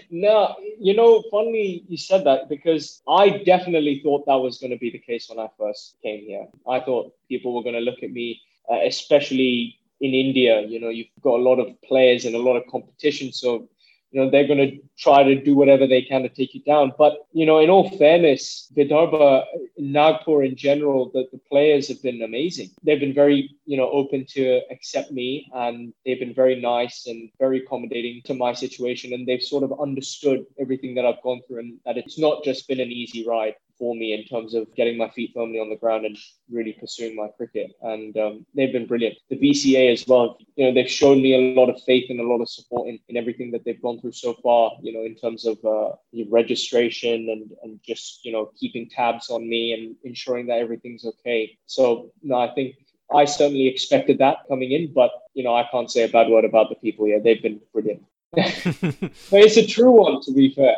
no, 0.10 0.56
you 0.80 0.96
know, 0.96 1.24
funny 1.30 1.84
you 1.88 1.98
said 1.98 2.24
that 2.26 2.50
because 2.50 3.04
I 3.08 3.44
definitely 3.46 4.00
thought 4.04 4.26
that 4.26 4.36
was 4.36 4.58
going 4.58 4.72
to 4.72 4.78
be 4.78 4.90
the 4.90 4.98
case 4.98 5.30
when 5.30 5.38
I 5.38 5.48
first 5.60 5.96
came 6.02 6.26
here. 6.26 6.48
I 6.68 6.80
thought 6.80 7.14
people 7.30 7.54
were 7.54 7.62
going 7.62 7.76
to 7.76 7.82
look 7.82 8.02
at 8.02 8.12
me, 8.12 8.42
uh, 8.72 8.80
especially 8.84 9.78
in 10.02 10.16
India. 10.16 10.62
You 10.62 10.80
know, 10.80 10.90
you've 10.90 11.08
got 11.22 11.40
a 11.40 11.44
lot 11.44 11.60
of 11.60 11.80
players 11.84 12.26
and 12.26 12.36
a 12.36 12.40
lot 12.40 12.58
of 12.58 12.66
competition, 12.66 13.32
so 13.32 13.70
you 14.14 14.22
know 14.22 14.30
they're 14.30 14.48
going 14.48 14.60
to 14.60 14.78
try 14.98 15.24
to 15.24 15.42
do 15.42 15.56
whatever 15.56 15.88
they 15.88 16.04
can 16.04 16.22
to 16.22 16.30
take 16.30 16.54
you 16.54 16.62
down. 16.62 16.94
But 16.98 17.18
you 17.34 17.48
know, 17.48 17.58
in 17.60 17.70
all 17.72 17.90
fairness, 17.98 18.72
Vidarbha, 18.78 19.44
Nagpur 19.78 20.44
in 20.44 20.56
general, 20.56 21.10
the, 21.12 21.28
the 21.32 21.40
players 21.50 21.88
have 21.88 22.02
been 22.04 22.22
amazing. 22.22 22.70
They've 22.84 23.00
been 23.00 23.14
very 23.14 23.50
you 23.66 23.76
know 23.76 23.90
open 23.90 24.26
to 24.36 24.62
accept 24.70 25.12
me, 25.12 25.50
and 25.54 25.94
they've 26.06 26.20
been 26.20 26.36
very 26.36 26.62
nice 26.62 27.08
and 27.08 27.30
very 27.40 27.64
accommodating 27.64 28.22
to 28.26 28.36
my 28.36 28.54
situation, 28.54 29.14
and 29.14 29.28
they've 29.28 29.42
sort 29.42 29.64
of 29.64 29.82
understood 29.82 30.46
everything 30.60 30.94
that 30.96 31.06
I've 31.06 31.24
gone 31.24 31.42
through, 31.48 31.60
and 31.60 31.80
that 31.86 31.98
it's 31.98 32.20
not 32.20 32.44
just 32.44 32.68
been 32.68 32.80
an 32.80 32.92
easy 32.92 33.26
ride 33.28 33.56
for 33.78 33.96
me 33.96 34.14
in 34.14 34.26
terms 34.26 34.54
of 34.54 34.74
getting 34.76 34.98
my 34.98 35.10
feet 35.10 35.32
firmly 35.34 35.60
on 35.60 35.70
the 35.70 35.76
ground 35.76 36.06
and 36.06 36.18
really 36.50 36.74
pursuing 36.74 37.16
my 37.16 37.28
cricket. 37.38 37.72
And 37.82 38.16
um, 38.18 38.46
they've 38.56 38.72
been 38.72 38.88
brilliant. 38.88 39.18
The 39.30 39.38
BCA 39.38 39.92
as 39.92 40.06
well, 40.08 40.38
you 40.56 40.66
know, 40.66 40.74
they've 40.74 40.90
shown 40.90 41.22
me 41.22 41.34
a 41.36 41.60
lot 41.60 41.70
of 41.70 41.82
faith 41.84 42.06
and 42.10 42.20
a 42.20 42.28
lot 42.28 42.42
of 42.42 42.50
support 42.50 42.88
in, 42.88 43.00
in 43.10 43.18
everything 43.18 43.52
that 43.52 43.66
they've 43.66 43.82
gone 43.82 44.00
through 44.00 44.14
so 44.14 44.34
far, 44.44 44.72
you 44.82 44.94
know, 44.94 45.04
in 45.04 45.16
terms 45.16 45.46
of 45.46 45.58
uh, 45.66 45.96
registration 46.30 47.30
and, 47.30 47.52
and 47.64 47.80
just, 47.84 48.24
you 48.24 48.32
know, 48.32 48.52
keeping 48.60 48.90
tabs 48.90 49.30
on 49.30 49.48
me 49.48 49.74
and 49.74 49.96
ensuring 50.04 50.48
that 50.48 50.60
everything's 50.60 51.06
okay. 51.06 51.58
So, 51.66 52.12
no, 52.22 52.36
I 52.36 52.54
think 52.54 52.76
I 53.14 53.26
certainly 53.26 53.68
expected 53.68 54.18
that 54.20 54.38
coming 54.48 54.72
in, 54.72 54.94
but, 54.94 55.12
you 55.34 55.44
know, 55.44 55.56
I 55.56 55.68
can't 55.72 55.92
say 55.92 56.04
a 56.04 56.10
bad 56.10 56.30
word 56.30 56.46
about 56.46 56.70
the 56.70 56.76
people 56.76 57.06
here. 57.06 57.20
They've 57.20 57.42
been 57.42 57.60
brilliant. 57.72 58.04
but 58.34 59.40
it's 59.40 59.58
a 59.58 59.66
true 59.66 59.92
one, 59.92 60.22
to 60.22 60.34
be 60.34 60.54
fair. 60.54 60.78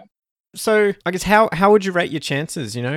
So, 0.56 0.94
I 1.06 1.12
guess 1.12 1.24
how 1.24 1.50
how 1.52 1.72
would 1.72 1.86
you 1.86 1.92
rate 1.92 2.12
your 2.12 2.20
chances? 2.20 2.76
You 2.76 2.84
know, 2.84 2.96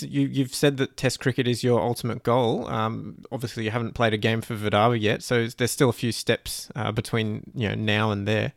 you 0.00 0.26
you've 0.26 0.54
said 0.54 0.76
that 0.78 0.96
Test 0.96 1.20
cricket 1.20 1.46
is 1.48 1.62
your 1.64 1.80
ultimate 1.80 2.22
goal. 2.22 2.66
Um, 2.68 3.24
obviously, 3.32 3.64
you 3.64 3.70
haven't 3.70 3.94
played 3.94 4.14
a 4.14 4.18
game 4.18 4.40
for 4.40 4.54
Vidarbha 4.54 5.00
yet, 5.00 5.22
so 5.22 5.46
there's 5.46 5.70
still 5.70 5.88
a 5.88 5.94
few 5.94 6.12
steps 6.12 6.70
uh, 6.76 6.92
between 6.92 7.50
you 7.54 7.68
know 7.68 7.74
now 7.74 8.10
and 8.10 8.26
there. 8.26 8.52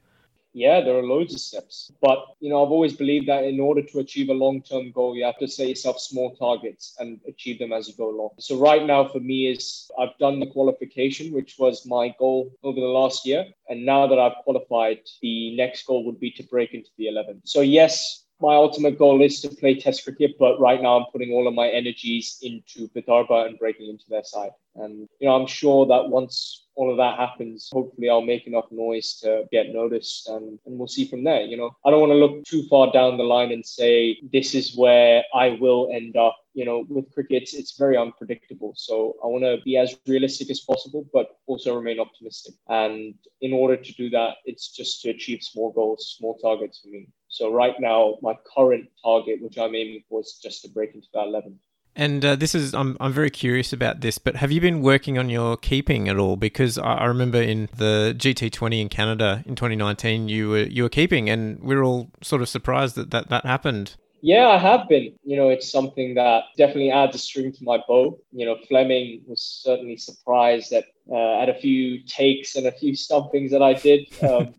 Yeah, 0.56 0.82
there 0.82 0.96
are 0.96 1.04
loads 1.04 1.34
of 1.34 1.40
steps, 1.40 1.92
but 2.00 2.20
you 2.40 2.50
know, 2.50 2.64
I've 2.64 2.72
always 2.72 2.94
believed 2.94 3.28
that 3.28 3.44
in 3.44 3.60
order 3.60 3.82
to 3.82 4.00
achieve 4.00 4.30
a 4.30 4.34
long-term 4.34 4.92
goal, 4.92 5.16
you 5.16 5.26
have 5.26 5.40
to 5.40 5.48
set 5.48 5.68
yourself 5.68 6.00
small 6.00 6.36
targets 6.36 6.96
and 7.00 7.20
achieve 7.28 7.58
them 7.58 7.74
as 7.74 7.88
you 7.88 7.96
go 7.96 8.12
along. 8.12 8.30
So 8.38 8.60
right 8.60 8.86
now, 8.86 9.08
for 9.08 9.20
me, 9.20 9.48
is 9.48 9.90
I've 10.00 10.16
done 10.20 10.40
the 10.40 10.46
qualification, 10.46 11.34
which 11.34 11.56
was 11.58 11.88
my 11.88 12.14
goal 12.20 12.52
over 12.64 12.80
the 12.80 12.86
last 12.86 13.26
year, 13.26 13.46
and 13.68 13.84
now 13.84 14.06
that 14.06 14.20
I've 14.20 14.44
qualified, 14.44 15.00
the 15.24 15.56
next 15.56 15.88
goal 15.88 16.06
would 16.06 16.20
be 16.20 16.30
to 16.32 16.44
break 16.44 16.76
into 16.76 16.92
the 17.00 17.08
11. 17.08 17.42
So 17.46 17.62
yes, 17.62 18.26
my 18.44 18.56
ultimate 18.56 19.00
goal 19.00 19.22
is 19.22 19.40
to 19.40 19.48
play 19.48 19.80
Test 19.80 20.04
cricket, 20.04 20.32
but 20.38 20.60
right 20.60 20.82
now 20.82 20.98
I'm 20.98 21.12
putting 21.14 21.32
all 21.32 21.48
of 21.48 21.54
my 21.54 21.70
energies 21.70 22.40
into 22.42 22.90
Vidarbha 22.90 23.48
and 23.48 23.58
breaking 23.58 23.88
into 23.90 24.04
their 24.10 24.26
side. 24.26 24.52
And 24.76 25.08
you 25.20 25.28
know, 25.28 25.36
I'm 25.36 25.48
sure 25.48 25.86
that 25.86 26.10
once 26.10 26.66
all 26.76 26.92
of 26.92 26.98
that 26.98 27.18
happens, 27.18 27.70
hopefully 27.72 28.10
I'll 28.10 28.22
make 28.22 28.46
enough 28.46 28.66
noise 28.70 29.20
to 29.22 29.46
get 29.52 29.74
noticed, 29.74 30.28
and, 30.28 30.60
and 30.66 30.78
we'll 30.78 30.88
see 30.88 31.08
from 31.08 31.24
there. 31.24 31.42
You 31.42 31.56
know, 31.56 31.72
I 31.86 31.90
don't 31.90 32.02
want 32.02 32.12
to 32.12 32.18
look 32.18 32.44
too 32.44 32.64
far 32.70 32.92
down 32.92 33.18
the 33.18 33.24
line 33.24 33.54
and 33.54 33.66
say 33.66 34.20
this 34.34 34.54
is 34.56 34.76
where 34.76 35.24
I 35.34 35.58
will 35.62 35.90
end 35.94 36.18
up. 36.18 36.36
You 36.54 36.66
know, 36.66 36.86
with 36.90 37.12
cricket, 37.14 37.44
it's, 37.44 37.54
it's 37.54 37.78
very 37.78 37.98
unpredictable. 37.98 38.74
So 38.76 39.16
I 39.24 39.28
want 39.28 39.44
to 39.44 39.58
be 39.64 39.78
as 39.78 39.96
realistic 40.06 40.52
as 40.52 40.60
possible, 40.60 41.08
but 41.14 41.38
also 41.48 41.76
remain 41.76 42.00
optimistic. 42.00 42.56
And 42.68 43.16
in 43.42 43.54
order 43.54 43.78
to 43.78 43.94
do 43.94 44.10
that, 44.12 44.36
it's 44.46 44.68
just 44.70 45.02
to 45.02 45.10
achieve 45.10 45.42
small 45.42 45.72
goals, 45.72 46.16
small 46.18 46.38
targets 46.38 46.82
for 46.82 46.90
me. 46.90 47.08
So 47.34 47.52
right 47.52 47.74
now, 47.80 48.20
my 48.22 48.38
current 48.56 48.88
target, 49.04 49.42
which 49.42 49.58
I'm 49.58 49.74
aiming 49.74 50.04
for, 50.08 50.22
is 50.22 50.40
just 50.42 50.62
to 50.62 50.70
break 50.70 50.94
into 50.94 51.08
that 51.16 51.26
11. 51.26 51.58
And 51.96 52.24
uh, 52.24 52.36
this 52.36 52.54
is, 52.54 52.76
I'm, 52.76 52.96
I'm 53.00 53.12
very 53.12 53.32
curious 53.32 53.74
about 53.74 54.02
this, 54.02 54.20
but 54.20 54.36
have 54.36 54.52
you 54.52 54.62
been 54.62 54.84
working 54.84 55.18
on 55.18 55.32
your 55.32 55.58
keeping 55.58 56.08
at 56.10 56.18
all? 56.18 56.36
Because 56.36 56.78
I, 56.78 56.94
I 56.94 57.06
remember 57.06 57.42
in 57.42 57.70
the 57.76 58.14
GT20 58.16 58.82
in 58.82 58.88
Canada 58.88 59.44
in 59.48 59.56
2019, 59.56 60.30
you 60.30 60.50
were 60.50 60.60
you 60.60 60.84
were 60.84 60.90
keeping, 60.90 61.28
and 61.28 61.60
we 61.64 61.74
are 61.74 61.84
all 61.84 62.12
sort 62.22 62.44
of 62.44 62.50
surprised 62.50 62.96
that 62.98 63.10
that, 63.10 63.30
that 63.30 63.48
happened. 63.48 63.96
Yeah, 64.22 64.50
I 64.50 64.60
have 64.60 64.88
been. 64.88 65.14
You 65.24 65.36
know, 65.36 65.50
it's 65.50 65.72
something 65.72 66.14
that 66.14 66.44
definitely 66.56 66.92
adds 66.92 67.16
a 67.16 67.20
string 67.20 67.52
to 67.52 67.64
my 67.64 67.80
bow. 67.88 68.20
You 68.32 68.46
know, 68.46 68.58
Fleming 68.68 69.24
was 69.26 69.42
certainly 69.42 69.98
surprised 69.98 70.70
that 70.70 70.86
uh, 71.12 71.42
at 71.42 71.50
a 71.50 71.56
few 71.56 72.04
takes 72.04 72.56
and 72.56 72.68
a 72.68 72.72
few 72.72 72.96
stumpings 73.08 73.50
that 73.52 73.64
I 73.64 73.74
did. 73.74 74.08
Um, 74.22 74.54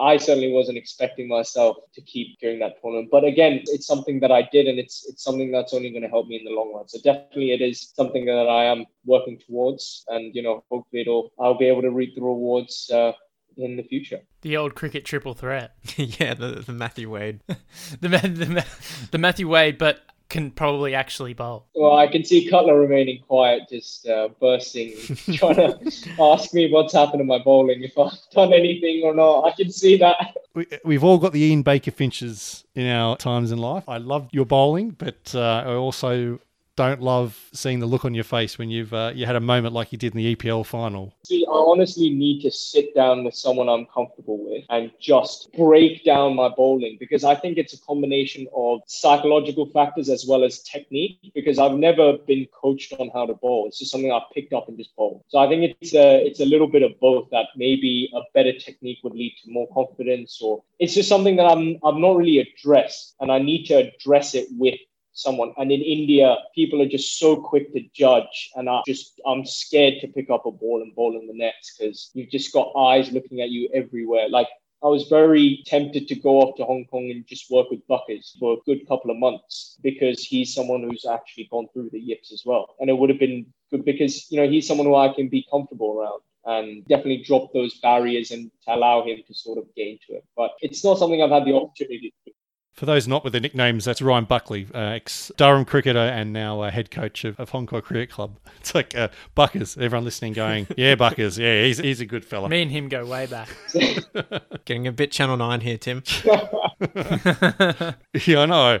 I 0.00 0.16
certainly 0.16 0.50
wasn't 0.50 0.78
expecting 0.78 1.28
myself 1.28 1.76
to 1.94 2.00
keep 2.00 2.38
during 2.40 2.58
that 2.60 2.80
tournament. 2.80 3.10
But 3.10 3.24
again, 3.24 3.62
it's 3.66 3.86
something 3.86 4.20
that 4.20 4.32
I 4.32 4.48
did, 4.50 4.66
and 4.66 4.78
it's 4.78 5.06
it's 5.08 5.22
something 5.22 5.52
that's 5.52 5.72
only 5.72 5.90
going 5.90 6.02
to 6.02 6.08
help 6.08 6.26
me 6.26 6.36
in 6.36 6.44
the 6.44 6.50
long 6.50 6.72
run. 6.74 6.88
So 6.88 6.98
definitely, 7.02 7.52
it 7.52 7.60
is 7.60 7.92
something 7.94 8.24
that 8.26 8.48
I 8.48 8.64
am 8.64 8.86
working 9.04 9.38
towards, 9.38 10.04
and 10.08 10.34
you 10.34 10.42
know, 10.42 10.64
hopefully, 10.70 11.02
it'll 11.02 11.32
I'll 11.38 11.58
be 11.58 11.66
able 11.66 11.82
to 11.82 11.90
reap 11.90 12.14
the 12.14 12.22
rewards 12.22 12.90
uh, 12.92 13.12
in 13.56 13.76
the 13.76 13.84
future. 13.84 14.20
The 14.42 14.56
old 14.56 14.74
cricket 14.74 15.04
triple 15.04 15.34
threat. 15.34 15.74
yeah, 15.96 16.34
the, 16.34 16.62
the 16.66 16.72
Matthew 16.72 17.10
Wade. 17.10 17.40
the, 18.00 18.08
the 18.08 18.64
the 19.12 19.18
Matthew 19.18 19.48
Wade, 19.48 19.78
but 19.78 20.00
can 20.28 20.50
probably 20.50 20.94
actually 20.94 21.32
bowl. 21.32 21.66
Well, 21.74 21.96
I 21.96 22.06
can 22.06 22.24
see 22.24 22.48
Cutler 22.48 22.78
remaining 22.78 23.22
quiet, 23.22 23.62
just 23.70 24.06
uh, 24.06 24.28
bursting, 24.40 24.92
trying 25.34 25.56
to 25.56 25.78
ask 26.20 26.52
me 26.52 26.70
what's 26.70 26.92
happened 26.92 27.20
to 27.20 27.24
my 27.24 27.38
bowling, 27.38 27.82
if 27.82 27.96
I've 27.98 28.12
done 28.32 28.52
anything 28.52 29.02
or 29.04 29.14
not. 29.14 29.44
I 29.44 29.52
can 29.52 29.70
see 29.70 29.96
that. 29.98 30.36
We, 30.54 30.66
we've 30.84 31.04
all 31.04 31.18
got 31.18 31.32
the 31.32 31.40
Ian 31.40 31.62
Baker 31.62 31.90
Finches 31.90 32.64
in 32.74 32.86
our 32.86 33.16
times 33.16 33.52
in 33.52 33.58
life. 33.58 33.88
I 33.88 33.98
love 33.98 34.28
your 34.32 34.44
bowling, 34.44 34.90
but 34.90 35.32
uh, 35.34 35.64
I 35.66 35.74
also 35.74 36.38
don't 36.78 37.02
love 37.02 37.50
seeing 37.52 37.80
the 37.80 37.86
look 37.86 38.04
on 38.04 38.14
your 38.14 38.22
face 38.22 38.56
when 38.56 38.70
you've 38.70 38.94
uh, 38.94 39.10
you 39.12 39.26
had 39.26 39.34
a 39.34 39.40
moment 39.40 39.74
like 39.74 39.90
you 39.90 39.98
did 39.98 40.14
in 40.14 40.18
the 40.18 40.36
EPL 40.36 40.64
final. 40.64 41.12
See, 41.26 41.44
I 41.44 41.56
honestly 41.56 42.08
need 42.08 42.40
to 42.42 42.52
sit 42.52 42.94
down 42.94 43.24
with 43.24 43.34
someone 43.34 43.68
I'm 43.68 43.84
comfortable 43.86 44.38
with 44.48 44.64
and 44.70 44.92
just 45.00 45.52
break 45.54 46.04
down 46.04 46.36
my 46.36 46.48
bowling 46.48 46.96
because 47.00 47.24
I 47.24 47.34
think 47.34 47.58
it's 47.58 47.74
a 47.74 47.80
combination 47.80 48.46
of 48.54 48.82
psychological 48.86 49.66
factors 49.66 50.08
as 50.08 50.24
well 50.24 50.44
as 50.44 50.62
technique. 50.62 51.18
Because 51.34 51.58
I've 51.58 51.72
never 51.72 52.16
been 52.16 52.46
coached 52.52 52.92
on 52.92 53.10
how 53.12 53.26
to 53.26 53.34
bowl; 53.34 53.66
it's 53.66 53.80
just 53.80 53.90
something 53.90 54.12
I've 54.12 54.30
picked 54.32 54.52
up 54.52 54.68
in 54.68 54.76
just 54.76 54.94
bowl. 54.94 55.24
So 55.26 55.38
I 55.40 55.48
think 55.48 55.74
it's 55.80 55.94
a 55.94 56.24
it's 56.24 56.38
a 56.38 56.46
little 56.46 56.68
bit 56.68 56.84
of 56.84 56.92
both. 57.00 57.28
That 57.30 57.46
maybe 57.56 58.08
a 58.14 58.20
better 58.34 58.52
technique 58.52 58.98
would 59.02 59.14
lead 59.14 59.34
to 59.42 59.50
more 59.50 59.66
confidence, 59.74 60.38
or 60.40 60.62
it's 60.78 60.94
just 60.94 61.08
something 61.08 61.34
that 61.36 61.46
I'm 61.46 61.80
I've 61.84 61.96
not 61.96 62.16
really 62.16 62.38
addressed, 62.38 63.16
and 63.18 63.32
I 63.32 63.40
need 63.40 63.64
to 63.64 63.74
address 63.74 64.36
it 64.36 64.46
with 64.52 64.78
someone. 65.18 65.52
And 65.56 65.70
in 65.72 65.80
India, 65.80 66.36
people 66.54 66.80
are 66.80 66.88
just 66.88 67.18
so 67.18 67.36
quick 67.36 67.72
to 67.72 67.82
judge. 67.94 68.50
And 68.56 68.68
I 68.68 68.82
just, 68.86 69.20
I'm 69.26 69.44
scared 69.44 69.94
to 70.00 70.08
pick 70.08 70.30
up 70.30 70.46
a 70.46 70.52
ball 70.52 70.82
and 70.82 70.94
bowl 70.94 71.18
in 71.18 71.26
the 71.26 71.34
nets 71.34 71.76
because 71.76 72.10
you've 72.14 72.30
just 72.30 72.52
got 72.52 72.72
eyes 72.76 73.12
looking 73.12 73.40
at 73.40 73.50
you 73.50 73.68
everywhere. 73.74 74.28
Like, 74.28 74.48
I 74.82 74.86
was 74.86 75.08
very 75.08 75.64
tempted 75.66 76.06
to 76.06 76.14
go 76.14 76.40
off 76.40 76.56
to 76.56 76.64
Hong 76.64 76.84
Kong 76.84 77.10
and 77.10 77.26
just 77.26 77.50
work 77.50 77.68
with 77.68 77.86
Buckers 77.88 78.36
for 78.38 78.52
a 78.52 78.56
good 78.64 78.86
couple 78.86 79.10
of 79.10 79.16
months 79.16 79.76
because 79.82 80.22
he's 80.22 80.54
someone 80.54 80.84
who's 80.84 81.04
actually 81.04 81.48
gone 81.50 81.66
through 81.72 81.90
the 81.90 81.98
yips 81.98 82.32
as 82.32 82.44
well. 82.46 82.76
And 82.78 82.88
it 82.88 82.96
would 82.96 83.10
have 83.10 83.18
been 83.18 83.46
good 83.72 83.84
because, 83.84 84.30
you 84.30 84.40
know, 84.40 84.48
he's 84.48 84.68
someone 84.68 84.86
who 84.86 84.94
I 84.94 85.12
can 85.12 85.28
be 85.28 85.44
comfortable 85.50 85.98
around 85.98 86.22
and 86.44 86.86
definitely 86.86 87.24
drop 87.24 87.52
those 87.52 87.80
barriers 87.80 88.30
and 88.30 88.52
allow 88.68 89.04
him 89.04 89.18
to 89.26 89.34
sort 89.34 89.58
of 89.58 89.64
gain 89.74 89.98
to 90.06 90.14
it. 90.14 90.24
But 90.36 90.52
it's 90.60 90.84
not 90.84 90.98
something 90.98 91.20
I've 91.22 91.30
had 91.30 91.44
the 91.44 91.56
opportunity 91.56 92.14
to 92.26 92.32
for 92.78 92.86
those 92.86 93.08
not 93.08 93.24
with 93.24 93.32
the 93.32 93.40
nicknames, 93.40 93.84
that's 93.84 94.00
Ryan 94.00 94.24
Buckley, 94.24 94.68
uh, 94.72 94.78
ex 94.78 95.32
Durham 95.36 95.64
cricketer 95.64 95.98
and 95.98 96.32
now 96.32 96.60
uh, 96.60 96.70
head 96.70 96.92
coach 96.92 97.24
of, 97.24 97.38
of 97.40 97.50
Hong 97.50 97.66
Kong 97.66 97.82
Cricket 97.82 98.10
Club. 98.10 98.38
It's 98.60 98.74
like 98.74 98.94
uh, 98.96 99.08
Buckers. 99.34 99.76
Everyone 99.78 100.04
listening 100.04 100.32
going, 100.32 100.66
yeah, 100.76 100.94
Buckers. 100.94 101.38
Yeah, 101.38 101.62
he's, 101.62 101.78
he's 101.78 102.00
a 102.00 102.06
good 102.06 102.24
fella. 102.24 102.48
Me 102.48 102.60
and 102.60 102.70
him 102.70 102.88
go 102.88 103.06
way 103.06 103.26
back. 103.26 103.48
Getting 104.64 104.86
a 104.86 104.92
bit 104.92 105.10
Channel 105.10 105.36
9 105.36 105.60
here, 105.60 105.78
Tim. 105.78 106.02
yeah, 106.24 107.94
I 108.40 108.46
know. 108.46 108.80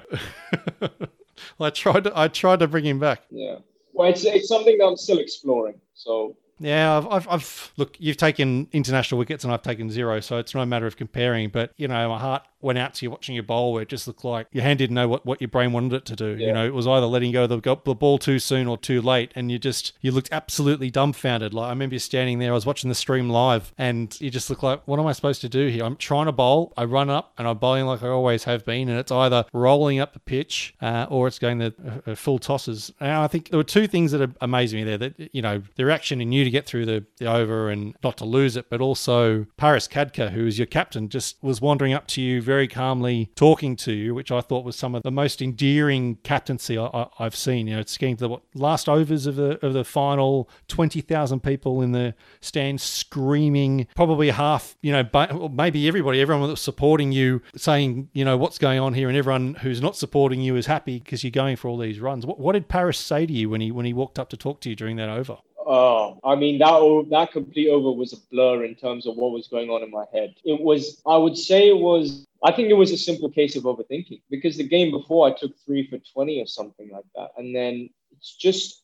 I 1.60 1.70
tried 1.70 2.04
to, 2.04 2.12
I 2.14 2.28
tried 2.28 2.58
to 2.58 2.66
bring 2.68 2.84
him 2.84 2.98
back. 2.98 3.22
Yeah. 3.30 3.56
Well, 3.94 4.10
it's, 4.10 4.24
it's 4.24 4.48
something 4.48 4.76
that 4.78 4.84
I'm 4.84 4.96
still 4.96 5.18
exploring. 5.18 5.80
So 5.94 6.36
yeah, 6.60 6.96
I've, 6.96 7.06
I've, 7.06 7.28
I've, 7.28 7.72
look. 7.76 7.96
You've 8.00 8.16
taken 8.16 8.68
international 8.72 9.18
wickets, 9.18 9.44
and 9.44 9.52
I've 9.52 9.62
taken 9.62 9.90
zero, 9.90 10.20
so 10.20 10.38
it's 10.38 10.54
no 10.54 10.66
matter 10.66 10.86
of 10.86 10.96
comparing. 10.96 11.50
But 11.50 11.72
you 11.76 11.86
know, 11.86 12.08
my 12.08 12.18
heart 12.18 12.42
went 12.60 12.78
out 12.78 12.94
to 12.94 13.04
you 13.04 13.10
watching 13.10 13.34
your 13.34 13.44
bowl, 13.44 13.72
where 13.72 13.82
it 13.82 13.88
just 13.88 14.06
looked 14.06 14.24
like 14.24 14.46
your 14.52 14.64
hand 14.64 14.78
didn't 14.78 14.94
know 14.94 15.08
what, 15.08 15.24
what 15.24 15.40
your 15.40 15.48
brain 15.48 15.72
wanted 15.72 15.92
it 15.92 16.04
to 16.06 16.16
do. 16.16 16.36
Yeah. 16.36 16.48
You 16.48 16.52
know, 16.52 16.66
it 16.66 16.74
was 16.74 16.86
either 16.86 17.06
letting 17.06 17.32
go 17.32 17.46
the, 17.46 17.60
the 17.84 17.94
ball 17.94 18.18
too 18.18 18.38
soon 18.38 18.66
or 18.66 18.76
too 18.76 19.00
late, 19.00 19.32
and 19.34 19.50
you 19.50 19.58
just 19.58 19.92
you 20.00 20.10
looked 20.12 20.28
absolutely 20.32 20.90
dumbfounded. 20.90 21.54
Like 21.54 21.66
I 21.66 21.70
remember 21.70 21.94
you 21.94 21.98
standing 21.98 22.38
there. 22.38 22.50
I 22.50 22.54
was 22.54 22.66
watching 22.66 22.88
the 22.88 22.94
stream 22.94 23.30
live, 23.30 23.72
and 23.78 24.18
you 24.20 24.30
just 24.30 24.50
looked 24.50 24.62
like, 24.62 24.82
what 24.86 24.98
am 24.98 25.06
I 25.06 25.12
supposed 25.12 25.40
to 25.42 25.48
do 25.48 25.68
here? 25.68 25.84
I'm 25.84 25.96
trying 25.96 26.26
to 26.26 26.32
bowl. 26.32 26.72
I 26.76 26.84
run 26.84 27.10
up, 27.10 27.32
and 27.38 27.46
I'm 27.46 27.58
bowling 27.58 27.86
like 27.86 28.02
I 28.02 28.08
always 28.08 28.44
have 28.44 28.64
been, 28.64 28.88
and 28.88 28.98
it's 28.98 29.12
either 29.12 29.44
rolling 29.52 30.00
up 30.00 30.12
the 30.12 30.20
pitch 30.20 30.74
uh, 30.80 31.06
or 31.08 31.28
it's 31.28 31.38
going 31.38 31.58
the 31.58 32.02
uh, 32.06 32.14
full 32.14 32.38
tosses. 32.38 32.92
And 33.00 33.12
I 33.12 33.26
think 33.28 33.50
there 33.50 33.58
were 33.58 33.64
two 33.64 33.86
things 33.86 34.12
that 34.12 34.30
amazed 34.40 34.74
me 34.74 34.84
there. 34.84 34.98
That 34.98 35.30
you 35.32 35.42
know, 35.42 35.62
the 35.76 35.84
reaction 35.84 36.20
in 36.20 36.32
you 36.32 36.44
to 36.44 36.50
get 36.50 36.66
through 36.66 36.86
the, 36.86 37.04
the 37.18 37.26
over 37.26 37.70
and 37.70 37.94
not 38.02 38.16
to 38.18 38.24
lose 38.24 38.56
it, 38.56 38.70
but 38.70 38.80
also 38.80 39.46
Paris 39.56 39.88
Khadka, 39.88 40.30
who 40.30 40.46
is 40.46 40.58
your 40.58 40.66
captain, 40.66 41.08
just 41.08 41.42
was 41.42 41.60
wandering 41.60 41.92
up 41.92 42.06
to 42.08 42.22
you 42.22 42.40
very 42.48 42.66
calmly, 42.66 43.30
talking 43.36 43.76
to 43.76 43.92
you, 43.92 44.14
which 44.14 44.32
I 44.32 44.40
thought 44.40 44.64
was 44.64 44.74
some 44.74 44.94
of 44.94 45.02
the 45.02 45.10
most 45.10 45.42
endearing 45.42 46.16
captaincy 46.24 46.78
I, 46.78 47.06
have 47.18 47.36
seen. 47.36 47.68
You 47.68 47.74
know, 47.74 47.80
it's 47.80 47.98
getting 47.98 48.16
to 48.16 48.26
the 48.26 48.36
last 48.54 48.88
overs 48.88 49.26
of 49.26 49.36
the 49.36 49.64
of 49.64 49.74
the 49.74 49.84
final, 49.84 50.48
twenty 50.66 51.02
thousand 51.02 51.42
people 51.42 51.82
in 51.82 51.92
the 51.92 52.14
stands 52.40 52.82
screaming, 52.82 53.86
probably 53.94 54.30
half, 54.30 54.76
you 54.80 54.92
know, 54.92 55.48
maybe 55.52 55.86
everybody, 55.86 56.20
everyone 56.22 56.48
that's 56.48 56.62
supporting 56.62 57.12
you, 57.12 57.42
saying, 57.54 58.08
you 58.14 58.24
know, 58.24 58.38
what's 58.38 58.56
going 58.56 58.80
on 58.80 58.94
here, 58.94 59.08
and 59.08 59.16
everyone 59.16 59.54
who's 59.56 59.82
not 59.82 59.94
supporting 59.94 60.40
you 60.40 60.56
is 60.56 60.64
happy 60.66 60.98
because 60.98 61.22
you're 61.22 61.30
going 61.30 61.56
for 61.56 61.68
all 61.68 61.76
these 61.76 62.00
runs. 62.00 62.24
What, 62.24 62.40
what 62.40 62.52
did 62.54 62.68
Paris 62.68 62.98
say 62.98 63.26
to 63.26 63.32
you 63.32 63.50
when 63.50 63.60
he 63.60 63.70
when 63.70 63.84
he 63.84 63.92
walked 63.92 64.18
up 64.18 64.30
to 64.30 64.36
talk 64.38 64.60
to 64.62 64.70
you 64.70 64.74
during 64.74 64.96
that 64.96 65.10
over? 65.10 65.36
Oh, 65.70 66.18
I 66.24 66.34
mean 66.34 66.58
that 66.60 67.06
that 67.10 67.30
complete 67.30 67.68
over 67.68 67.92
was 67.92 68.14
a 68.14 68.16
blur 68.30 68.64
in 68.64 68.74
terms 68.74 69.06
of 69.06 69.16
what 69.16 69.32
was 69.32 69.48
going 69.48 69.68
on 69.68 69.82
in 69.82 69.90
my 69.90 70.06
head. 70.14 70.34
It 70.42 70.58
was, 70.58 71.02
I 71.06 71.18
would 71.18 71.36
say, 71.36 71.68
it 71.68 71.76
was. 71.76 72.26
I 72.42 72.52
think 72.52 72.70
it 72.70 72.74
was 72.74 72.90
a 72.90 72.96
simple 72.96 73.28
case 73.28 73.54
of 73.54 73.64
overthinking 73.64 74.22
because 74.30 74.56
the 74.56 74.66
game 74.66 74.90
before 74.90 75.28
I 75.28 75.32
took 75.32 75.52
three 75.58 75.86
for 75.86 75.98
twenty 75.98 76.40
or 76.40 76.46
something 76.46 76.88
like 76.90 77.04
that, 77.16 77.32
and 77.36 77.54
then 77.54 77.90
it's 78.12 78.34
just 78.34 78.82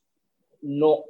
not 0.63 1.05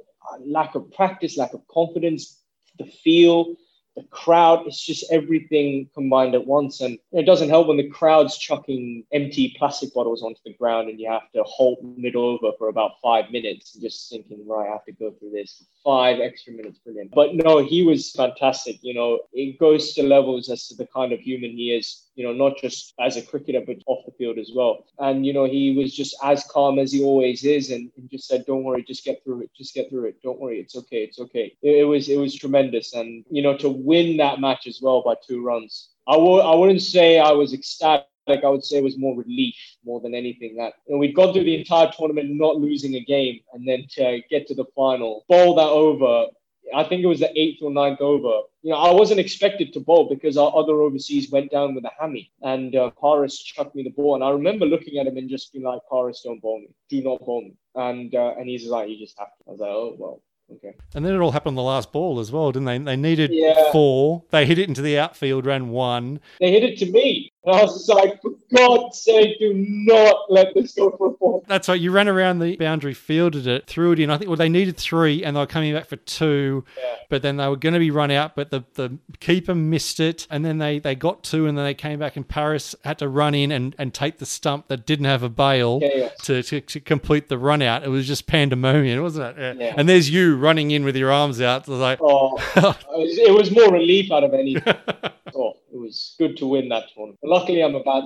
lack 0.45 0.75
of 0.75 0.89
practice, 0.93 1.37
lack 1.37 1.53
of 1.53 1.67
confidence, 1.67 2.39
the 2.79 2.85
feel 2.85 3.57
the 3.95 4.03
crowd, 4.03 4.67
it's 4.67 4.83
just 4.83 5.05
everything 5.11 5.89
combined 5.93 6.35
at 6.35 6.45
once. 6.45 6.81
And 6.81 6.99
it 7.13 7.25
doesn't 7.25 7.49
help 7.49 7.67
when 7.67 7.77
the 7.77 7.89
crowd's 7.89 8.37
chucking 8.37 9.05
empty 9.13 9.55
plastic 9.57 9.93
bottles 9.93 10.21
onto 10.21 10.39
the 10.45 10.53
ground 10.53 10.89
and 10.89 10.99
you 10.99 11.09
have 11.09 11.31
to 11.33 11.43
halt 11.43 11.79
mid 11.81 12.15
over 12.15 12.51
for 12.57 12.67
about 12.67 12.99
five 13.01 13.31
minutes 13.31 13.73
and 13.73 13.83
just 13.83 14.09
thinking, 14.09 14.45
right, 14.47 14.67
I 14.67 14.71
have 14.71 14.85
to 14.85 14.91
go 14.91 15.11
through 15.11 15.31
this. 15.31 15.63
Five 15.83 16.19
extra 16.19 16.53
minutes, 16.53 16.79
brilliant. 16.79 17.11
But 17.11 17.35
no, 17.35 17.63
he 17.63 17.83
was 17.83 18.11
fantastic. 18.11 18.77
You 18.81 18.93
know, 18.93 19.19
it 19.33 19.59
goes 19.59 19.93
to 19.93 20.03
levels 20.03 20.49
as 20.49 20.67
to 20.67 20.75
the 20.75 20.87
kind 20.87 21.13
of 21.13 21.19
human 21.19 21.51
he 21.51 21.71
is 21.71 22.04
you 22.15 22.25
know, 22.25 22.33
not 22.33 22.57
just 22.57 22.93
as 22.99 23.17
a 23.17 23.21
cricketer, 23.21 23.61
but 23.65 23.77
off 23.87 24.05
the 24.05 24.11
field 24.17 24.37
as 24.37 24.51
well. 24.55 24.85
And, 24.99 25.25
you 25.25 25.33
know, 25.33 25.45
he 25.45 25.75
was 25.75 25.93
just 25.93 26.15
as 26.23 26.43
calm 26.45 26.79
as 26.79 26.91
he 26.91 27.03
always 27.03 27.43
is 27.43 27.71
and, 27.71 27.91
and 27.97 28.09
just 28.09 28.27
said, 28.27 28.45
don't 28.45 28.63
worry, 28.63 28.83
just 28.83 29.03
get 29.03 29.23
through 29.23 29.41
it. 29.41 29.51
Just 29.55 29.73
get 29.73 29.89
through 29.89 30.05
it. 30.05 30.21
Don't 30.23 30.39
worry. 30.39 30.59
It's 30.59 30.75
okay. 30.75 31.03
It's 31.03 31.19
okay. 31.19 31.55
It, 31.61 31.81
it 31.81 31.83
was, 31.83 32.09
it 32.09 32.17
was 32.17 32.33
tremendous. 32.33 32.93
And, 32.93 33.25
you 33.29 33.41
know, 33.41 33.57
to 33.57 33.69
win 33.69 34.17
that 34.17 34.39
match 34.39 34.67
as 34.67 34.79
well 34.81 35.01
by 35.03 35.15
two 35.27 35.43
runs, 35.43 35.89
I 36.07 36.13
w- 36.13 36.39
I 36.39 36.55
wouldn't 36.55 36.81
say 36.81 37.19
I 37.19 37.31
was 37.31 37.53
ecstatic. 37.53 38.07
I 38.27 38.49
would 38.49 38.63
say 38.63 38.77
it 38.77 38.83
was 38.83 38.97
more 38.97 39.15
relief 39.15 39.55
more 39.83 40.01
than 40.01 40.15
anything 40.15 40.55
that 40.57 40.73
you 40.87 40.93
know, 40.95 40.99
we'd 40.99 41.15
gone 41.15 41.31
through 41.33 41.43
the 41.43 41.59
entire 41.59 41.91
tournament 41.91 42.29
not 42.31 42.57
losing 42.57 42.95
a 42.95 43.03
game 43.03 43.39
and 43.53 43.67
then 43.67 43.85
to 43.91 44.21
get 44.29 44.47
to 44.47 44.55
the 44.55 44.65
final, 44.75 45.25
bowl 45.29 45.55
that 45.55 45.67
over 45.67 46.27
I 46.73 46.83
think 46.83 47.03
it 47.03 47.07
was 47.07 47.19
the 47.19 47.39
eighth 47.39 47.61
or 47.61 47.71
ninth 47.71 48.01
over. 48.01 48.41
You 48.61 48.71
know, 48.71 48.77
I 48.77 48.91
wasn't 48.91 49.19
expected 49.19 49.73
to 49.73 49.79
bowl 49.79 50.09
because 50.09 50.37
our 50.37 50.51
other 50.55 50.81
overseas 50.81 51.29
went 51.29 51.51
down 51.51 51.75
with 51.75 51.85
a 51.85 51.91
hammy, 51.99 52.31
and 52.41 52.75
uh, 52.75 52.91
Paris 52.99 53.41
chucked 53.41 53.75
me 53.75 53.83
the 53.83 53.91
ball. 53.91 54.15
And 54.15 54.23
I 54.23 54.29
remember 54.31 54.65
looking 54.65 54.97
at 54.97 55.07
him 55.07 55.17
and 55.17 55.29
just 55.29 55.53
being 55.53 55.65
like, 55.65 55.81
"Paris, 55.89 56.21
don't 56.23 56.41
bowl 56.41 56.59
me. 56.59 56.69
Do 56.89 57.03
not 57.03 57.19
bowl 57.19 57.41
me." 57.41 57.55
And 57.75 58.13
uh, 58.15 58.33
and 58.37 58.49
he's 58.49 58.65
like, 58.67 58.89
"You 58.89 58.97
just 58.97 59.17
have 59.19 59.27
to." 59.27 59.43
I 59.47 59.51
was 59.51 59.59
like, 59.59 59.69
"Oh 59.69 59.95
well." 59.97 60.21
Okay. 60.51 60.75
And 60.93 61.03
then 61.03 61.13
it 61.13 61.19
all 61.19 61.31
happened 61.31 61.53
on 61.53 61.55
the 61.55 61.63
last 61.63 61.91
ball 61.91 62.19
as 62.19 62.31
well, 62.31 62.51
didn't 62.51 62.65
they? 62.65 62.77
They 62.77 62.95
needed 62.95 63.31
yeah. 63.33 63.71
four. 63.71 64.23
They 64.29 64.45
hit 64.45 64.59
it 64.59 64.69
into 64.69 64.81
the 64.81 64.99
outfield, 64.99 65.45
ran 65.45 65.69
one. 65.69 66.19
They 66.39 66.51
hit 66.51 66.63
it 66.63 66.77
to 66.79 66.91
me. 66.91 67.33
And 67.45 67.55
I 67.55 67.61
was 67.63 67.87
like, 67.87 68.21
for 68.21 68.31
God's 68.55 68.99
sake, 68.99 69.37
do 69.39 69.53
not 69.53 70.15
let 70.29 70.53
this 70.55 70.73
go 70.73 70.89
for 70.97 71.07
a 71.07 71.11
ball. 71.11 71.43
That's 71.47 71.69
right. 71.69 71.79
You 71.79 71.91
ran 71.91 72.07
around 72.07 72.39
the 72.39 72.55
boundary, 72.57 72.93
fielded 72.93 73.45
it, 73.45 73.67
threw 73.67 73.91
it 73.91 73.99
in. 73.99 74.09
I 74.09 74.17
think 74.17 74.29
well 74.29 74.37
they 74.37 74.49
needed 74.49 74.77
three, 74.77 75.23
and 75.23 75.35
they 75.35 75.39
were 75.39 75.45
coming 75.45 75.73
back 75.73 75.85
for 75.87 75.95
two, 75.97 76.63
Yeah. 76.77 76.95
but 77.09 77.21
then 77.21 77.37
they 77.37 77.47
were 77.47 77.55
going 77.55 77.73
to 77.73 77.79
be 77.79 77.91
run 77.91 78.09
out. 78.11 78.35
But 78.35 78.49
the, 78.49 78.63
the 78.73 78.97
keeper 79.19 79.53
missed 79.53 79.99
it, 79.99 80.25
and 80.31 80.43
then 80.43 80.57
they, 80.57 80.79
they 80.79 80.95
got 80.95 81.23
two, 81.23 81.45
and 81.47 81.55
then 81.57 81.65
they 81.65 81.73
came 81.75 81.99
back, 81.99 82.15
and 82.15 82.27
Paris 82.27 82.75
had 82.83 82.97
to 82.99 83.07
run 83.07 83.35
in 83.35 83.51
and, 83.51 83.75
and 83.77 83.93
take 83.93 84.17
the 84.17 84.25
stump 84.25 84.67
that 84.69 84.85
didn't 84.85 85.05
have 85.05 85.21
a 85.23 85.29
bail 85.29 85.79
to, 86.23 86.41
to, 86.43 86.61
to 86.61 86.79
complete 86.79 87.29
the 87.29 87.37
run 87.37 87.61
out. 87.61 87.83
It 87.83 87.89
was 87.89 88.07
just 88.07 88.25
pandemonium, 88.25 89.01
wasn't 89.03 89.37
it? 89.37 89.57
Yeah. 89.59 89.73
And 89.77 89.87
there's 89.87 90.09
you 90.09 90.35
running 90.37 90.71
in 90.71 90.83
with 90.83 90.95
your 90.95 91.11
arms 91.11 91.39
out, 91.41 91.61
It 91.63 91.67
was 91.67 91.79
like. 91.79 91.99
Oh, 92.01 92.37
it 92.95 93.35
was 93.35 93.51
more 93.51 93.71
relief 93.71 94.11
out 94.11 94.23
of 94.23 94.33
anything. 94.33 94.63
oh, 95.35 95.53
it 95.73 95.77
was 95.77 96.15
good 96.17 96.37
to 96.37 96.47
win 96.47 96.69
that 96.69 96.85
tournament. 96.93 97.19
Luckily, 97.35 97.61
I'm 97.61 97.75
a 97.75 97.83
bad. 97.83 98.05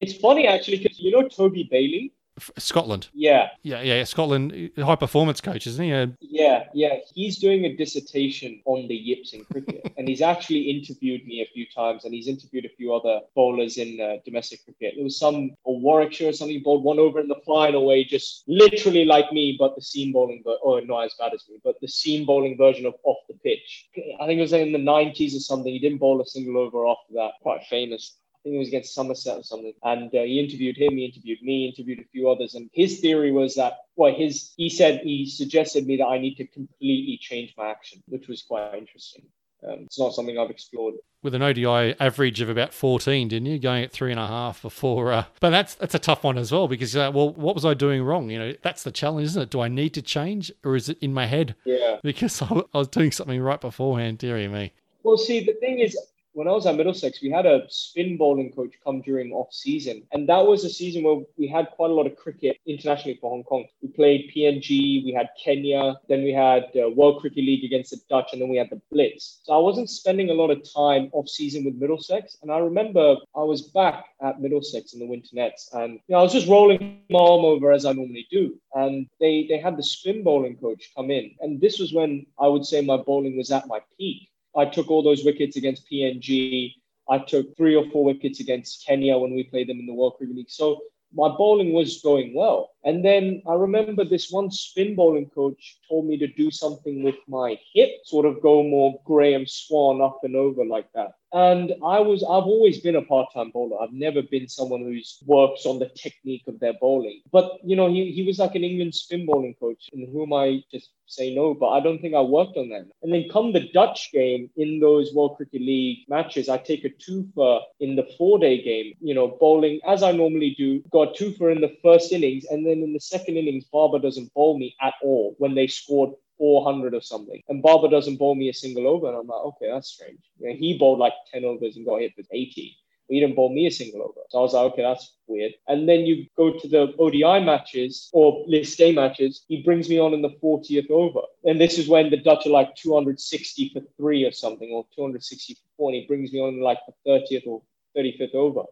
It's 0.00 0.14
funny 0.14 0.46
actually 0.46 0.78
because 0.78 0.98
you 0.98 1.10
know 1.10 1.28
Toby 1.28 1.68
Bailey. 1.70 2.14
Scotland. 2.56 3.08
Yeah, 3.12 3.48
Yeah, 3.62 3.82
yeah, 3.82 4.04
Scotland, 4.04 4.70
high 4.78 4.96
performance 4.96 5.40
coach, 5.40 5.66
isn't 5.66 5.84
he? 5.84 5.92
Uh, 5.92 6.06
yeah, 6.20 6.64
yeah. 6.72 6.96
He's 7.14 7.38
doing 7.38 7.66
a 7.66 7.76
dissertation 7.76 8.62
on 8.64 8.88
the 8.88 8.94
yips 8.94 9.34
in 9.34 9.44
cricket, 9.44 9.92
and 9.96 10.08
he's 10.08 10.22
actually 10.22 10.62
interviewed 10.70 11.26
me 11.26 11.42
a 11.42 11.46
few 11.52 11.66
times, 11.66 12.04
and 12.04 12.14
he's 12.14 12.28
interviewed 12.28 12.64
a 12.64 12.76
few 12.76 12.94
other 12.94 13.20
bowlers 13.34 13.76
in 13.76 14.00
uh, 14.00 14.16
domestic 14.24 14.64
cricket. 14.64 14.94
There 14.96 15.04
was 15.04 15.18
some 15.18 15.50
a 15.66 15.72
Warwickshire 15.72 16.30
or 16.30 16.32
something 16.32 16.62
bowled 16.62 16.84
one 16.84 16.98
over 16.98 17.20
in 17.20 17.28
the 17.28 17.42
final 17.46 17.90
he 17.90 18.04
just 18.04 18.44
literally 18.46 19.04
like 19.04 19.32
me, 19.32 19.56
but 19.58 19.74
the 19.76 19.82
seam 19.82 20.12
bowling, 20.12 20.42
but 20.44 20.58
oh, 20.64 20.78
not 20.80 21.04
as 21.04 21.14
bad 21.18 21.34
as 21.34 21.44
me, 21.48 21.58
but 21.62 21.80
the 21.80 21.88
seam 21.88 22.24
bowling 22.24 22.56
version 22.56 22.86
of 22.86 22.94
off 23.04 23.18
the 23.28 23.34
pitch. 23.34 23.88
I 24.20 24.26
think 24.26 24.38
it 24.38 24.42
was 24.42 24.52
in 24.52 24.72
the 24.72 24.78
90s 24.78 25.36
or 25.36 25.40
something. 25.40 25.72
He 25.72 25.78
didn't 25.78 25.98
bowl 25.98 26.20
a 26.22 26.26
single 26.26 26.58
over 26.58 26.86
after 26.86 27.14
that. 27.14 27.32
Quite 27.42 27.64
famous. 27.68 28.19
I 28.40 28.42
think 28.44 28.56
it 28.56 28.58
was 28.58 28.68
against 28.68 28.94
Somerset 28.94 29.36
or 29.36 29.42
something. 29.42 29.74
And 29.82 30.14
uh, 30.14 30.22
he 30.22 30.40
interviewed 30.40 30.78
him, 30.78 30.96
he 30.96 31.04
interviewed 31.04 31.42
me, 31.42 31.66
interviewed 31.68 31.98
a 32.00 32.08
few 32.10 32.30
others. 32.30 32.54
And 32.54 32.70
his 32.72 33.00
theory 33.00 33.32
was 33.32 33.54
that, 33.56 33.74
well, 33.96 34.14
his 34.14 34.54
he 34.56 34.70
said 34.70 35.00
he 35.02 35.28
suggested 35.28 35.86
me 35.86 35.98
that 35.98 36.06
I 36.06 36.18
need 36.18 36.36
to 36.36 36.46
completely 36.46 37.18
change 37.20 37.52
my 37.58 37.68
action, 37.68 38.02
which 38.08 38.28
was 38.28 38.42
quite 38.42 38.74
interesting. 38.74 39.24
Um, 39.62 39.80
it's 39.80 39.98
not 39.98 40.14
something 40.14 40.38
I've 40.38 40.48
explored. 40.50 40.94
with 41.22 41.34
an 41.34 41.42
ODI 41.42 41.94
average 42.00 42.40
of 42.40 42.48
about 42.48 42.72
14, 42.72 43.28
didn't 43.28 43.44
you? 43.44 43.58
Going 43.58 43.84
at 43.84 43.92
three 43.92 44.10
and 44.10 44.18
a 44.18 44.26
half 44.26 44.62
before. 44.62 45.12
Uh, 45.12 45.24
but 45.38 45.50
that's 45.50 45.74
that's 45.74 45.94
a 45.94 45.98
tough 45.98 46.24
one 46.24 46.38
as 46.38 46.50
well 46.50 46.66
because, 46.66 46.96
uh, 46.96 47.10
well, 47.12 47.34
what 47.34 47.54
was 47.54 47.66
I 47.66 47.74
doing 47.74 48.02
wrong? 48.02 48.30
You 48.30 48.38
know, 48.38 48.54
that's 48.62 48.84
the 48.84 48.90
challenge, 48.90 49.26
isn't 49.26 49.42
it? 49.42 49.50
Do 49.50 49.60
I 49.60 49.68
need 49.68 49.90
to 49.94 50.02
change 50.02 50.50
or 50.64 50.76
is 50.76 50.88
it 50.88 50.96
in 51.00 51.12
my 51.12 51.26
head? 51.26 51.56
Yeah. 51.64 51.98
Because 52.02 52.40
I, 52.40 52.46
I 52.72 52.78
was 52.78 52.88
doing 52.88 53.12
something 53.12 53.38
right 53.42 53.60
beforehand, 53.60 54.16
dearie 54.16 54.48
me. 54.48 54.72
Well, 55.02 55.18
see, 55.18 55.44
the 55.44 55.52
thing 55.54 55.80
is, 55.80 55.94
when 56.32 56.48
I 56.48 56.52
was 56.52 56.66
at 56.66 56.76
Middlesex, 56.76 57.20
we 57.22 57.30
had 57.30 57.46
a 57.46 57.62
spin 57.68 58.16
bowling 58.16 58.52
coach 58.52 58.74
come 58.84 59.00
during 59.00 59.32
off 59.32 59.52
season, 59.52 60.02
and 60.12 60.28
that 60.28 60.46
was 60.46 60.64
a 60.64 60.70
season 60.70 61.02
where 61.02 61.22
we 61.36 61.48
had 61.48 61.70
quite 61.70 61.90
a 61.90 61.94
lot 61.94 62.06
of 62.06 62.16
cricket 62.16 62.58
internationally 62.66 63.18
for 63.20 63.30
Hong 63.30 63.42
Kong. 63.42 63.66
We 63.82 63.88
played 63.88 64.30
PNG, 64.34 65.04
we 65.04 65.12
had 65.12 65.28
Kenya, 65.42 65.98
then 66.08 66.22
we 66.22 66.32
had 66.32 66.64
uh, 66.76 66.90
World 66.90 67.20
Cricket 67.20 67.44
League 67.44 67.64
against 67.64 67.90
the 67.90 68.00
Dutch, 68.08 68.32
and 68.32 68.40
then 68.40 68.48
we 68.48 68.56
had 68.56 68.70
the 68.70 68.80
Blitz. 68.90 69.40
So 69.42 69.54
I 69.54 69.58
wasn't 69.58 69.90
spending 69.90 70.30
a 70.30 70.34
lot 70.34 70.50
of 70.50 70.62
time 70.72 71.10
off 71.12 71.28
season 71.28 71.64
with 71.64 71.74
Middlesex, 71.74 72.38
and 72.42 72.52
I 72.52 72.58
remember 72.58 73.16
I 73.34 73.42
was 73.42 73.62
back 73.62 74.04
at 74.22 74.40
Middlesex 74.40 74.92
in 74.92 75.00
the 75.00 75.06
Winter 75.06 75.30
Nets, 75.32 75.70
and 75.72 75.94
you 75.94 76.00
know, 76.08 76.18
I 76.18 76.22
was 76.22 76.32
just 76.32 76.48
rolling 76.48 77.00
my 77.10 77.18
arm 77.18 77.44
over 77.44 77.72
as 77.72 77.84
I 77.84 77.92
normally 77.92 78.26
do, 78.30 78.58
and 78.74 79.06
they 79.18 79.46
they 79.48 79.58
had 79.58 79.76
the 79.76 79.82
spin 79.82 80.22
bowling 80.22 80.56
coach 80.56 80.90
come 80.96 81.10
in, 81.10 81.34
and 81.40 81.60
this 81.60 81.78
was 81.78 81.92
when 81.92 82.26
I 82.38 82.46
would 82.46 82.64
say 82.64 82.80
my 82.80 82.96
bowling 82.96 83.36
was 83.36 83.50
at 83.50 83.66
my 83.66 83.80
peak. 83.98 84.29
I 84.56 84.64
took 84.66 84.90
all 84.90 85.02
those 85.02 85.24
wickets 85.24 85.56
against 85.56 85.88
PNG. 85.90 86.74
I 87.08 87.18
took 87.18 87.56
three 87.56 87.74
or 87.74 87.88
four 87.90 88.04
wickets 88.04 88.40
against 88.40 88.86
Kenya 88.86 89.18
when 89.18 89.34
we 89.34 89.44
played 89.44 89.68
them 89.68 89.78
in 89.78 89.86
the 89.86 89.94
World 89.94 90.14
Cricket 90.16 90.36
League. 90.36 90.50
So 90.50 90.80
my 91.12 91.28
bowling 91.28 91.72
was 91.72 92.00
going 92.02 92.34
well. 92.34 92.70
And 92.84 93.04
then 93.04 93.42
I 93.48 93.54
remember 93.54 94.04
this 94.04 94.30
one 94.30 94.50
spin 94.50 94.94
bowling 94.94 95.30
coach 95.30 95.78
told 95.88 96.06
me 96.06 96.16
to 96.18 96.26
do 96.26 96.50
something 96.50 97.02
with 97.02 97.16
my 97.28 97.58
hip, 97.74 97.90
sort 98.04 98.26
of 98.26 98.40
go 98.42 98.62
more 98.62 99.00
Graeme 99.04 99.46
Swann 99.46 100.00
up 100.00 100.20
and 100.22 100.36
over 100.36 100.64
like 100.64 100.90
that. 100.94 101.12
And 101.32 101.74
I 101.84 102.00
was, 102.00 102.24
I've 102.24 102.50
always 102.54 102.80
been 102.80 102.96
a 102.96 103.02
part-time 103.02 103.50
bowler. 103.50 103.80
I've 103.80 103.92
never 103.92 104.20
been 104.20 104.48
someone 104.48 104.80
who's 104.80 105.22
works 105.26 105.64
on 105.64 105.78
the 105.78 105.88
technique 105.88 106.42
of 106.48 106.58
their 106.58 106.72
bowling. 106.80 107.20
But 107.30 107.52
you 107.64 107.76
know, 107.76 107.88
he, 107.88 108.10
he 108.10 108.24
was 108.24 108.38
like 108.40 108.56
an 108.56 108.64
England 108.64 108.94
spin 108.94 109.26
bowling 109.26 109.54
coach, 109.60 109.88
and 109.92 110.08
whom 110.12 110.32
I 110.32 110.64
just 110.72 110.90
say 111.06 111.32
no? 111.34 111.54
But 111.54 111.68
I 111.68 111.80
don't 111.80 112.00
think 112.00 112.14
I 112.14 112.20
worked 112.20 112.56
on 112.56 112.68
that. 112.70 112.86
And 113.02 113.12
then 113.12 113.28
come 113.30 113.52
the 113.52 113.68
Dutch 113.72 114.10
game 114.12 114.50
in 114.56 114.80
those 114.80 115.14
World 115.14 115.36
Cricket 115.36 115.60
League 115.60 115.98
matches, 116.08 116.48
I 116.48 116.58
take 116.58 116.84
a 116.84 116.88
two 116.88 117.28
for 117.34 117.60
in 117.78 117.94
the 117.94 118.08
four-day 118.18 118.62
game. 118.62 118.94
You 119.00 119.14
know, 119.14 119.28
bowling 119.28 119.78
as 119.86 120.02
I 120.02 120.10
normally 120.10 120.56
do. 120.58 120.82
Got 120.90 121.14
two 121.14 121.32
for 121.34 121.50
in 121.50 121.60
the 121.60 121.76
first 121.80 122.10
innings, 122.10 122.44
and 122.50 122.66
then 122.66 122.69
in 122.70 122.92
the 122.92 123.00
second 123.00 123.36
innings, 123.36 123.64
Babar 123.64 124.00
doesn't 124.00 124.32
bowl 124.34 124.58
me 124.58 124.74
at 124.80 124.94
all 125.02 125.34
when 125.38 125.54
they 125.54 125.66
scored 125.66 126.14
400 126.38 126.94
or 126.94 127.02
something. 127.02 127.42
And 127.48 127.62
Babar 127.62 127.90
doesn't 127.90 128.16
bowl 128.16 128.34
me 128.34 128.48
a 128.48 128.54
single 128.54 128.88
over. 128.88 129.08
And 129.08 129.16
I'm 129.16 129.26
like, 129.26 129.44
okay, 129.44 129.70
that's 129.70 129.88
strange. 129.88 130.20
He 130.38 130.78
bowled 130.78 130.98
like 130.98 131.12
10 131.32 131.44
overs 131.44 131.76
and 131.76 131.84
got 131.84 132.00
hit 132.00 132.12
with 132.16 132.26
80. 132.30 132.76
But 133.06 133.14
he 133.14 133.20
didn't 133.20 133.36
bowl 133.36 133.52
me 133.52 133.66
a 133.66 133.70
single 133.70 134.02
over. 134.02 134.20
So 134.30 134.38
I 134.38 134.42
was 134.42 134.54
like, 134.54 134.72
okay, 134.72 134.82
that's 134.82 135.12
weird. 135.26 135.52
And 135.68 135.88
then 135.88 136.06
you 136.06 136.26
go 136.36 136.58
to 136.58 136.68
the 136.68 136.94
ODI 136.98 137.44
matches 137.44 138.08
or 138.12 138.44
list 138.46 138.78
day 138.78 138.92
matches. 138.92 139.44
He 139.48 139.62
brings 139.62 139.88
me 139.88 139.98
on 139.98 140.14
in 140.14 140.22
the 140.22 140.30
40th 140.42 140.90
over. 140.90 141.20
And 141.44 141.60
this 141.60 141.76
is 141.76 141.88
when 141.88 142.08
the 142.08 142.16
Dutch 142.16 142.46
are 142.46 142.50
like 142.50 142.74
260 142.76 143.72
for 143.74 143.82
three 143.96 144.24
or 144.24 144.32
something, 144.32 144.70
or 144.70 144.86
260 144.94 145.54
for 145.54 145.60
four. 145.76 145.90
And 145.90 146.00
he 146.00 146.06
brings 146.06 146.32
me 146.32 146.40
on 146.40 146.60
like 146.60 146.78
the 146.86 147.10
30th 147.10 147.46
or 147.46 147.62
35th 147.96 148.34
over. 148.34 148.62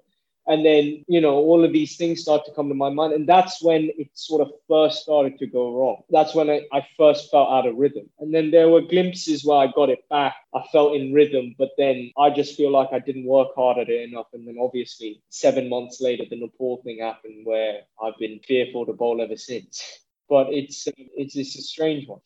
And 0.48 0.64
then, 0.64 1.04
you 1.08 1.20
know, 1.20 1.34
all 1.34 1.62
of 1.62 1.74
these 1.74 1.96
things 1.96 2.22
start 2.22 2.46
to 2.46 2.52
come 2.52 2.70
to 2.70 2.74
my 2.74 2.88
mind. 2.88 3.12
And 3.12 3.28
that's 3.28 3.62
when 3.62 3.90
it 3.98 4.08
sort 4.14 4.40
of 4.40 4.50
first 4.66 5.02
started 5.02 5.38
to 5.38 5.46
go 5.46 5.76
wrong. 5.76 6.02
That's 6.08 6.34
when 6.34 6.48
I, 6.48 6.62
I 6.72 6.86
first 6.96 7.30
felt 7.30 7.50
out 7.50 7.66
of 7.66 7.76
rhythm. 7.76 8.08
And 8.18 8.34
then 8.34 8.50
there 8.50 8.70
were 8.70 8.80
glimpses 8.80 9.44
where 9.44 9.58
I 9.58 9.66
got 9.66 9.90
it 9.90 10.08
back. 10.08 10.36
I 10.54 10.62
felt 10.72 10.96
in 10.96 11.12
rhythm, 11.12 11.54
but 11.58 11.72
then 11.76 12.10
I 12.16 12.30
just 12.30 12.56
feel 12.56 12.70
like 12.70 12.88
I 12.92 12.98
didn't 12.98 13.26
work 13.26 13.48
hard 13.54 13.76
at 13.76 13.90
it 13.90 14.08
enough. 14.08 14.28
And 14.32 14.48
then 14.48 14.56
obviously, 14.58 15.20
seven 15.28 15.68
months 15.68 16.00
later, 16.00 16.24
the 16.28 16.40
Nepal 16.40 16.80
thing 16.82 17.00
happened 17.00 17.44
where 17.44 17.82
I've 18.02 18.18
been 18.18 18.40
fearful 18.40 18.86
to 18.86 18.94
bowl 18.94 19.20
ever 19.20 19.36
since. 19.36 20.00
But 20.30 20.46
it's, 20.50 20.86
um, 20.88 20.94
it's, 21.14 21.36
it's 21.36 21.56
a 21.56 21.62
strange 21.62 22.08
one. 22.08 22.20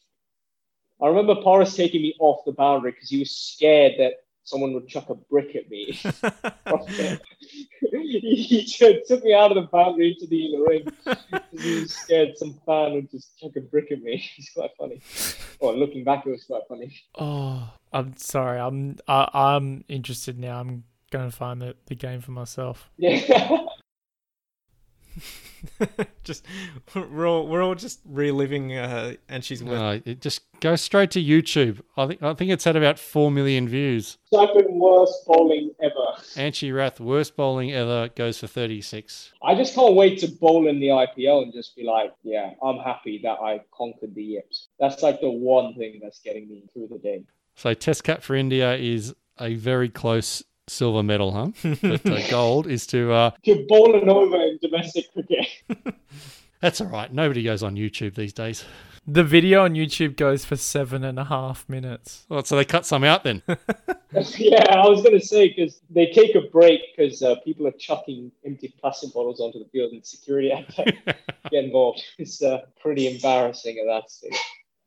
I 1.03 1.09
remember 1.09 1.43
Paris 1.43 1.75
taking 1.75 2.03
me 2.03 2.15
off 2.21 2.45
the 2.47 2.53
boundary 2.53 2.93
because 2.93 3.11
he 3.11 3.19
was 3.19 3.37
scared 3.37 3.95
that 3.99 4.13
someone 4.45 4.73
would 4.75 4.89
chuck 4.89 5.09
a 5.11 5.15
brick 5.15 5.55
at 5.57 5.71
me. 5.71 5.93
he 7.93 8.65
took 9.07 9.25
me 9.25 9.35
out 9.35 9.57
of 9.57 9.63
the 9.63 9.69
boundary 9.71 10.13
into 10.13 10.27
the 10.27 10.47
inner 10.47 10.65
ring. 10.65 10.85
'cause 11.05 11.17
He 11.63 11.81
was 11.81 11.95
scared 11.95 12.37
some 12.37 12.55
fan 12.67 12.95
would 12.95 13.11
just 13.11 13.39
chuck 13.39 13.53
a 13.57 13.61
brick 13.61 13.91
at 13.93 14.03
me. 14.03 14.25
It's 14.39 14.53
quite 14.53 14.71
funny. 14.79 15.01
Well, 15.61 15.77
looking 15.77 16.05
back, 16.05 16.27
it 16.27 16.31
was 16.31 16.45
quite 16.45 16.63
funny. 16.69 16.95
Oh, 17.19 17.71
I'm 17.93 18.17
sorry. 18.17 18.59
I'm 18.59 18.97
I, 19.07 19.29
I'm 19.33 19.85
interested 19.89 20.39
now. 20.39 20.59
I'm 20.61 20.85
going 21.11 21.31
to 21.31 21.37
find 21.37 21.61
the, 21.61 21.77
the 21.87 21.95
game 21.95 22.21
for 22.21 22.33
myself. 22.33 22.91
Yeah. 22.97 23.67
just 26.25 26.45
we're 26.95 27.27
all 27.27 27.47
we're 27.47 27.63
all 27.63 27.75
just 27.75 28.01
reliving 28.05 28.77
uh, 28.77 29.15
and 29.29 29.45
she's 29.45 29.63
with 29.63 29.79
Uh, 29.79 29.99
it 30.05 30.21
just 30.21 30.43
go 30.61 30.77
straight 30.77 31.11
to 31.13 31.23
YouTube. 31.23 31.81
I 31.97 32.07
think 32.07 32.23
I 32.23 32.35
think 32.35 32.51
it's 32.51 32.65
had 32.65 32.77
about 32.77 32.99
four 32.99 33.31
million 33.31 33.69
views. 33.69 34.19
Second 34.33 34.79
worst 34.79 35.27
bowling 35.27 35.71
ever. 35.83 36.23
Anshy 36.37 36.75
Rath, 36.75 37.01
worst 37.01 37.37
bowling 37.37 37.73
ever, 37.73 38.09
goes 38.15 38.39
for 38.39 38.47
36. 38.47 39.33
I 39.43 39.55
just 39.55 39.75
can't 39.75 39.95
wait 39.95 40.19
to 40.21 40.29
bowl 40.29 40.69
in 40.69 40.81
the 40.81 40.89
IPL 40.89 41.43
and 41.43 41.53
just 41.53 41.77
be 41.77 41.85
like, 41.85 42.13
yeah, 42.23 42.51
I'm 42.63 42.79
happy 42.79 43.21
that 43.23 43.39
I 43.41 43.61
conquered 43.77 44.15
the 44.15 44.23
yips. 44.23 44.69
That's 44.79 45.03
like 45.03 45.21
the 45.21 45.31
one 45.31 45.75
thing 45.75 46.01
that's 46.03 46.21
getting 46.21 46.49
me 46.49 46.65
through 46.73 46.89
the 46.89 46.99
day. 46.99 47.25
So 47.55 47.75
Test 47.75 48.05
Cap 48.05 48.23
for 48.23 48.35
India 48.35 48.75
is 48.77 49.15
a 49.39 49.55
very 49.55 49.89
close 49.89 50.43
silver 50.73 51.03
medal, 51.03 51.33
huh? 51.33 51.77
but 51.83 52.07
uh, 52.07 52.29
gold 52.31 52.67
is 52.67 52.87
to. 52.89 53.13
Uh, 53.13 53.31
To 53.45 53.65
bowl 53.69 53.95
an 54.01 54.09
over 54.09 54.37
in 54.37 54.59
domestic 54.61 55.13
cricket. 55.13 55.47
that's 56.61 56.81
all 56.81 56.89
right. 56.89 57.13
Nobody 57.13 57.43
goes 57.43 57.63
on 57.63 57.77
YouTube 57.77 58.15
these 58.15 58.33
days. 58.33 58.65
The 59.07 59.25
video 59.25 59.65
on 59.65 59.75
YouTube 59.75 60.17
goes 60.17 60.45
for 60.45 60.55
seven 60.55 61.03
and 61.03 61.19
a 61.19 61.25
half 61.25 61.69
minutes. 61.69 62.25
Well, 62.29 62.45
so 62.45 62.55
they 62.55 62.65
cut 62.65 62.87
some 62.87 63.03
out 63.03 63.25
then. 63.25 63.43
yeah, 63.49 64.65
I 64.71 64.87
was 64.89 65.03
going 65.03 65.19
to 65.19 65.27
say 65.27 65.49
because 65.49 65.81
they 65.91 66.07
take 66.13 66.37
a 66.37 66.43
break 66.43 66.81
because 66.97 67.21
uh, 67.21 67.35
people 67.45 67.67
are 67.67 67.73
chucking 67.73 68.31
empty 68.47 68.73
plastic 68.81 69.13
bottles 69.13 69.41
onto 69.41 69.59
the 69.59 69.65
field 69.71 69.93
and 69.93 70.07
security 70.07 70.51
had 70.51 70.69
to 70.77 71.17
get 71.51 71.65
involved. 71.65 72.01
It's 72.19 72.43
uh, 72.43 72.61
pretty 72.81 73.13
embarrassing 73.13 73.77
at 73.79 73.87
that 73.87 74.09
stage. 74.09 74.39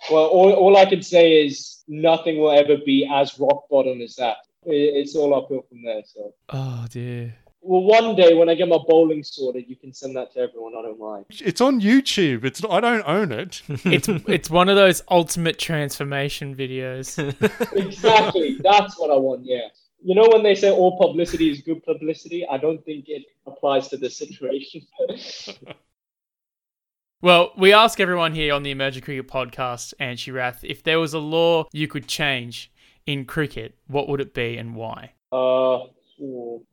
Well, 0.09 0.25
all, 0.27 0.53
all 0.53 0.77
I 0.77 0.85
can 0.85 1.01
say 1.01 1.45
is 1.45 1.83
nothing 1.89 2.39
will 2.39 2.51
ever 2.51 2.77
be 2.85 3.09
as 3.11 3.37
rock 3.37 3.67
bottom 3.69 3.99
as 4.01 4.15
that. 4.15 4.37
It- 4.65 4.95
It's 4.95 5.15
all 5.15 5.33
uphill 5.33 5.63
from 5.69 5.83
there. 5.83 6.01
So, 6.05 6.33
Oh 6.49 6.85
dear. 6.89 7.35
well, 7.61 7.81
one 7.83 8.15
day 8.15 8.33
when 8.35 8.47
I 8.49 8.55
get 8.55 8.67
my 8.67 8.77
bowling 8.87 9.23
sorted, 9.23 9.65
you 9.67 9.75
can 9.75 9.93
send 9.93 10.15
that 10.15 10.31
to 10.33 10.39
everyone. 10.39 10.73
I 10.77 10.81
don't 10.83 10.99
mind. 10.99 11.25
It's 11.29 11.61
on 11.61 11.81
YouTube. 11.81 12.43
It's 12.45 12.63
I 12.63 12.79
don't 12.79 13.03
own 13.07 13.31
it. 13.31 13.61
It's 13.85 14.07
it's 14.07 14.49
one 14.49 14.69
of 14.69 14.75
those 14.75 15.01
ultimate 15.09 15.57
transformation 15.59 16.55
videos. 16.55 17.07
exactly. 17.75 18.57
That's 18.61 18.97
what 18.99 19.09
I 19.11 19.15
want. 19.17 19.41
Yeah. 19.45 19.67
you 20.03 20.13
know 20.13 20.27
when 20.31 20.43
they 20.43 20.53
say 20.55 20.69
all 20.71 20.97
publicity 20.99 21.49
is 21.49 21.61
good 21.61 21.81
publicity, 21.83 22.45
I 22.47 22.57
don't 22.57 22.83
think 22.85 23.05
it 23.07 23.23
applies 23.47 23.87
to 23.89 23.97
this 23.97 24.15
situation. 24.17 24.81
Well, 27.21 27.53
we 27.57 27.73
ask 27.73 27.99
everyone 27.99 28.35
here 28.35 28.53
on 28.53 28.61
the 28.61 28.69
Emerging 28.71 29.01
Cricket 29.01 29.27
podcast, 29.27 29.93
Anshy 29.99 30.31
Rath, 30.31 30.63
if 30.63 30.83
there 30.83 30.99
was 30.99 31.13
a 31.15 31.19
law 31.19 31.65
you 31.71 31.87
could 31.87 32.07
change 32.07 32.71
in 33.05 33.25
cricket, 33.25 33.77
what 33.87 34.07
would 34.07 34.21
it 34.21 34.33
be 34.33 34.57
and 34.57 34.75
why? 34.75 35.11
uh, 35.31 35.83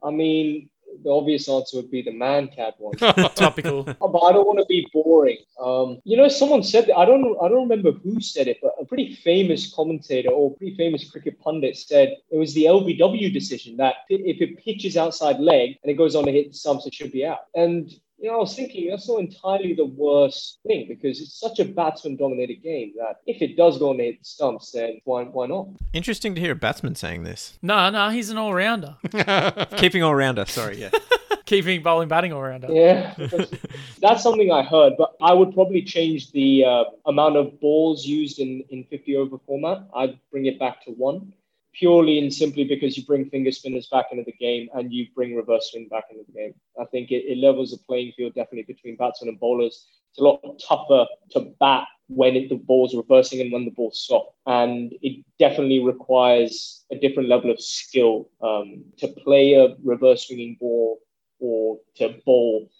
I 0.04 0.10
mean, 0.10 0.68
the 1.04 1.10
obvious 1.10 1.48
answer 1.48 1.78
would 1.78 1.90
be 1.90 2.02
the 2.02 2.10
Mankad 2.10 2.74
one. 2.78 2.96
Topical. 3.34 3.88
Uh, 3.88 3.94
but 4.08 4.18
I 4.18 4.32
don't 4.32 4.46
want 4.46 4.58
to 4.58 4.66
be 4.66 4.86
boring. 4.92 5.38
Um, 5.60 6.00
you 6.04 6.16
know, 6.16 6.28
someone 6.28 6.62
said 6.62 6.86
that. 6.86 6.96
I 6.96 7.04
don't. 7.04 7.36
I 7.42 7.48
don't 7.48 7.68
remember 7.68 7.92
who 7.92 8.20
said 8.20 8.48
it, 8.48 8.58
but 8.62 8.72
a 8.80 8.84
pretty 8.84 9.14
famous 9.14 9.72
commentator 9.72 10.30
or 10.30 10.54
pretty 10.56 10.76
famous 10.76 11.10
cricket 11.10 11.40
pundit 11.40 11.76
said 11.76 12.16
it 12.30 12.36
was 12.36 12.54
the 12.54 12.64
LBW 12.64 13.32
decision 13.32 13.76
that 13.78 13.96
if 14.08 14.40
it 14.40 14.62
pitches 14.64 14.96
outside 14.96 15.40
leg 15.40 15.78
and 15.82 15.90
it 15.90 15.94
goes 15.94 16.14
on 16.14 16.26
to 16.26 16.32
hit 16.32 16.52
the 16.52 16.56
stumps, 16.56 16.86
it 16.86 16.94
should 16.94 17.12
be 17.12 17.24
out. 17.24 17.46
And 17.54 17.90
you 18.22 18.28
know, 18.30 18.36
I 18.36 18.38
was 18.38 18.54
thinking 18.54 18.88
that's 18.88 19.08
not 19.08 19.18
entirely 19.18 19.74
the 19.74 19.84
worst 19.84 20.60
thing 20.64 20.86
because 20.88 21.20
it's 21.20 21.38
such 21.40 21.58
a 21.58 21.64
batsman-dominated 21.64 22.62
game 22.62 22.92
that 22.96 23.16
if 23.26 23.42
it 23.42 23.56
does 23.56 23.78
go 23.78 23.90
on 23.90 23.98
to 23.98 24.12
the 24.12 24.18
stumps, 24.22 24.70
then 24.70 25.00
why 25.04 25.24
why 25.24 25.48
not? 25.48 25.66
Interesting 25.92 26.32
to 26.36 26.40
hear 26.40 26.52
a 26.52 26.54
batsman 26.54 26.94
saying 26.94 27.24
this. 27.24 27.58
No, 27.62 27.90
no, 27.90 28.10
he's 28.10 28.30
an 28.30 28.38
all 28.38 28.54
rounder. 28.54 28.96
Keeping 29.76 30.04
all 30.04 30.14
rounder. 30.14 30.44
Sorry, 30.46 30.80
yeah. 30.80 30.90
Keeping 31.46 31.82
bowling, 31.82 32.06
batting 32.06 32.32
all 32.32 32.42
rounder. 32.42 32.68
Yeah, 32.70 33.12
that's 34.00 34.22
something 34.22 34.52
I 34.52 34.62
heard, 34.62 34.92
but 34.96 35.16
I 35.20 35.34
would 35.34 35.52
probably 35.52 35.82
change 35.82 36.30
the 36.30 36.64
uh, 36.64 36.84
amount 37.06 37.36
of 37.36 37.60
balls 37.60 38.06
used 38.06 38.38
in, 38.38 38.62
in 38.70 38.84
50 38.84 39.16
over 39.16 39.38
format. 39.46 39.82
I'd 39.96 40.16
bring 40.30 40.46
it 40.46 40.60
back 40.60 40.84
to 40.84 40.92
one, 40.92 41.32
purely 41.72 42.18
and 42.18 42.32
simply 42.32 42.64
because 42.64 42.96
you 42.96 43.04
bring 43.04 43.28
finger 43.30 43.50
spinners 43.50 43.88
back 43.88 44.06
into 44.10 44.24
the 44.24 44.32
game 44.32 44.68
and 44.74 44.92
you 44.92 45.06
bring 45.14 45.34
reverse 45.34 45.70
swing 45.70 45.88
back 45.88 46.04
into 46.10 46.24
the 46.26 46.32
game. 46.32 46.54
I 46.80 46.84
think 46.86 47.10
it, 47.10 47.24
it 47.26 47.38
levels 47.38 47.70
the 47.70 47.78
playing 47.78 48.12
field 48.16 48.34
definitely 48.34 48.72
between 48.72 48.96
batsmen 48.96 49.30
and 49.30 49.40
bowlers. 49.40 49.86
It's 50.10 50.18
a 50.18 50.24
lot 50.24 50.40
tougher 50.66 51.06
to 51.30 51.52
bat 51.58 51.86
when 52.08 52.36
it, 52.36 52.48
the 52.50 52.56
ball's 52.56 52.94
reversing 52.94 53.40
and 53.40 53.50
when 53.52 53.64
the 53.64 53.70
ball's 53.70 54.06
soft. 54.06 54.36
And 54.46 54.92
it 55.00 55.24
definitely 55.38 55.82
requires 55.82 56.84
a 56.90 56.96
different 56.96 57.28
level 57.28 57.50
of 57.50 57.60
skill 57.60 58.28
um, 58.42 58.84
to 58.98 59.08
play 59.08 59.54
a 59.54 59.74
reverse 59.82 60.26
swinging 60.26 60.58
ball 60.60 61.00
or 61.38 61.78
to 61.96 62.20
bowl 62.26 62.70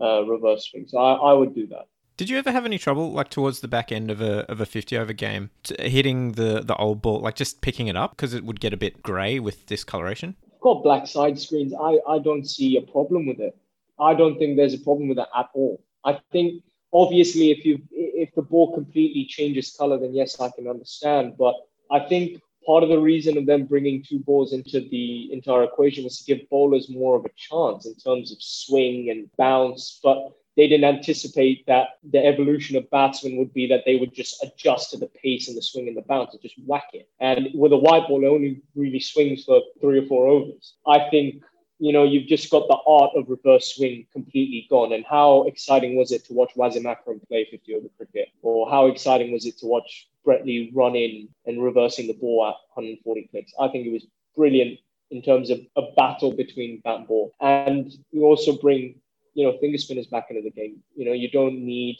uh, 0.00 0.24
reverse 0.24 0.68
swing. 0.70 0.86
So 0.86 0.98
I, 0.98 1.14
I 1.14 1.32
would 1.32 1.54
do 1.54 1.66
that. 1.68 1.86
Did 2.16 2.30
you 2.30 2.38
ever 2.38 2.52
have 2.52 2.64
any 2.64 2.78
trouble, 2.78 3.12
like 3.12 3.28
towards 3.28 3.60
the 3.60 3.68
back 3.68 3.90
end 3.90 4.10
of 4.10 4.20
a 4.20 4.50
of 4.50 4.60
a 4.60 4.66
fifty 4.66 4.96
over 4.96 5.12
game, 5.12 5.50
hitting 5.78 6.32
the 6.32 6.62
the 6.62 6.76
old 6.76 7.02
ball, 7.02 7.20
like 7.20 7.34
just 7.34 7.60
picking 7.60 7.88
it 7.88 7.96
up 7.96 8.12
because 8.12 8.34
it 8.34 8.44
would 8.44 8.60
get 8.60 8.72
a 8.72 8.76
bit 8.76 9.02
grey 9.02 9.40
with 9.40 9.66
discoloration? 9.66 10.36
got 10.64 10.82
black 10.82 11.06
side 11.06 11.38
screens. 11.38 11.74
I, 11.74 11.98
I 12.08 12.18
don't 12.18 12.48
see 12.48 12.76
a 12.78 12.80
problem 12.80 13.26
with 13.26 13.38
it. 13.38 13.54
I 14.00 14.14
don't 14.14 14.38
think 14.38 14.56
there's 14.56 14.74
a 14.74 14.78
problem 14.78 15.08
with 15.08 15.18
it 15.18 15.28
at 15.38 15.50
all. 15.52 15.80
I 16.04 16.18
think 16.32 16.64
obviously 16.92 17.50
if 17.50 17.64
you 17.64 17.80
if 17.92 18.34
the 18.34 18.42
ball 18.42 18.74
completely 18.74 19.26
changes 19.26 19.76
color, 19.78 19.98
then 19.98 20.14
yes, 20.14 20.40
I 20.40 20.50
can 20.50 20.66
understand. 20.66 21.34
But 21.38 21.54
I 21.90 22.00
think 22.00 22.40
part 22.66 22.82
of 22.82 22.88
the 22.88 22.98
reason 22.98 23.36
of 23.36 23.44
them 23.44 23.66
bringing 23.66 24.02
two 24.02 24.20
balls 24.20 24.54
into 24.54 24.80
the 24.80 25.30
entire 25.30 25.64
equation 25.64 26.02
was 26.02 26.18
to 26.18 26.24
give 26.24 26.48
bowlers 26.48 26.88
more 26.88 27.14
of 27.16 27.26
a 27.26 27.30
chance 27.36 27.86
in 27.86 27.94
terms 27.96 28.32
of 28.32 28.38
swing 28.40 29.10
and 29.10 29.28
bounce. 29.36 30.00
But 30.02 30.32
they 30.56 30.68
didn't 30.68 30.84
anticipate 30.84 31.66
that 31.66 31.98
the 32.10 32.24
evolution 32.24 32.76
of 32.76 32.90
batsmen 32.90 33.36
would 33.36 33.52
be 33.52 33.66
that 33.66 33.82
they 33.84 33.96
would 33.96 34.14
just 34.14 34.42
adjust 34.42 34.90
to 34.90 34.96
the 34.96 35.06
pace 35.06 35.48
and 35.48 35.56
the 35.56 35.62
swing 35.62 35.88
and 35.88 35.96
the 35.96 36.02
bounce 36.02 36.32
and 36.32 36.42
just 36.42 36.54
whack 36.66 36.88
it. 36.92 37.08
And 37.20 37.48
with 37.54 37.72
a 37.72 37.76
white 37.76 38.06
ball, 38.06 38.22
it 38.24 38.28
only 38.28 38.62
really 38.76 39.00
swings 39.00 39.44
for 39.44 39.60
three 39.80 39.98
or 39.98 40.06
four 40.06 40.26
overs. 40.28 40.74
I 40.86 41.08
think, 41.10 41.42
you 41.78 41.92
know, 41.92 42.04
you've 42.04 42.28
just 42.28 42.50
got 42.50 42.68
the 42.68 42.78
art 42.86 43.10
of 43.16 43.28
reverse 43.28 43.74
swing 43.74 44.06
completely 44.12 44.66
gone. 44.70 44.92
And 44.92 45.04
how 45.04 45.42
exciting 45.44 45.96
was 45.96 46.12
it 46.12 46.24
to 46.26 46.32
watch 46.32 46.52
Wasim 46.56 46.86
Akram 46.86 47.20
play 47.28 47.48
50 47.50 47.74
over 47.74 47.88
cricket? 47.96 48.28
Or 48.42 48.70
how 48.70 48.86
exciting 48.86 49.32
was 49.32 49.46
it 49.46 49.58
to 49.58 49.66
watch 49.66 50.08
Brett 50.24 50.46
Lee 50.46 50.70
run 50.72 50.94
in 50.94 51.28
and 51.46 51.62
reversing 51.62 52.06
the 52.06 52.14
ball 52.14 52.46
at 52.46 52.54
140 52.78 53.28
clicks? 53.32 53.52
I 53.58 53.68
think 53.68 53.86
it 53.86 53.92
was 53.92 54.06
brilliant 54.36 54.78
in 55.10 55.20
terms 55.20 55.50
of 55.50 55.60
a 55.76 55.82
battle 55.96 56.32
between 56.32 56.80
bat 56.80 56.98
and 57.00 57.08
ball. 57.08 57.34
And 57.40 57.92
you 58.12 58.24
also 58.24 58.56
bring 58.56 58.96
you 59.34 59.44
know 59.44 59.58
finger 59.58 59.78
spinners 59.78 60.06
back 60.06 60.26
into 60.30 60.42
the 60.42 60.50
game. 60.50 60.82
You 60.96 61.04
know, 61.06 61.12
you 61.12 61.30
don't 61.30 61.64
need 61.64 61.98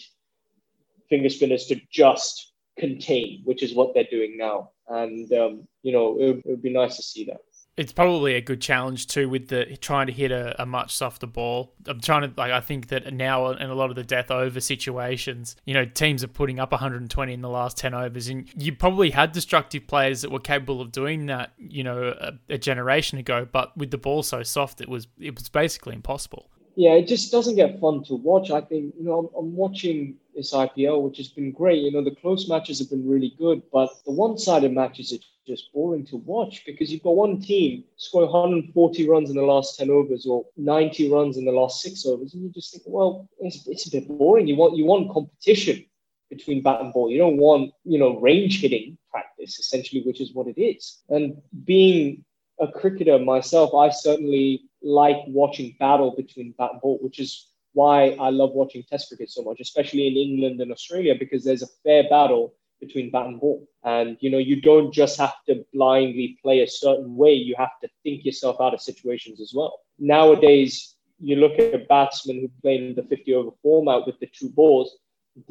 finger 1.08 1.28
spinners 1.28 1.66
to 1.66 1.80
just 1.90 2.52
contain, 2.78 3.42
which 3.44 3.62
is 3.62 3.74
what 3.74 3.94
they're 3.94 4.04
doing 4.10 4.36
now. 4.36 4.70
And 4.88 5.30
um, 5.32 5.68
you 5.82 5.92
know, 5.92 6.16
it, 6.18 6.38
it 6.38 6.46
would 6.46 6.62
be 6.62 6.72
nice 6.72 6.96
to 6.96 7.02
see 7.02 7.24
that. 7.26 7.40
It's 7.76 7.92
probably 7.92 8.34
a 8.34 8.40
good 8.40 8.60
challenge 8.60 9.08
too 9.08 9.28
with 9.28 9.48
the 9.48 9.76
trying 9.80 10.06
to 10.06 10.12
hit 10.12 10.30
a, 10.30 10.62
a 10.62 10.66
much 10.66 10.94
softer 10.94 11.26
ball. 11.26 11.74
I'm 11.86 12.00
trying 12.00 12.22
to 12.22 12.32
like 12.36 12.52
I 12.52 12.60
think 12.60 12.88
that 12.88 13.12
now 13.12 13.50
in 13.50 13.68
a 13.68 13.74
lot 13.74 13.90
of 13.90 13.96
the 13.96 14.04
death 14.04 14.30
over 14.30 14.60
situations, 14.60 15.56
you 15.64 15.74
know, 15.74 15.84
teams 15.84 16.22
are 16.22 16.28
putting 16.28 16.60
up 16.60 16.70
120 16.70 17.32
in 17.32 17.40
the 17.40 17.48
last 17.48 17.76
10 17.76 17.92
overs, 17.92 18.28
and 18.28 18.48
you 18.54 18.76
probably 18.76 19.10
had 19.10 19.32
destructive 19.32 19.88
players 19.88 20.22
that 20.22 20.30
were 20.30 20.38
capable 20.38 20.80
of 20.80 20.92
doing 20.92 21.26
that, 21.26 21.52
you 21.58 21.82
know, 21.82 22.14
a, 22.20 22.32
a 22.48 22.58
generation 22.58 23.18
ago. 23.18 23.48
But 23.50 23.76
with 23.76 23.90
the 23.90 23.98
ball 23.98 24.22
so 24.22 24.44
soft, 24.44 24.80
it 24.80 24.88
was 24.88 25.08
it 25.18 25.34
was 25.34 25.48
basically 25.48 25.96
impossible 25.96 26.50
yeah, 26.76 26.92
it 26.92 27.06
just 27.06 27.30
doesn't 27.30 27.56
get 27.56 27.80
fun 27.80 28.02
to 28.04 28.14
watch. 28.14 28.50
I 28.50 28.60
think, 28.60 28.94
you 28.98 29.04
know, 29.04 29.18
I'm, 29.18 29.28
I'm, 29.38 29.56
watching 29.56 30.16
this 30.34 30.52
IPL, 30.52 31.02
which 31.02 31.18
has 31.18 31.28
been 31.28 31.52
great. 31.52 31.82
You 31.82 31.92
know, 31.92 32.02
the 32.02 32.14
close 32.14 32.48
matches 32.48 32.78
have 32.80 32.90
been 32.90 33.08
really 33.08 33.34
good, 33.38 33.62
but 33.72 33.90
the 34.04 34.12
one 34.12 34.38
sided 34.38 34.72
matches 34.72 35.12
are 35.12 35.18
just 35.46 35.72
boring 35.72 36.06
to 36.06 36.16
watch 36.16 36.64
because 36.64 36.90
you've 36.90 37.02
got 37.02 37.16
one 37.16 37.40
team 37.40 37.84
scoring 37.96 38.30
140 38.30 39.08
runs 39.08 39.30
in 39.30 39.36
the 39.36 39.42
last 39.42 39.78
10 39.78 39.90
overs 39.90 40.26
or 40.26 40.46
90 40.56 41.10
runs 41.10 41.36
in 41.36 41.44
the 41.44 41.52
last 41.52 41.82
six 41.82 42.04
overs. 42.06 42.34
And 42.34 42.42
you 42.42 42.50
just 42.50 42.72
think, 42.72 42.84
well, 42.86 43.28
it's, 43.40 43.66
it's 43.66 43.86
a 43.86 43.90
bit 43.90 44.08
boring. 44.08 44.48
You 44.48 44.56
want, 44.56 44.76
you 44.76 44.84
want 44.84 45.12
competition 45.12 45.84
between 46.30 46.62
bat 46.62 46.80
and 46.80 46.92
ball. 46.92 47.10
You 47.10 47.18
don't 47.18 47.36
want, 47.36 47.72
you 47.84 47.98
know, 47.98 48.18
range 48.18 48.60
hitting 48.60 48.98
practice, 49.10 49.58
essentially, 49.58 50.02
which 50.02 50.20
is 50.20 50.32
what 50.32 50.48
it 50.48 50.60
is. 50.60 51.02
And 51.08 51.40
being 51.64 52.24
a 52.60 52.68
cricketer 52.68 53.18
myself, 53.18 53.74
I 53.74 53.90
certainly 53.90 54.62
like 54.84 55.16
watching 55.26 55.74
battle 55.80 56.14
between 56.16 56.54
bat 56.58 56.72
and 56.72 56.80
ball, 56.80 56.98
which 57.00 57.18
is 57.18 57.48
why 57.72 58.10
I 58.20 58.30
love 58.30 58.52
watching 58.52 58.84
Test 58.84 59.08
cricket 59.08 59.30
so 59.30 59.42
much, 59.42 59.60
especially 59.60 60.06
in 60.06 60.16
England 60.16 60.60
and 60.60 60.70
Australia, 60.70 61.14
because 61.18 61.42
there's 61.42 61.62
a 61.62 61.74
fair 61.82 62.04
battle 62.08 62.54
between 62.80 63.10
bat 63.10 63.26
and 63.26 63.40
ball. 63.40 63.66
And 63.82 64.16
you 64.20 64.30
know, 64.30 64.38
you 64.38 64.60
don't 64.60 64.92
just 64.92 65.18
have 65.18 65.34
to 65.48 65.64
blindly 65.72 66.38
play 66.42 66.60
a 66.60 66.68
certain 66.68 67.16
way; 67.16 67.32
you 67.32 67.54
have 67.56 67.80
to 67.82 67.88
think 68.02 68.24
yourself 68.24 68.60
out 68.60 68.74
of 68.74 68.80
situations 68.80 69.40
as 69.40 69.52
well. 69.54 69.80
Nowadays, 69.98 70.94
you 71.20 71.36
look 71.36 71.58
at 71.58 71.88
batsmen 71.88 72.40
who 72.40 72.50
play 72.60 72.76
in 72.76 72.94
the 72.94 73.02
50 73.02 73.34
over 73.34 73.50
format 73.62 74.06
with 74.06 74.18
the 74.20 74.26
two 74.26 74.50
balls 74.50 74.96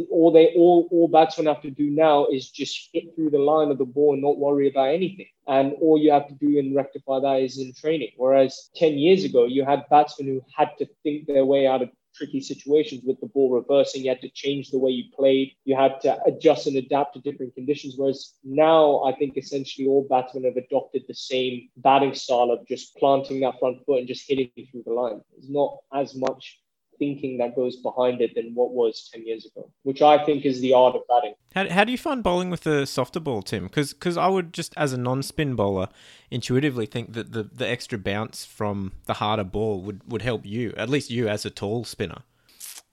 all 0.09 0.31
they 0.31 0.53
all 0.55 0.87
all 0.91 1.07
batsmen 1.07 1.47
have 1.47 1.61
to 1.61 1.71
do 1.71 1.89
now 1.89 2.27
is 2.27 2.49
just 2.49 2.89
hit 2.93 3.15
through 3.15 3.29
the 3.29 3.39
line 3.39 3.69
of 3.69 3.77
the 3.77 3.85
ball 3.85 4.13
and 4.13 4.21
not 4.21 4.37
worry 4.37 4.69
about 4.69 4.93
anything. 4.93 5.27
And 5.47 5.73
all 5.81 5.97
you 5.97 6.11
have 6.11 6.27
to 6.27 6.33
do 6.33 6.57
and 6.59 6.75
rectify 6.75 7.19
that 7.19 7.41
is 7.41 7.59
in 7.59 7.73
training. 7.73 8.11
Whereas 8.17 8.69
10 8.75 8.97
years 8.97 9.25
ago, 9.25 9.45
you 9.45 9.65
had 9.65 9.83
batsmen 9.89 10.27
who 10.27 10.41
had 10.55 10.69
to 10.77 10.87
think 11.03 11.27
their 11.27 11.45
way 11.45 11.67
out 11.67 11.81
of 11.81 11.89
tricky 12.15 12.39
situations 12.39 13.03
with 13.03 13.19
the 13.19 13.27
ball 13.27 13.51
reversing. 13.51 14.03
You 14.03 14.09
had 14.09 14.21
to 14.21 14.29
change 14.29 14.69
the 14.69 14.77
way 14.77 14.91
you 14.91 15.05
played. 15.15 15.53
You 15.65 15.75
had 15.75 15.99
to 16.01 16.17
adjust 16.25 16.67
and 16.67 16.77
adapt 16.77 17.15
to 17.15 17.21
different 17.21 17.55
conditions. 17.55 17.95
Whereas 17.97 18.33
now, 18.43 19.03
I 19.03 19.13
think 19.15 19.35
essentially 19.37 19.87
all 19.87 20.07
batsmen 20.09 20.45
have 20.45 20.57
adopted 20.57 21.03
the 21.07 21.15
same 21.15 21.69
batting 21.77 22.13
style 22.13 22.51
of 22.51 22.67
just 22.67 22.95
planting 22.97 23.41
that 23.41 23.59
front 23.59 23.85
foot 23.85 23.99
and 23.99 24.07
just 24.07 24.27
hitting 24.27 24.49
through 24.71 24.83
the 24.85 24.93
line. 24.93 25.21
There's 25.31 25.49
not 25.49 25.77
as 25.93 26.15
much 26.15 26.59
thinking 26.99 27.37
that 27.37 27.55
goes 27.55 27.77
behind 27.77 28.21
it 28.21 28.35
than 28.35 28.53
what 28.53 28.71
was 28.71 29.09
10 29.13 29.25
years 29.25 29.45
ago, 29.45 29.69
which 29.83 30.01
I 30.01 30.23
think 30.23 30.45
is 30.45 30.61
the 30.61 30.73
art 30.73 30.95
of 30.95 31.01
batting. 31.07 31.33
How, 31.53 31.69
how 31.69 31.83
do 31.83 31.91
you 31.91 31.97
find 31.97 32.23
bowling 32.23 32.49
with 32.49 32.65
a 32.65 32.85
softer 32.85 33.19
ball, 33.19 33.41
Tim? 33.41 33.67
Because 33.67 34.17
I 34.17 34.27
would 34.27 34.53
just, 34.53 34.73
as 34.77 34.93
a 34.93 34.97
non 34.97 35.23
spin 35.23 35.55
bowler, 35.55 35.89
intuitively 36.31 36.85
think 36.85 37.13
that 37.13 37.31
the, 37.31 37.43
the 37.43 37.67
extra 37.67 37.97
bounce 37.97 38.45
from 38.45 38.93
the 39.05 39.15
harder 39.15 39.43
ball 39.43 39.81
would, 39.81 40.01
would 40.11 40.21
help 40.21 40.45
you, 40.45 40.73
at 40.77 40.89
least 40.89 41.09
you 41.09 41.27
as 41.27 41.45
a 41.45 41.49
tall 41.49 41.83
spinner. 41.83 42.23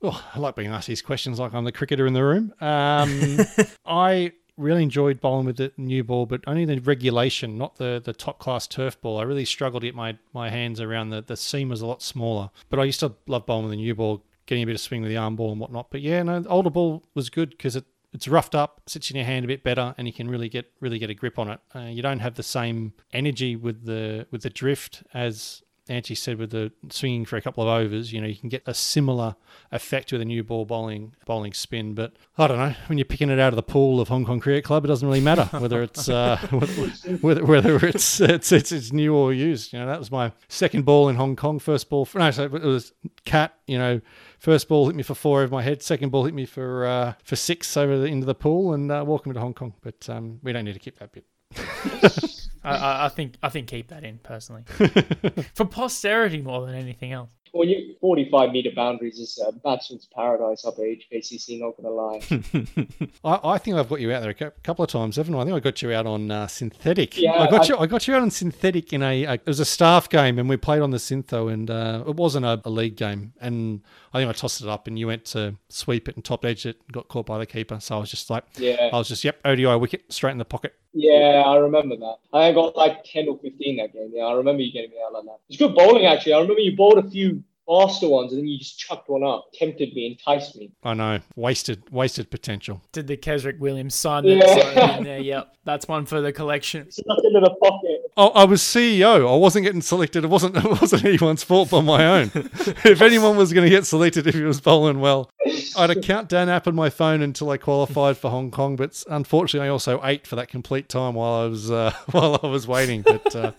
Well, 0.01 0.23
I 0.35 0.39
like 0.39 0.57
being 0.57 0.71
asked 0.71 0.89
these 0.89 1.03
questions 1.03 1.39
like 1.39 1.53
I'm 1.53 1.65
the 1.65 1.73
cricketer 1.73 2.07
in 2.07 2.15
the 2.15 2.25
room. 2.25 2.55
Um, 2.61 3.39
I 3.85 4.33
really 4.61 4.83
enjoyed 4.83 5.21
bowling 5.21 5.47
with 5.47 5.57
the 5.57 5.73
new 5.77 6.05
ball, 6.05 6.27
but 6.27 6.43
only 6.47 6.65
the 6.65 6.79
regulation, 6.79 7.59
not 7.59 7.77
the, 7.77 8.01
the 8.05 8.13
top 8.13 8.39
class 8.39 8.67
turf 8.67 9.01
ball. 9.01 9.19
I 9.19 9.23
really 9.23 9.45
struggled 9.45 9.83
to 9.83 9.89
get 9.89 9.95
my, 9.95 10.19
my 10.33 10.51
hands 10.51 10.81
around 10.81 11.11
the, 11.11 11.23
the 11.23 11.37
seam 11.37 11.69
was 11.69 11.81
a 11.81 11.87
lot 11.87 12.03
smaller. 12.03 12.51
But 12.69 12.79
I 12.79 12.85
used 12.85 13.01
to 13.01 13.15
love 13.27 13.47
bowling 13.47 13.65
with 13.65 13.73
the 13.73 13.77
new 13.77 13.95
ball, 13.95 14.25
getting 14.47 14.63
a 14.63 14.67
bit 14.67 14.75
of 14.75 14.81
swing 14.81 15.03
with 15.03 15.11
the 15.11 15.17
arm 15.17 15.37
ball 15.37 15.53
and 15.53 15.61
whatnot. 15.61 15.91
But 15.91 16.03
yeah, 16.03 16.23
no, 16.23 16.41
the 16.41 16.49
older 16.49 16.71
ball 16.71 17.05
was 17.15 17.31
good 17.31 17.51
because 17.51 17.77
it, 17.77 17.85
it's 18.13 18.29
roughed 18.29 18.55
up, 18.55 18.83
sits 18.87 19.11
in 19.11 19.17
your 19.17 19.27
hand 19.27 19.45
a 19.45 19.49
bit 19.49 19.63
better, 19.63 19.95
and 19.97 20.07
you 20.07 20.13
can 20.13 20.29
really 20.29 20.49
get 20.49 20.71
really 20.81 20.99
get 20.99 21.11
a 21.11 21.15
grip 21.15 21.39
on 21.39 21.49
it. 21.49 21.61
Uh, 21.75 21.81
you 21.81 22.03
don't 22.03 22.19
have 22.19 22.35
the 22.35 22.43
same 22.43 22.93
energy 23.13 23.55
with 23.55 23.85
the 23.85 24.27
with 24.33 24.43
the 24.43 24.51
drift 24.51 25.05
as 25.15 25.63
Anshy 25.91 26.17
said 26.17 26.39
with 26.39 26.51
the 26.51 26.73
swinging 26.89 27.25
for 27.25 27.37
a 27.37 27.43
couple 27.43 27.65
of 27.65 27.69
overs, 27.69 28.13
you 28.13 28.21
know, 28.21 28.29
you 28.29 28.37
can 28.37 28.49
get 28.49 28.63
a 28.67 28.73
similar 28.73 29.35
effect 29.73 30.13
with 30.13 30.21
a 30.21 30.25
new 30.25 30.45
ball 30.45 30.65
bowling 30.65 31.15
bowling 31.27 31.53
spin. 31.53 31.95
But 31.95 32.15
I 32.39 32.47
don't 32.47 32.59
know 32.59 32.75
when 32.87 32.97
you're 32.97 33.05
picking 33.05 33.29
it 33.29 33.41
out 33.41 33.53
of 33.53 33.57
the 33.57 33.63
pool 33.63 34.01
of 34.01 34.09
Hong 34.09 34.25
Kong 34.25 34.39
Cricket 34.39 34.65
Club, 34.65 34.85
it 34.85 34.89
doesn't 34.89 35.07
really 35.07 35.21
matter 35.21 35.45
whether 35.59 35.83
it's 35.83 36.09
uh, 36.09 36.37
whether, 37.21 37.45
whether 37.45 37.77
it's, 37.85 38.21
it's 38.21 38.53
it's 38.53 38.71
it's 38.71 38.93
new 38.93 39.15
or 39.15 39.33
used. 39.33 39.73
You 39.73 39.81
know, 39.81 39.87
that 39.87 39.99
was 39.99 40.13
my 40.13 40.33
second 40.49 40.85
ball 40.85 41.09
in 41.09 41.17
Hong 41.17 41.35
Kong. 41.35 41.59
First 41.59 41.91
ball, 41.91 42.05
for, 42.05 42.21
no, 42.21 42.31
so 42.31 42.45
it 42.45 42.53
was 42.53 42.93
cat. 43.25 43.55
You 43.67 43.79
know, 43.79 44.01
first 44.39 44.69
ball 44.69 44.87
hit 44.87 44.95
me 44.95 45.03
for 45.03 45.15
four 45.15 45.43
over 45.43 45.53
my 45.53 45.63
head. 45.63 45.83
Second 45.83 46.11
ball 46.11 46.25
hit 46.25 46.35
me 46.35 46.47
for 46.47 46.87
uh, 46.87 47.15
for 47.25 47.35
six 47.35 47.77
over 47.77 47.99
the, 47.99 48.07
into 48.07 48.27
the 48.27 48.35
pool, 48.35 48.73
and 48.75 48.93
uh, 48.93 49.05
welcome 49.05 49.35
to 49.35 49.41
Hong 49.41 49.55
Kong. 49.55 49.75
But 49.83 50.09
um, 50.09 50.39
we 50.43 50.53
don't 50.53 50.65
need 50.65 50.75
to 50.75 50.79
keep 50.79 50.99
that 51.01 51.11
bit. 51.13 51.25
I, 52.63 53.07
I 53.07 53.09
think 53.09 53.35
I 53.43 53.49
think 53.49 53.69
keep 53.69 53.89
that 53.89 54.05
in 54.05 54.19
personally 54.19 54.63
for 55.55 55.65
posterity 55.65 56.43
more 56.43 56.65
than 56.67 56.75
anything 56.75 57.13
else. 57.13 57.31
Well, 57.53 57.67
you 57.67 57.97
45 58.01 58.53
meter 58.53 58.71
boundaries 58.77 59.19
is 59.19 59.43
a 59.45 59.51
batsman's 59.51 60.07
paradise 60.15 60.65
up 60.65 60.75
at 60.75 60.85
HKCC, 60.85 61.59
not 61.59 61.77
going 61.77 61.83
to 61.83 61.91
lie. 61.91 63.01
I, 63.25 63.55
I 63.55 63.59
think 63.59 63.77
I've 63.77 63.89
got 63.89 64.01
you 64.01 64.13
out 64.13 64.21
there 64.23 64.31
a 64.31 64.51
couple 64.63 64.85
of 64.85 64.91
times, 64.91 65.17
haven't 65.17 65.35
I? 65.35 65.41
I 65.41 65.45
think 65.45 65.57
I 65.57 65.61
got 65.61 65.83
you 65.83 65.93
out 65.93 66.07
on 66.07 66.31
uh, 66.31 66.47
synthetic. 66.47 67.19
Yeah, 67.19 67.33
I 67.33 67.51
got 67.51 67.63
I- 67.63 67.67
you. 67.67 67.77
I 67.79 67.87
got 67.87 68.07
you 68.07 68.15
out 68.15 68.23
on 68.23 68.31
synthetic 68.31 68.93
in 68.93 69.03
a, 69.03 69.25
a. 69.25 69.33
It 69.35 69.47
was 69.47 69.59
a 69.59 69.65
staff 69.65 70.09
game, 70.09 70.39
and 70.39 70.49
we 70.49 70.59
played 70.59 70.81
on 70.81 70.93
the 70.93 70.99
syntho, 70.99 71.53
and 71.53 71.69
uh, 71.69 72.05
it 72.07 72.15
wasn't 72.15 72.47
a, 72.47 72.61
a 72.65 72.71
league 72.71 72.95
game. 72.95 73.33
And 73.41 73.83
I 74.13 74.19
think 74.21 74.29
I 74.29 74.33
tossed 74.33 74.61
it 74.63 74.69
up, 74.69 74.87
and 74.87 74.97
you 74.97 75.09
went 75.09 75.25
to 75.27 75.57
sweep 75.71 76.09
it 76.09 76.15
and 76.15 76.25
top 76.25 76.45
edge 76.45 76.67
it, 76.67 76.77
got 76.93 77.09
caught 77.09 77.27
by 77.27 77.39
the 77.39 77.47
keeper. 77.47 77.81
So 77.81 77.97
I 77.97 77.99
was 77.99 78.11
just 78.13 78.31
like, 78.31 78.45
Yeah. 78.59 78.91
I 78.93 78.97
was 78.97 79.09
just, 79.09 79.25
yep, 79.25 79.41
ODI 79.45 79.75
wicket 79.75 80.05
straight 80.13 80.33
in 80.33 80.39
the 80.39 80.45
pocket. 80.45 80.75
Yeah, 80.93 81.43
I 81.47 81.57
remember 81.57 81.97
that. 81.97 82.17
I 82.33 82.53
got 82.53 82.77
like 82.77 83.05
10 83.05 83.29
or 83.29 83.39
15 83.39 83.77
that 83.77 83.93
game. 83.93 84.11
Yeah, 84.13 84.25
I 84.25 84.33
remember 84.35 84.63
you 84.63 84.73
getting 84.73 84.91
me 84.91 84.97
out 85.07 85.13
like 85.13 85.25
that. 85.25 85.39
It's 85.49 85.59
good 85.59 85.75
bowling, 85.75 86.07
actually. 86.07 86.33
I 86.35 86.41
remember 86.41 86.61
you 86.61 86.77
bowled 86.77 86.99
a 87.05 87.09
few 87.09 87.43
faster 87.69 88.09
ones 88.09 88.33
and 88.33 88.41
then 88.41 88.49
you 88.49 88.59
just 88.59 88.79
chucked 88.79 89.09
one 89.09 89.23
up. 89.23 89.47
Tempted 89.55 89.95
me, 89.95 90.07
enticed 90.07 90.57
me. 90.57 90.73
I 90.83 90.95
know, 90.95 91.21
wasted, 91.37 91.83
wasted 91.93 92.29
potential. 92.31 92.83
Did 92.91 93.07
the 93.07 93.17
Kesrick 93.17 93.61
Williams 93.61 93.95
sign 93.95 94.25
Yeah. 94.25 94.75
sign 94.75 94.99
in 94.99 95.05
there? 95.05 95.21
Yep, 95.21 95.55
that's 95.65 95.87
one 95.87 96.07
for 96.07 96.21
the 96.21 96.33
collection. 96.33 96.91
Stuck 96.91 97.19
into 97.23 97.39
the 97.41 97.55
pocket. 97.63 97.90
I 98.17 98.45
was 98.45 98.61
CEO. 98.61 99.31
I 99.31 99.37
wasn't 99.37 99.65
getting 99.65 99.83
selected. 99.83 100.25
It 100.25 100.29
wasn't. 100.29 100.57
It 100.61 100.81
wasn't 100.81 101.05
anyone's 101.05 101.43
fault 101.43 101.71
but 101.71 101.83
my 101.83 102.07
own. 102.07 102.31
if 102.35 103.01
anyone 103.01 103.37
was 103.37 103.53
going 103.53 103.65
to 103.65 103.71
get 103.71 103.87
selected, 103.87 104.27
if 104.27 104.35
he 104.35 104.43
was 104.43 104.61
bowling 104.61 105.01
well, 105.01 105.31
I 105.77 105.83
had 105.83 105.91
a 105.91 106.01
countdown 106.01 106.49
app 106.49 106.67
on 106.67 106.75
my 106.75 106.91
phone 106.91 107.23
until 107.23 107.51
I 107.51 107.57
qualified 107.57 108.17
for 108.19 108.31
Hong 108.31 108.51
Kong. 108.51 108.77
But 108.77 109.03
unfortunately, 109.09 109.69
I 109.69 109.71
also 109.71 110.01
ate 110.05 110.27
for 110.27 110.37
that 110.37 110.49
complete 110.49 110.89
time 110.89 111.15
while 111.15 111.45
I 111.45 111.47
was 111.47 111.71
uh, 111.71 111.93
while 112.11 112.39
I 112.43 112.47
was 112.47 112.67
waiting. 112.69 113.03
But 113.03 113.35
uh, 113.35 113.53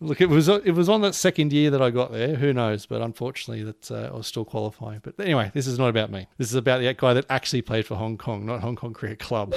look, 0.00 0.20
it 0.20 0.28
was 0.28 0.48
it 0.48 0.74
was 0.74 0.88
on 0.88 1.00
that 1.02 1.14
second 1.14 1.52
year 1.52 1.70
that 1.70 1.80
I 1.80 1.90
got 1.90 2.12
there. 2.12 2.36
Who 2.36 2.52
knows? 2.52 2.86
But 2.86 3.00
unfortunately, 3.00 3.64
that 3.64 3.90
uh, 3.90 4.10
I 4.12 4.16
was 4.16 4.26
still 4.26 4.44
qualifying. 4.44 5.00
But 5.02 5.18
anyway, 5.18 5.50
this 5.54 5.66
is 5.66 5.78
not 5.78 5.88
about 5.88 6.10
me. 6.10 6.26
This 6.38 6.48
is 6.48 6.54
about 6.54 6.80
the 6.80 6.92
guy 6.92 7.14
that 7.14 7.26
actually 7.30 7.62
played 7.62 7.86
for 7.86 7.94
Hong 7.96 8.18
Kong, 8.18 8.46
not 8.46 8.60
Hong 8.60 8.76
Kong 8.76 8.92
Cricket 8.92 9.18
Club. 9.18 9.54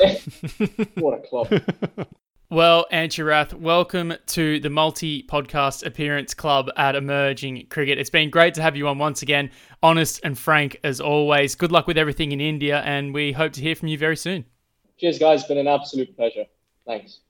What 0.96 1.20
a 1.20 1.28
club. 1.28 2.08
Well, 2.54 2.86
Anshy 2.94 3.26
Rath, 3.26 3.52
welcome 3.52 4.14
to 4.28 4.60
the 4.60 4.70
multi 4.70 5.24
podcast 5.24 5.84
appearance 5.84 6.36
club 6.36 6.70
at 6.78 6.96
Emerging 6.96 7.66
Cricket. 7.72 7.98
It's 7.98 8.12
been 8.12 8.30
great 8.30 8.54
to 8.54 8.62
have 8.62 8.76
you 8.76 8.88
on 8.88 9.00
once 9.00 9.24
again. 9.24 9.50
Honest 9.82 10.22
and 10.24 10.38
frank 10.38 10.80
as 10.84 11.02
always. 11.02 11.56
Good 11.56 11.72
luck 11.72 11.88
with 11.88 11.98
everything 11.98 12.32
in 12.32 12.40
India, 12.40 12.84
and 12.86 13.12
we 13.12 13.32
hope 13.32 13.54
to 13.54 13.62
hear 13.62 13.74
from 13.74 13.88
you 13.88 13.98
very 13.98 14.16
soon. 14.16 14.46
Cheers, 15.00 15.18
guys. 15.18 15.40
It's 15.40 15.48
been 15.48 15.58
an 15.58 15.68
absolute 15.68 16.16
pleasure. 16.16 16.46
Thanks. 16.86 17.22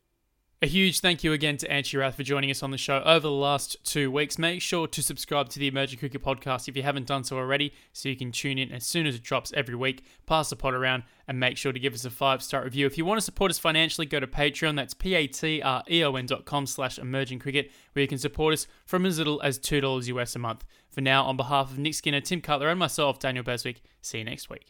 A 0.63 0.65
huge 0.65 1.01
thank 1.01 1.25
you 1.25 1.33
again 1.33 1.57
to 1.57 1.67
Anshy 1.67 1.99
Rath 1.99 2.15
for 2.15 2.23
joining 2.23 2.49
us 2.49 2.63
on 2.63 2.71
the 2.71 2.77
show 2.77 3.01
over 3.03 3.19
the 3.19 3.31
last 3.31 3.75
two 3.83 4.09
weeks. 4.09 4.37
Make 4.39 4.61
sure 4.61 4.87
to 4.87 5.03
subscribe 5.03 5.49
to 5.49 5.59
the 5.59 5.67
Emerging 5.67 5.99
Cricket 5.99 6.23
Podcast 6.23 6.69
if 6.69 6.77
you 6.77 6.83
haven't 6.83 7.05
done 7.05 7.25
so 7.25 7.37
already, 7.37 7.73
so 7.91 8.07
you 8.07 8.15
can 8.15 8.31
tune 8.31 8.57
in 8.57 8.71
as 8.71 8.85
soon 8.85 9.05
as 9.05 9.15
it 9.15 9.23
drops 9.23 9.51
every 9.57 9.75
week. 9.75 10.05
Pass 10.25 10.51
the 10.51 10.55
pod 10.55 10.73
around 10.73 11.03
and 11.27 11.37
make 11.37 11.57
sure 11.57 11.73
to 11.73 11.79
give 11.81 11.93
us 11.93 12.05
a 12.05 12.09
five 12.09 12.41
star 12.41 12.63
review. 12.63 12.85
If 12.85 12.97
you 12.97 13.03
want 13.03 13.17
to 13.17 13.25
support 13.25 13.51
us 13.51 13.59
financially, 13.59 14.07
go 14.07 14.21
to 14.21 14.25
Patreon. 14.25 14.77
That's 14.77 14.93
p 14.93 15.15
a 15.15 15.27
t 15.27 15.61
r 15.61 15.83
e 15.91 16.01
o 16.01 16.15
n 16.15 16.27
dot 16.27 16.45
com 16.45 16.65
slash 16.65 16.97
emerging 16.97 17.39
cricket, 17.39 17.69
where 17.91 18.03
you 18.03 18.07
can 18.07 18.17
support 18.17 18.53
us 18.53 18.65
from 18.85 19.05
as 19.05 19.17
little 19.17 19.41
as 19.41 19.57
two 19.57 19.81
dollars 19.81 20.07
US 20.07 20.33
a 20.33 20.39
month. 20.39 20.63
For 20.89 21.01
now, 21.01 21.25
on 21.25 21.35
behalf 21.35 21.71
of 21.71 21.77
Nick 21.77 21.95
Skinner, 21.95 22.21
Tim 22.21 22.39
Cutler, 22.39 22.69
and 22.69 22.79
myself, 22.79 23.19
Daniel 23.19 23.43
Beswick, 23.43 23.81
see 24.01 24.19
you 24.19 24.23
next 24.23 24.49
week. 24.49 24.67